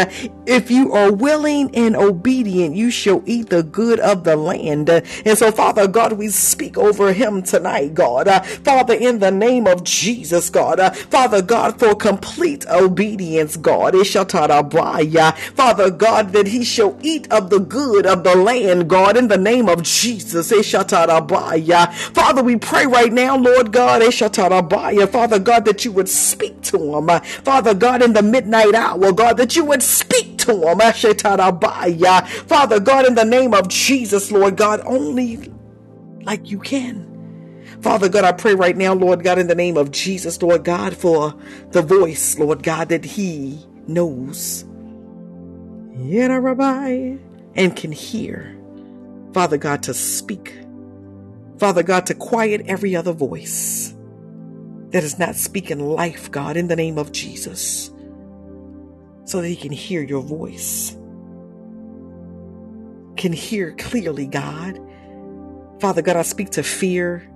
if 0.48 0.72
you 0.72 0.94
are 0.94 1.12
willing 1.12 1.76
and 1.76 1.96
obedient, 1.96 2.76
you 2.76 2.90
shall 2.90 3.22
eat 3.26 3.50
the 3.50 3.64
good 3.64 4.00
of 4.00 4.24
the 4.24 4.36
land. 4.36 4.90
And 4.90 5.38
so, 5.38 5.52
Father 5.52 5.88
God, 5.88 6.14
we 6.14 6.30
speak 6.30 6.78
over 6.78 7.14
him 7.14 7.44
tonight, 7.44 7.94
God. 7.94 8.28
Uh, 8.28 8.42
Father, 8.42 8.94
in 8.94 9.20
the 9.20 9.32
name 9.32 9.68
of 9.68 9.84
Jesus, 9.84 10.50
God. 10.50 10.80
Uh, 10.80 10.92
Father 10.92 11.42
God, 11.42 11.80
for 11.80 11.94
complete 11.96 12.66
obedience, 12.68 13.58
God. 13.58 13.94
Father 14.08 15.92
God, 15.92 16.32
that 16.34 16.48
he 16.48 16.64
shall 16.64 16.98
eat 17.02 17.32
of 17.32 17.50
the 17.50 17.60
good 17.60 18.06
of 18.06 18.24
the 18.24 18.36
land, 18.36 18.90
God, 18.90 19.18
in 19.18 19.28
the 19.28 19.38
name 19.38 19.68
of 19.68 19.84
Jesus. 19.84 20.50
Father, 22.14 22.44
we 22.44 22.56
pray 22.56 22.86
right 22.86 23.14
now, 23.14 23.38
Lord 23.38 23.72
God, 23.72 24.14
Father 24.14 25.40
God, 25.40 25.66
that 25.66 25.86
you 25.86 25.92
would 25.92 26.10
speak 26.10 26.62
to 26.64 26.98
him. 26.98 27.08
Father 27.44 27.74
God, 27.74 28.02
in 28.02 28.14
the 28.14 28.24
midnight 28.24 28.74
hour, 28.76 29.12
God, 29.12 29.38
that 29.38 29.56
you 29.56 29.66
would 29.66 29.84
speak 29.84 30.37
to. 30.56 32.26
Father 32.48 32.80
God, 32.80 33.06
in 33.06 33.16
the 33.16 33.26
name 33.26 33.54
of 33.54 33.68
Jesus, 33.68 34.32
Lord 34.32 34.58
God, 34.58 34.82
only 34.86 35.52
like 36.24 36.50
you 36.52 36.60
can. 36.60 37.06
Father 37.82 38.10
God, 38.10 38.24
I 38.24 38.32
pray 38.32 38.56
right 38.56 38.76
now, 38.76 38.94
Lord 38.94 39.24
God, 39.24 39.40
in 39.40 39.48
the 39.48 39.56
name 39.56 39.78
of 39.78 39.92
Jesus, 39.92 40.42
Lord 40.42 40.64
God, 40.64 40.96
for 40.96 41.36
the 41.72 41.82
voice, 41.82 42.38
Lord 42.40 42.64
God, 42.64 42.90
that 42.90 43.06
He 43.06 43.60
knows. 43.88 44.66
And 47.56 47.76
can 47.76 47.92
hear. 47.92 48.58
Father 49.34 49.58
God, 49.58 49.84
to 49.84 49.94
speak. 49.94 50.54
Father 51.58 51.84
God, 51.84 52.06
to 52.08 52.16
quiet 52.16 52.62
every 52.68 52.96
other 52.96 53.14
voice 53.14 53.96
that 54.92 55.04
is 55.04 55.20
not 55.20 55.36
speaking 55.36 55.80
life, 55.80 56.32
God, 56.32 56.58
in 56.58 56.68
the 56.68 56.76
name 56.76 56.98
of 56.98 57.12
Jesus, 57.12 57.92
so 59.28 59.42
that 59.42 59.48
He 59.48 59.56
can 59.56 59.72
hear 59.72 60.02
your 60.02 60.22
voice. 60.22 60.98
Can 63.18 63.34
hear 63.34 63.74
clearly, 63.74 64.26
God. 64.26 64.80
Father 65.80 66.02
God, 66.02 66.16
I 66.16 66.22
speak 66.24 66.50
to 66.52 66.64
fear. 66.64 67.30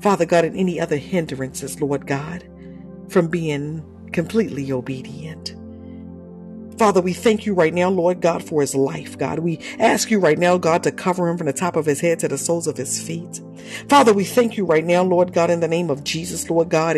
Father 0.00 0.26
God, 0.26 0.44
and 0.44 0.56
any 0.56 0.78
other 0.78 0.96
hindrances, 0.96 1.80
Lord 1.80 2.06
God, 2.06 2.46
from 3.08 3.28
being 3.28 3.82
completely 4.12 4.70
obedient. 4.70 5.56
Father, 6.78 7.00
we 7.00 7.14
thank 7.14 7.46
you 7.46 7.54
right 7.54 7.72
now, 7.72 7.88
Lord 7.88 8.20
God, 8.20 8.44
for 8.44 8.60
his 8.60 8.74
life, 8.74 9.16
God. 9.16 9.38
We 9.38 9.58
ask 9.78 10.10
you 10.10 10.18
right 10.18 10.38
now, 10.38 10.58
God, 10.58 10.82
to 10.82 10.92
cover 10.92 11.26
him 11.28 11.38
from 11.38 11.46
the 11.46 11.54
top 11.54 11.74
of 11.74 11.86
his 11.86 12.00
head 12.00 12.18
to 12.20 12.28
the 12.28 12.36
soles 12.36 12.66
of 12.66 12.76
his 12.76 13.00
feet. 13.02 13.40
Father, 13.88 14.12
we 14.12 14.24
thank 14.24 14.58
you 14.58 14.66
right 14.66 14.84
now, 14.84 15.02
Lord 15.02 15.32
God, 15.32 15.48
in 15.50 15.60
the 15.60 15.68
name 15.68 15.88
of 15.88 16.04
Jesus, 16.04 16.50
Lord 16.50 16.68
God, 16.68 16.96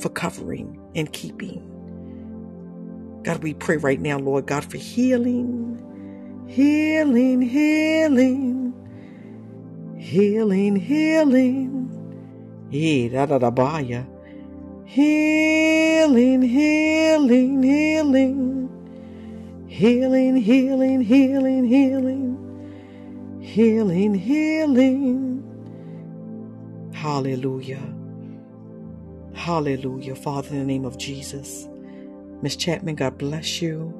for 0.00 0.08
covering 0.10 0.78
and 0.94 1.12
keeping. 1.12 1.70
God, 3.22 3.42
we 3.42 3.54
pray 3.54 3.78
right 3.78 4.00
now, 4.00 4.18
Lord 4.18 4.46
God, 4.46 4.64
for 4.70 4.76
healing, 4.76 5.80
healing, 6.46 7.40
healing, 7.40 8.74
healing, 9.96 10.76
healing. 10.76 11.90
Healing, 14.86 16.42
healing, 16.42 17.62
healing. 17.62 18.70
Healing, 19.66 20.36
healing, 20.36 21.00
healing, 21.00 21.64
healing. 21.64 22.60
Healing, 23.40 24.14
healing. 24.14 25.60
Hallelujah. 26.92 27.82
Hallelujah. 29.34 30.14
Father, 30.14 30.50
in 30.50 30.58
the 30.60 30.64
name 30.64 30.84
of 30.84 30.98
Jesus. 30.98 31.68
Miss 32.42 32.56
Chapman, 32.56 32.96
God 32.96 33.18
bless 33.18 33.62
you. 33.62 33.92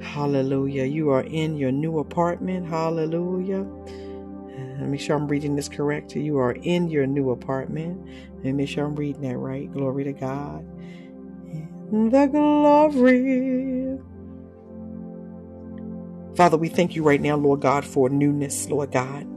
Hallelujah. 0.00 0.84
You 0.84 1.10
are 1.10 1.22
in 1.22 1.56
your 1.56 1.72
new 1.72 1.98
apartment. 1.98 2.68
Hallelujah. 2.68 3.66
Let 4.56 4.80
me 4.80 4.86
make 4.92 5.00
sure 5.00 5.16
I'm 5.16 5.28
reading 5.28 5.56
this 5.56 5.68
correct. 5.68 6.16
You 6.16 6.38
are 6.38 6.52
in 6.52 6.88
your 6.88 7.06
new 7.06 7.30
apartment. 7.30 8.06
Let 8.36 8.44
me 8.44 8.52
make 8.52 8.68
sure 8.68 8.84
I'm 8.86 8.96
reading 8.96 9.22
that 9.22 9.36
right. 9.38 9.72
Glory 9.72 10.04
to 10.04 10.12
God. 10.12 10.66
The 11.90 12.26
glory. 12.26 13.98
Father, 16.36 16.56
we 16.56 16.68
thank 16.68 16.96
you 16.96 17.02
right 17.04 17.20
now, 17.20 17.36
Lord 17.36 17.60
God, 17.60 17.84
for 17.84 18.08
newness, 18.08 18.68
Lord 18.68 18.92
God. 18.92 19.28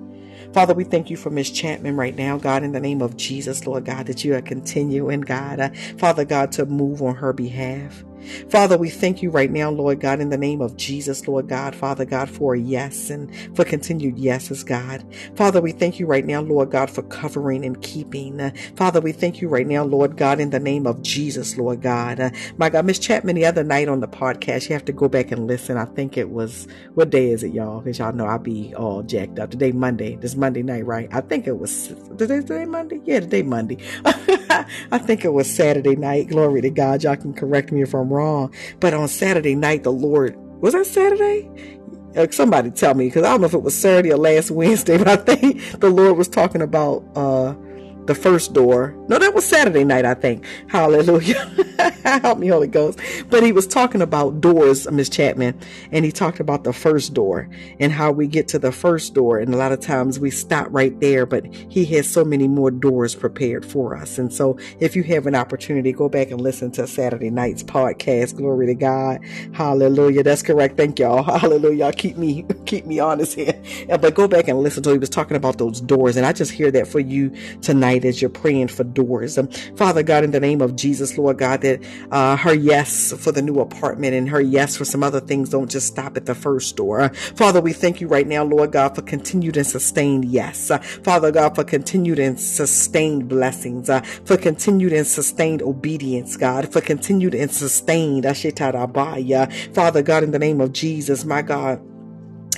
Father, 0.54 0.74
we 0.74 0.84
thank 0.86 1.10
you 1.10 1.18
for 1.18 1.30
Miss 1.30 1.52
Chapman 1.52 1.98
right 1.98 2.16
now, 2.16 2.38
God, 2.38 2.64
in 2.64 2.72
the 2.72 2.80
name 2.80 3.02
of 3.02 3.18
Jesus, 3.18 3.68
Lord 3.68 3.86
God, 3.86 4.08
that 4.08 4.26
you 4.26 4.36
are 4.36 4.42
continuing, 4.42 5.22
God, 5.22 5.60
uh, 5.60 5.70
Father 6.00 6.26
God, 6.26 6.52
to 6.54 6.66
move 6.66 7.02
on 7.02 7.16
her 7.16 7.34
behalf. 7.34 8.04
Father, 8.50 8.78
we 8.78 8.90
thank 8.90 9.22
you 9.22 9.30
right 9.30 9.52
now, 9.52 9.70
Lord 9.70 10.00
God, 10.00 10.20
in 10.22 10.30
the 10.30 10.38
name 10.38 10.62
of 10.62 10.78
Jesus, 10.78 11.28
Lord 11.28 11.48
God, 11.50 11.76
Father 11.76 12.06
God, 12.06 12.30
for 12.30 12.56
a 12.56 12.60
yes 12.60 13.10
and 13.10 13.32
for 13.56 13.66
continued 13.66 14.18
yeses, 14.20 14.64
God. 14.64 15.04
Father, 15.36 15.62
we 15.62 15.72
thank 15.72 16.00
you 16.00 16.06
right 16.06 16.26
now, 16.26 16.42
Lord 16.42 16.72
God, 16.72 16.90
for 16.90 17.04
covering 17.04 17.66
and 17.66 17.82
keeping. 17.82 18.52
Father, 18.76 19.02
we 19.02 19.12
thank 19.12 19.42
you 19.42 19.50
right 19.50 19.68
now, 19.68 19.84
Lord 19.84 20.18
God, 20.18 20.40
in 20.40 20.52
the 20.52 20.60
name 20.60 20.88
of 20.88 21.02
Jesus, 21.04 21.58
Lord 21.58 21.82
God. 21.82 22.20
Uh, 22.20 22.30
my 22.58 22.70
God, 22.70 22.86
Miss 22.86 23.00
Chapman, 23.00 23.36
the 23.36 23.46
other 23.46 23.64
night 23.64 23.90
on 23.90 24.00
the 24.02 24.08
podcast, 24.08 24.70
you 24.70 24.74
have 24.74 24.86
to 24.86 24.94
go 24.94 25.08
back 25.10 25.32
and 25.32 25.48
listen. 25.48 25.78
I 25.78 25.86
think 25.86 26.18
it 26.18 26.30
was, 26.30 26.68
what 26.96 27.10
day 27.10 27.32
is 27.32 27.44
it, 27.44 27.54
y'all? 27.54 27.82
Because 27.82 28.00
y'all 28.00 28.14
know 28.14 28.26
I'll 28.26 28.40
be 28.40 28.74
all 28.76 29.04
jacked 29.04 29.40
up. 29.40 29.52
Today, 29.52 29.72
Monday. 29.72 30.16
This 30.16 30.36
Monday 30.36 30.64
night, 30.64 30.86
right? 30.86 31.10
I 31.12 31.22
think 31.22 31.48
it 31.48 31.58
was, 31.60 31.90
today, 32.18 32.42
today 32.42 32.66
Monday? 32.66 33.02
Yeah, 33.06 33.22
today 33.22 33.44
Monday. 33.44 33.78
I 34.92 34.98
think 35.00 35.26
it 35.26 35.34
was 35.34 35.54
Saturday 35.54 35.96
night. 35.96 36.30
Glory 36.30 36.62
to 36.62 36.70
God. 36.70 37.04
Y'all 37.04 37.16
can 37.16 37.34
correct 37.34 37.72
me 37.72 37.82
if 37.84 37.94
I'm 37.94 38.07
wrong. 38.12 38.54
But 38.80 38.94
on 38.94 39.08
Saturday 39.08 39.56
night, 39.56 39.84
the 39.84 39.92
Lord, 39.92 40.36
was 40.62 40.74
that 40.74 40.86
Saturday? 40.86 41.50
Uh, 42.16 42.28
somebody 42.32 42.72
tell 42.72 42.96
me, 42.96 43.08
because 43.08 43.24
I 43.24 43.30
don't 43.32 43.42
know 43.42 43.48
if 43.48 43.54
it 43.54 43.62
was 43.62 43.78
Saturday 43.78 44.12
or 44.12 44.18
last 44.18 44.52
Wednesday, 44.52 44.98
but 44.98 45.08
I 45.08 45.16
think 45.18 45.80
the 45.80 45.90
Lord 45.90 46.18
was 46.18 46.28
talking 46.28 46.62
about, 46.62 47.04
uh, 47.16 47.54
the 48.08 48.16
first 48.16 48.54
door. 48.54 48.96
No, 49.10 49.20
that 49.20 49.36
was 49.36 49.46
Saturday 49.46 49.84
night, 49.84 50.06
I 50.06 50.14
think. 50.14 50.44
Hallelujah. 50.68 51.46
Help 52.04 52.40
me, 52.40 52.48
Holy 52.48 52.68
Ghost. 52.68 53.00
But 53.30 53.44
he 53.44 53.52
was 53.52 53.68
talking 53.68 54.02
about 54.02 54.42
doors, 54.42 54.90
Miss 54.90 55.10
Chapman, 55.10 55.60
and 55.92 56.06
he 56.06 56.12
talked 56.12 56.40
about 56.40 56.64
the 56.64 56.74
first 56.74 57.14
door 57.14 57.50
and 57.80 57.92
how 57.92 58.12
we 58.12 58.28
get 58.28 58.48
to 58.50 58.60
the 58.60 58.72
first 58.72 59.14
door. 59.14 59.40
And 59.40 59.54
a 59.54 59.58
lot 59.58 59.72
of 59.72 59.82
times 59.82 60.20
we 60.20 60.32
stop 60.32 60.68
right 60.72 60.98
there, 61.02 61.26
but 61.26 61.46
he 61.54 61.86
has 61.86 62.10
so 62.10 62.24
many 62.24 62.48
more 62.48 62.72
doors 62.72 63.14
prepared 63.14 63.66
for 63.66 63.96
us. 63.96 64.18
And 64.18 64.34
so 64.34 64.58
if 64.80 64.96
you 64.96 65.04
have 65.04 65.28
an 65.28 65.36
opportunity, 65.36 65.92
go 65.92 66.08
back 66.10 66.32
and 66.32 66.40
listen 66.40 66.72
to 66.72 66.88
Saturday 66.88 67.30
night's 67.30 67.64
podcast. 67.64 68.38
Glory 68.38 68.68
to 68.68 68.76
God. 68.76 69.20
Hallelujah. 69.54 70.24
That's 70.24 70.42
correct. 70.42 70.78
Thank 70.78 70.98
y'all. 71.00 71.24
Hallelujah. 71.40 71.92
Keep 71.92 72.18
me, 72.18 72.46
keep 72.66 72.86
me 72.86 73.00
honest 73.00 73.36
here. 73.36 73.62
But 73.88 74.16
go 74.16 74.28
back 74.28 74.48
and 74.48 74.60
listen 74.60 74.82
to, 74.84 74.92
he 74.92 74.98
was 74.98 75.10
talking 75.10 75.36
about 75.36 75.58
those 75.58 75.82
doors. 75.82 76.16
And 76.16 76.26
I 76.26 76.32
just 76.32 76.52
hear 76.52 76.72
that 76.72 76.88
for 76.88 77.02
you 77.02 77.32
tonight 77.62 77.97
tonight 77.98 78.08
as 78.08 78.22
you're 78.22 78.30
praying 78.30 78.68
for 78.68 78.84
doors. 78.84 79.38
Um, 79.38 79.48
Father 79.76 80.04
God, 80.04 80.24
in 80.24 80.32
the 80.32 80.40
name 80.40 80.62
of 80.62 80.76
Jesus, 80.76 81.18
Lord 81.18 81.38
God, 81.38 81.62
that 81.62 81.84
uh, 82.12 82.38
her 82.38 82.54
yes 82.54 83.14
for 83.14 83.32
the 83.32 83.42
new 83.42 83.60
apartment 83.60 84.14
and 84.14 84.30
her 84.30 84.42
yes 84.42 84.78
for 84.78 84.86
some 84.86 85.04
other 85.04 85.20
things 85.20 85.50
don't 85.50 85.70
just 85.70 85.88
stop 85.88 86.18
at 86.18 86.26
the 86.26 86.36
first 86.36 86.76
door. 86.76 87.02
Uh, 87.02 87.10
Father, 87.36 87.62
we 87.62 87.74
thank 87.74 88.02
you 88.02 88.08
right 88.08 88.28
now, 88.28 88.44
Lord 88.44 88.72
God, 88.72 88.96
for 88.96 89.02
continued 89.02 89.58
and 89.58 89.68
sustained 89.68 90.26
yes. 90.26 90.72
Uh, 90.72 90.78
Father 90.80 91.32
God, 91.32 91.56
for 91.56 91.64
continued 91.64 92.20
and 92.20 92.40
sustained 92.40 93.28
blessings, 93.28 93.90
uh, 93.90 94.02
for 94.26 94.38
continued 94.38 94.94
and 94.94 95.08
sustained 95.08 95.62
obedience, 95.62 96.38
God, 96.38 96.72
for 96.72 96.82
continued 96.82 97.34
and 97.34 97.52
sustained. 97.52 98.26
Father 98.28 100.04
God, 100.04 100.24
in 100.24 100.32
the 100.32 100.40
name 100.40 100.62
of 100.62 100.74
Jesus, 100.74 101.26
my 101.26 101.42
God 101.42 101.82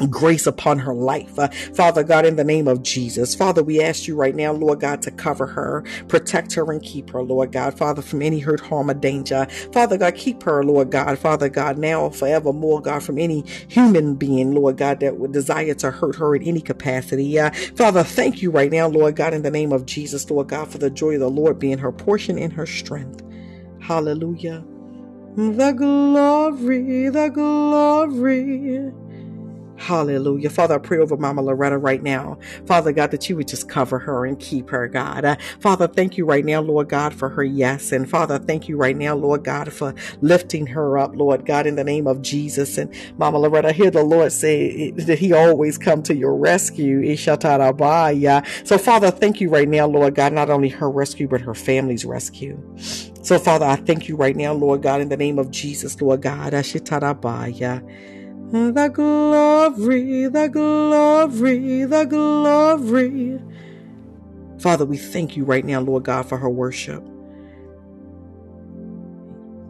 grace 0.07 0.47
upon 0.47 0.79
her 0.79 0.93
life. 0.93 1.37
Uh, 1.37 1.49
Father 1.73 2.03
God, 2.03 2.25
in 2.25 2.35
the 2.35 2.43
name 2.43 2.67
of 2.67 2.83
Jesus, 2.83 3.35
Father, 3.35 3.63
we 3.63 3.81
ask 3.81 4.07
you 4.07 4.15
right 4.15 4.35
now, 4.35 4.51
Lord 4.51 4.79
God, 4.79 5.01
to 5.03 5.11
cover 5.11 5.47
her, 5.47 5.83
protect 6.07 6.53
her, 6.53 6.71
and 6.71 6.81
keep 6.81 7.09
her, 7.11 7.21
Lord 7.21 7.51
God, 7.51 7.77
Father, 7.77 8.01
from 8.01 8.21
any 8.21 8.39
hurt, 8.39 8.59
harm, 8.59 8.89
or 8.89 8.93
danger. 8.93 9.47
Father 9.73 9.97
God, 9.97 10.15
keep 10.15 10.43
her, 10.43 10.63
Lord 10.63 10.91
God, 10.91 11.17
Father 11.19 11.49
God, 11.49 11.77
now 11.77 12.05
and 12.05 12.15
forevermore, 12.15 12.81
God, 12.81 13.03
from 13.03 13.17
any 13.17 13.43
human 13.67 14.15
being, 14.15 14.53
Lord 14.53 14.77
God, 14.77 14.99
that 15.01 15.17
would 15.17 15.31
desire 15.31 15.73
to 15.75 15.91
hurt 15.91 16.15
her 16.15 16.35
in 16.35 16.43
any 16.43 16.61
capacity. 16.61 17.39
Uh, 17.39 17.51
Father, 17.75 18.03
thank 18.03 18.41
you 18.41 18.51
right 18.51 18.71
now, 18.71 18.87
Lord 18.87 19.15
God, 19.15 19.33
in 19.33 19.41
the 19.41 19.51
name 19.51 19.71
of 19.71 19.85
Jesus, 19.85 20.29
Lord 20.29 20.49
God, 20.49 20.69
for 20.69 20.77
the 20.77 20.89
joy 20.89 21.15
of 21.15 21.19
the 21.21 21.29
Lord 21.29 21.59
being 21.59 21.77
her 21.79 21.91
portion 21.91 22.37
and 22.37 22.53
her 22.53 22.65
strength. 22.65 23.23
Hallelujah. 23.79 24.63
The 25.35 25.71
glory, 25.71 27.09
the 27.09 27.29
glory. 27.29 28.91
Hallelujah. 29.79 30.49
Father, 30.49 30.75
I 30.75 30.77
pray 30.77 30.99
over 30.99 31.17
Mama 31.17 31.41
Loretta 31.41 31.77
right 31.77 32.03
now. 32.03 32.37
Father 32.65 32.91
God, 32.91 33.11
that 33.11 33.29
you 33.29 33.37
would 33.37 33.47
just 33.47 33.69
cover 33.69 33.99
her 33.99 34.25
and 34.25 34.39
keep 34.39 34.69
her, 34.69 34.87
God. 34.89 35.23
Uh, 35.23 35.37
Father, 35.61 35.87
thank 35.87 36.17
you 36.17 36.25
right 36.25 36.43
now, 36.43 36.59
Lord 36.61 36.89
God, 36.89 37.13
for 37.13 37.29
her 37.29 37.43
yes. 37.43 37.93
And 37.93 38.09
Father, 38.09 38.37
thank 38.39 38.67
you 38.67 38.75
right 38.77 38.97
now, 38.97 39.15
Lord 39.15 39.43
God, 39.45 39.71
for 39.71 39.95
lifting 40.21 40.67
her 40.67 40.97
up, 40.97 41.15
Lord 41.15 41.45
God, 41.45 41.65
in 41.65 41.75
the 41.75 41.83
name 41.85 42.07
of 42.07 42.21
Jesus. 42.21 42.77
And 42.77 42.93
Mama 43.17 43.39
Loretta, 43.39 43.71
hear 43.71 43.89
the 43.89 44.03
Lord 44.03 44.31
say 44.33 44.91
that 44.91 45.19
he 45.19 45.33
always 45.33 45.77
come 45.77 46.03
to 46.03 46.15
your 46.15 46.35
rescue. 46.35 47.15
So 47.15 48.77
Father, 48.77 49.11
thank 49.11 49.41
you 49.41 49.49
right 49.49 49.69
now, 49.69 49.85
Lord 49.87 50.15
God, 50.15 50.33
not 50.33 50.49
only 50.49 50.69
her 50.69 50.91
rescue, 50.91 51.27
but 51.27 51.41
her 51.41 51.55
family's 51.55 52.03
rescue. 52.05 52.61
So 53.21 53.39
Father, 53.39 53.65
I 53.65 53.77
thank 53.77 54.09
you 54.09 54.15
right 54.17 54.35
now, 54.35 54.53
Lord 54.53 54.81
God, 54.81 55.01
in 55.01 55.09
the 55.09 55.17
name 55.17 55.39
of 55.39 55.51
Jesus, 55.51 56.01
Lord 56.01 56.21
God. 56.21 56.53
The 58.51 58.89
glory, 58.91 60.27
the 60.27 60.49
glory, 60.49 61.85
the 61.85 62.05
glory. 62.05 63.39
Father, 64.59 64.85
we 64.85 64.97
thank 64.97 65.37
you 65.37 65.45
right 65.45 65.63
now, 65.63 65.81
Lord 65.81 66.03
God, 66.03 66.27
for 66.27 66.37
her 66.37 66.49
worship. 66.49 67.07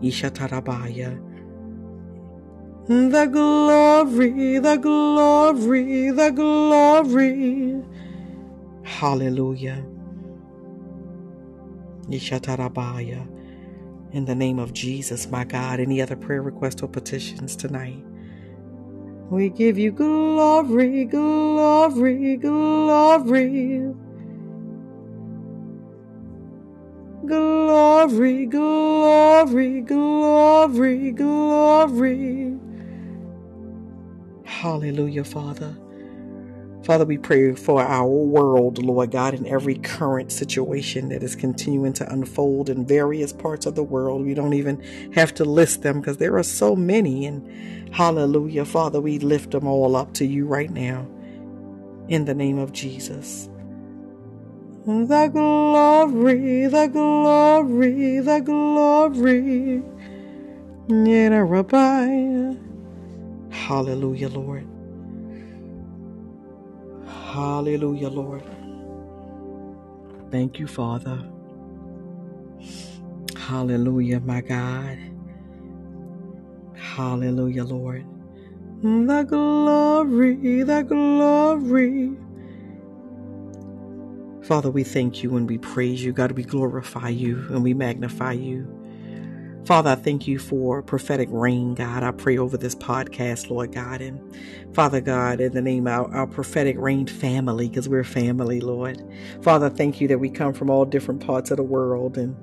Ishatarabaya. 0.01 1.21
The 2.87 3.25
glory, 3.31 4.59
the 4.59 4.77
glory, 4.77 6.11
the 6.11 6.31
glory. 6.31 7.83
Hallelujah. 8.83 9.85
Ishatarabaya. 12.09 13.27
In 14.11 14.25
the 14.25 14.35
name 14.35 14.59
of 14.59 14.73
Jesus, 14.73 15.29
my 15.29 15.43
God. 15.43 15.79
Any 15.79 16.01
other 16.01 16.15
prayer 16.15 16.41
requests 16.41 16.81
or 16.81 16.87
petitions 16.89 17.55
tonight? 17.55 18.03
We 19.29 19.49
give 19.49 19.77
you 19.77 19.91
glory, 19.91 21.05
glory, 21.05 22.37
glory. 22.37 23.93
Glory, 27.25 28.45
glory, 28.47 29.81
glory, 29.81 31.11
glory. 31.11 32.59
Hallelujah, 34.45 35.23
Father. 35.25 35.77
Father, 36.89 37.05
we 37.05 37.19
pray 37.19 37.53
for 37.53 37.83
our 37.83 38.07
world, 38.07 38.83
Lord 38.83 39.11
God, 39.11 39.35
in 39.35 39.45
every 39.45 39.75
current 39.75 40.31
situation 40.31 41.09
that 41.09 41.21
is 41.21 41.35
continuing 41.35 41.93
to 41.93 42.11
unfold 42.11 42.67
in 42.67 42.83
various 42.83 43.31
parts 43.31 43.67
of 43.67 43.75
the 43.75 43.83
world. 43.83 44.25
We 44.25 44.33
don't 44.33 44.55
even 44.55 44.81
have 45.13 45.31
to 45.35 45.45
list 45.45 45.83
them 45.83 46.01
because 46.01 46.17
there 46.17 46.35
are 46.35 46.41
so 46.41 46.75
many. 46.75 47.27
And 47.27 47.93
hallelujah, 47.93 48.65
Father, 48.65 48.99
we 48.99 49.19
lift 49.19 49.51
them 49.51 49.67
all 49.67 49.95
up 49.95 50.15
to 50.15 50.25
you 50.25 50.47
right 50.47 50.71
now 50.71 51.07
in 52.07 52.25
the 52.25 52.33
name 52.33 52.57
of 52.57 52.73
Jesus. 52.73 53.47
The 54.87 55.29
glory, 55.31 56.65
the 56.65 56.87
glory, 56.87 58.19
the 58.19 58.39
glory. 58.39 59.83
Hallelujah, 63.51 64.29
Lord. 64.29 64.65
Hallelujah, 67.39 68.09
Lord. 68.09 68.43
Thank 70.31 70.59
you, 70.59 70.67
Father. 70.67 71.23
Hallelujah, 73.37 74.19
my 74.21 74.41
God. 74.41 74.97
Hallelujah, 76.75 77.65
Lord. 77.65 78.05
The 78.83 79.23
glory, 79.27 80.63
the 80.63 80.83
glory. 80.83 82.17
Father, 84.43 84.71
we 84.71 84.83
thank 84.83 85.23
you 85.23 85.37
and 85.37 85.49
we 85.49 85.57
praise 85.59 86.03
you. 86.03 86.13
God, 86.13 86.33
we 86.33 86.43
glorify 86.43 87.09
you 87.09 87.37
and 87.51 87.63
we 87.63 87.73
magnify 87.73 88.33
you. 88.33 88.78
Father, 89.69 89.91
I 89.91 89.95
thank 89.95 90.27
you 90.27 90.39
for 90.39 90.81
Prophetic 90.81 91.29
Reign, 91.31 91.75
God. 91.75 92.01
I 92.01 92.09
pray 92.09 92.39
over 92.39 92.57
this 92.57 92.73
podcast, 92.73 93.51
Lord 93.51 93.71
God. 93.71 94.01
And 94.01 94.19
Father 94.73 94.99
God, 94.99 95.39
in 95.39 95.53
the 95.53 95.61
name 95.61 95.85
of 95.85 95.93
our, 95.93 96.11
our 96.11 96.25
Prophetic 96.25 96.75
Reign 96.79 97.05
family, 97.05 97.69
because 97.69 97.87
we're 97.87 98.03
family, 98.03 98.61
Lord. 98.61 98.99
Father, 99.43 99.69
thank 99.69 100.01
you 100.01 100.07
that 100.07 100.17
we 100.17 100.31
come 100.31 100.53
from 100.53 100.71
all 100.71 100.85
different 100.85 101.23
parts 101.23 101.51
of 101.51 101.57
the 101.57 101.63
world 101.63 102.17
and 102.17 102.35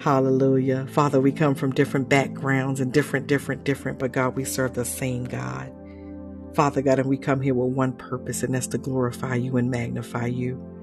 hallelujah. 0.00 0.86
Father, 0.86 1.20
we 1.20 1.32
come 1.32 1.54
from 1.54 1.74
different 1.74 2.08
backgrounds 2.08 2.80
and 2.80 2.90
different, 2.94 3.26
different, 3.26 3.62
different, 3.62 3.98
but 3.98 4.12
God, 4.12 4.34
we 4.34 4.46
serve 4.46 4.72
the 4.72 4.86
same 4.86 5.24
God. 5.24 5.70
Father 6.54 6.80
God, 6.80 6.98
and 6.98 7.10
we 7.10 7.18
come 7.18 7.42
here 7.42 7.52
with 7.52 7.76
one 7.76 7.92
purpose, 7.92 8.42
and 8.42 8.54
that's 8.54 8.68
to 8.68 8.78
glorify 8.78 9.34
you 9.34 9.58
and 9.58 9.70
magnify 9.70 10.28
you. 10.28 10.79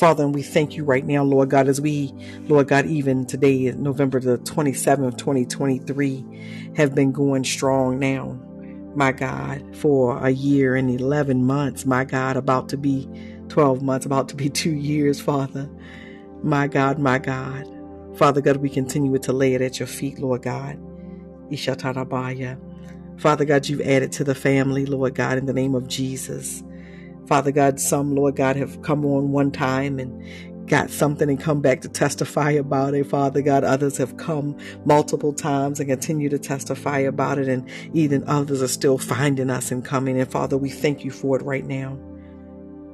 Father, 0.00 0.24
and 0.24 0.34
we 0.34 0.40
thank 0.42 0.78
you 0.78 0.84
right 0.84 1.04
now, 1.04 1.22
Lord 1.22 1.50
God, 1.50 1.68
as 1.68 1.78
we, 1.78 2.14
Lord 2.48 2.68
God, 2.68 2.86
even 2.86 3.26
today, 3.26 3.70
November 3.72 4.18
the 4.18 4.38
27th, 4.38 5.18
2023, 5.18 6.72
have 6.74 6.94
been 6.94 7.12
going 7.12 7.44
strong 7.44 7.98
now, 7.98 8.40
my 8.94 9.12
God, 9.12 9.76
for 9.76 10.16
a 10.24 10.30
year 10.30 10.74
and 10.74 10.90
11 10.90 11.44
months, 11.44 11.84
my 11.84 12.06
God, 12.06 12.38
about 12.38 12.70
to 12.70 12.78
be 12.78 13.10
12 13.50 13.82
months, 13.82 14.06
about 14.06 14.30
to 14.30 14.36
be 14.36 14.48
two 14.48 14.72
years, 14.72 15.20
Father. 15.20 15.68
My 16.42 16.66
God, 16.66 16.98
my 16.98 17.18
God. 17.18 17.66
Father 18.16 18.40
God, 18.40 18.56
we 18.56 18.70
continue 18.70 19.18
to 19.18 19.34
lay 19.34 19.52
it 19.52 19.60
at 19.60 19.78
your 19.78 19.86
feet, 19.86 20.18
Lord 20.18 20.40
God. 20.40 20.78
Ishatarabaya. 21.50 22.58
Father 23.18 23.44
God, 23.44 23.68
you've 23.68 23.82
added 23.82 24.12
to 24.12 24.24
the 24.24 24.34
family, 24.34 24.86
Lord 24.86 25.14
God, 25.14 25.36
in 25.36 25.44
the 25.44 25.52
name 25.52 25.74
of 25.74 25.88
Jesus. 25.88 26.62
Father 27.30 27.52
God, 27.52 27.78
some, 27.78 28.16
Lord 28.16 28.34
God, 28.34 28.56
have 28.56 28.82
come 28.82 29.06
on 29.06 29.30
one 29.30 29.52
time 29.52 30.00
and 30.00 30.68
got 30.68 30.90
something 30.90 31.28
and 31.28 31.38
come 31.38 31.60
back 31.60 31.80
to 31.82 31.88
testify 31.88 32.50
about 32.50 32.92
it. 32.94 33.06
Father 33.06 33.40
God, 33.40 33.62
others 33.62 33.98
have 33.98 34.16
come 34.16 34.58
multiple 34.84 35.32
times 35.32 35.78
and 35.78 35.88
continue 35.88 36.28
to 36.28 36.40
testify 36.40 36.98
about 36.98 37.38
it. 37.38 37.46
And 37.46 37.70
even 37.94 38.24
others 38.26 38.62
are 38.62 38.68
still 38.68 38.98
finding 38.98 39.48
us 39.48 39.70
and 39.70 39.84
coming. 39.84 40.20
And 40.20 40.28
Father, 40.28 40.58
we 40.58 40.70
thank 40.70 41.04
you 41.04 41.12
for 41.12 41.38
it 41.38 41.44
right 41.44 41.64
now. 41.64 41.96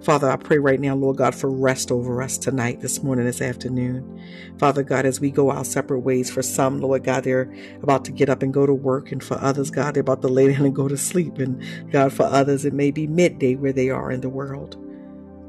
Father, 0.07 0.31
I 0.31 0.37
pray 0.37 0.59
right 0.59 0.79
now, 0.79 0.95
Lord 0.95 1.17
God, 1.17 1.35
for 1.35 1.51
rest 1.51 1.91
over 1.91 2.23
us 2.23 2.39
tonight, 2.39 2.81
this 2.81 3.03
morning, 3.03 3.25
this 3.25 3.41
afternoon. 3.41 4.23
Father 4.57 4.85
God, 4.85 5.05
as 5.05 5.19
we 5.19 5.33
go 5.33 5.51
our 5.51 5.65
separate 5.65 5.99
ways, 5.99 6.31
for 6.31 6.43
some, 6.43 6.81
Lord 6.81 7.03
God, 7.03 7.25
they're 7.25 7.53
about 7.83 8.05
to 8.05 8.13
get 8.13 8.31
up 8.31 8.41
and 8.41 8.55
go 8.55 8.67
to 8.67 8.73
work, 8.73 9.11
and 9.11 9.21
for 9.21 9.37
others, 9.41 9.69
God, 9.69 9.95
they're 9.95 10.03
about 10.03 10.23
to 10.23 10.29
lay 10.29 10.47
down 10.53 10.65
and 10.65 10.77
go 10.77 10.87
to 10.87 10.97
sleep. 10.97 11.39
And 11.39 11.61
God, 11.91 12.13
for 12.13 12.23
others, 12.23 12.65
it 12.65 12.73
may 12.73 12.93
be 12.93 13.09
midday 13.09 13.57
where 13.57 13.73
they 13.73 13.91
are 13.91 14.13
in 14.13 14.21
the 14.21 14.29
world. 14.29 14.77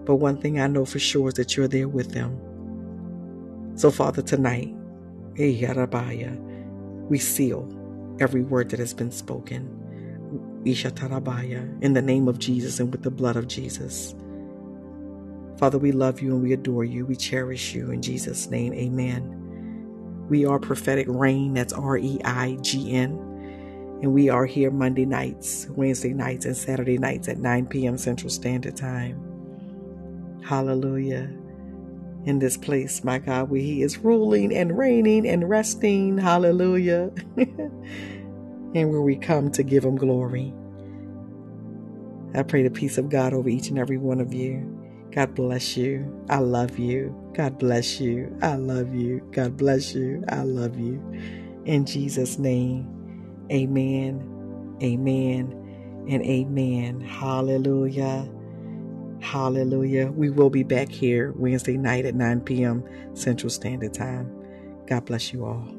But 0.05 0.15
one 0.15 0.41
thing 0.41 0.59
I 0.59 0.65
know 0.65 0.85
for 0.85 0.97
sure 0.97 1.27
is 1.27 1.35
that 1.35 1.55
you're 1.55 1.67
there 1.67 1.87
with 1.87 2.13
them. 2.13 2.41
So, 3.75 3.91
Father, 3.91 4.23
tonight, 4.23 4.73
eh, 5.37 5.67
we 7.09 7.19
seal 7.19 8.17
every 8.19 8.41
word 8.41 8.71
that 8.71 8.79
has 8.79 8.95
been 8.95 9.11
spoken. 9.11 9.69
In 10.65 11.93
the 11.93 12.01
name 12.03 12.27
of 12.27 12.39
Jesus 12.39 12.79
and 12.79 12.91
with 12.91 13.03
the 13.03 13.11
blood 13.11 13.35
of 13.35 13.47
Jesus. 13.47 14.15
Father, 15.57 15.79
we 15.79 15.91
love 15.91 16.21
you 16.21 16.33
and 16.33 16.43
we 16.43 16.53
adore 16.53 16.83
you. 16.83 17.05
We 17.05 17.15
cherish 17.15 17.73
you. 17.73 17.91
In 17.91 18.01
Jesus' 18.01 18.49
name, 18.49 18.73
amen. 18.73 19.47
We 20.29 20.45
are 20.45 20.59
Prophetic 20.59 21.07
Reign. 21.09 21.53
That's 21.53 21.73
R 21.73 21.97
E 21.97 22.19
I 22.23 22.57
G 22.61 22.93
N. 22.93 23.19
And 24.03 24.13
we 24.13 24.29
are 24.29 24.45
here 24.45 24.69
Monday 24.69 25.05
nights, 25.05 25.67
Wednesday 25.71 26.13
nights, 26.13 26.45
and 26.45 26.55
Saturday 26.55 26.99
nights 26.99 27.27
at 27.27 27.39
9 27.39 27.65
p.m. 27.67 27.97
Central 27.97 28.29
Standard 28.29 28.77
Time. 28.77 29.35
Hallelujah. 30.43 31.29
In 32.25 32.39
this 32.39 32.57
place, 32.57 33.03
my 33.03 33.17
God, 33.19 33.49
where 33.49 33.61
He 33.61 33.81
is 33.81 33.97
ruling 33.97 34.55
and 34.55 34.77
reigning 34.77 35.27
and 35.27 35.49
resting. 35.49 36.19
Hallelujah. 36.19 37.11
and 37.37 38.91
where 38.91 39.01
we 39.01 39.17
come 39.17 39.49
to 39.51 39.63
give 39.63 39.83
Him 39.83 39.95
glory. 39.95 40.53
I 42.35 42.43
pray 42.43 42.63
the 42.63 42.69
peace 42.69 42.99
of 42.99 43.09
God 43.09 43.33
over 43.33 43.49
each 43.49 43.69
and 43.69 43.79
every 43.79 43.97
one 43.97 44.21
of 44.21 44.33
you. 44.33 44.76
God 45.11 45.35
bless 45.35 45.77
you. 45.77 46.25
I 46.29 46.39
love 46.39 46.79
you. 46.79 47.15
God 47.35 47.59
bless 47.59 47.99
you. 48.01 48.35
I 48.41 48.55
love 48.55 48.93
you. 48.95 49.21
God 49.31 49.57
bless 49.57 49.95
you. 49.95 50.23
I 50.29 50.43
love 50.43 50.77
you. 50.79 51.03
In 51.65 51.85
Jesus' 51.85 52.39
name, 52.39 53.03
amen, 53.51 54.77
amen, 54.83 56.05
and 56.09 56.23
amen. 56.23 57.01
Hallelujah. 57.01 58.29
Hallelujah. 59.21 60.11
We 60.11 60.31
will 60.31 60.51
be 60.51 60.63
back 60.63 60.89
here 60.89 61.33
Wednesday 61.33 61.77
night 61.77 62.05
at 62.05 62.15
9 62.15 62.41
p.m. 62.41 62.83
Central 63.15 63.51
Standard 63.51 63.93
Time. 63.93 64.31
God 64.87 65.05
bless 65.05 65.33
you 65.33 65.45
all. 65.45 65.76